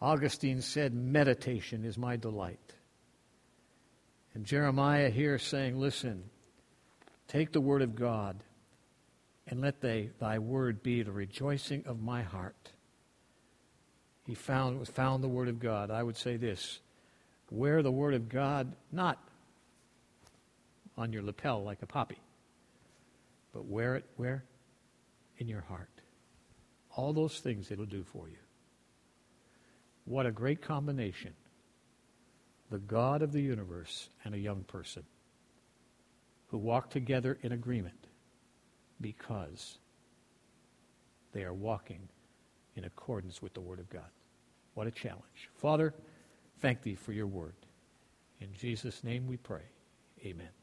Augustine 0.00 0.60
said, 0.60 0.92
Meditation 0.92 1.84
is 1.84 1.96
my 1.96 2.16
delight. 2.16 2.74
And 4.34 4.44
Jeremiah 4.44 5.10
here 5.10 5.38
saying, 5.38 5.78
Listen, 5.78 6.24
take 7.28 7.52
the 7.52 7.60
word 7.60 7.82
of 7.82 7.94
God 7.94 8.42
and 9.46 9.60
let 9.60 9.80
they, 9.80 10.10
thy 10.18 10.38
word 10.38 10.82
be 10.82 11.02
the 11.02 11.12
rejoicing 11.12 11.84
of 11.86 12.02
my 12.02 12.22
heart. 12.22 12.70
He 14.26 14.34
found, 14.34 14.86
found 14.88 15.22
the 15.22 15.28
word 15.28 15.48
of 15.48 15.60
God. 15.60 15.90
I 15.90 16.02
would 16.02 16.16
say 16.16 16.36
this 16.36 16.80
wear 17.50 17.82
the 17.82 17.92
word 17.92 18.14
of 18.14 18.28
God 18.28 18.74
not 18.90 19.18
on 20.96 21.12
your 21.12 21.22
lapel 21.22 21.62
like 21.62 21.82
a 21.82 21.86
poppy, 21.86 22.18
but 23.54 23.66
wear 23.66 23.94
it 23.96 24.04
where? 24.16 24.44
In 25.38 25.48
your 25.48 25.62
heart. 25.62 25.88
All 26.96 27.12
those 27.12 27.38
things 27.38 27.70
it'll 27.70 27.86
do 27.86 28.04
for 28.04 28.28
you. 28.28 28.36
What 30.04 30.26
a 30.26 30.32
great 30.32 30.60
combination. 30.60 31.32
The 32.70 32.78
God 32.78 33.22
of 33.22 33.32
the 33.32 33.40
universe 33.40 34.08
and 34.24 34.34
a 34.34 34.38
young 34.38 34.64
person 34.64 35.04
who 36.48 36.58
walk 36.58 36.90
together 36.90 37.38
in 37.42 37.52
agreement 37.52 38.06
because 39.00 39.78
they 41.32 41.44
are 41.44 41.54
walking 41.54 42.08
in 42.76 42.84
accordance 42.84 43.40
with 43.40 43.54
the 43.54 43.60
Word 43.60 43.78
of 43.78 43.88
God. 43.88 44.10
What 44.74 44.86
a 44.86 44.90
challenge. 44.90 45.50
Father, 45.54 45.94
thank 46.60 46.82
thee 46.82 46.96
for 46.96 47.12
your 47.12 47.26
word. 47.26 47.54
In 48.40 48.52
Jesus' 48.52 49.04
name 49.04 49.26
we 49.26 49.36
pray. 49.36 49.62
Amen. 50.24 50.54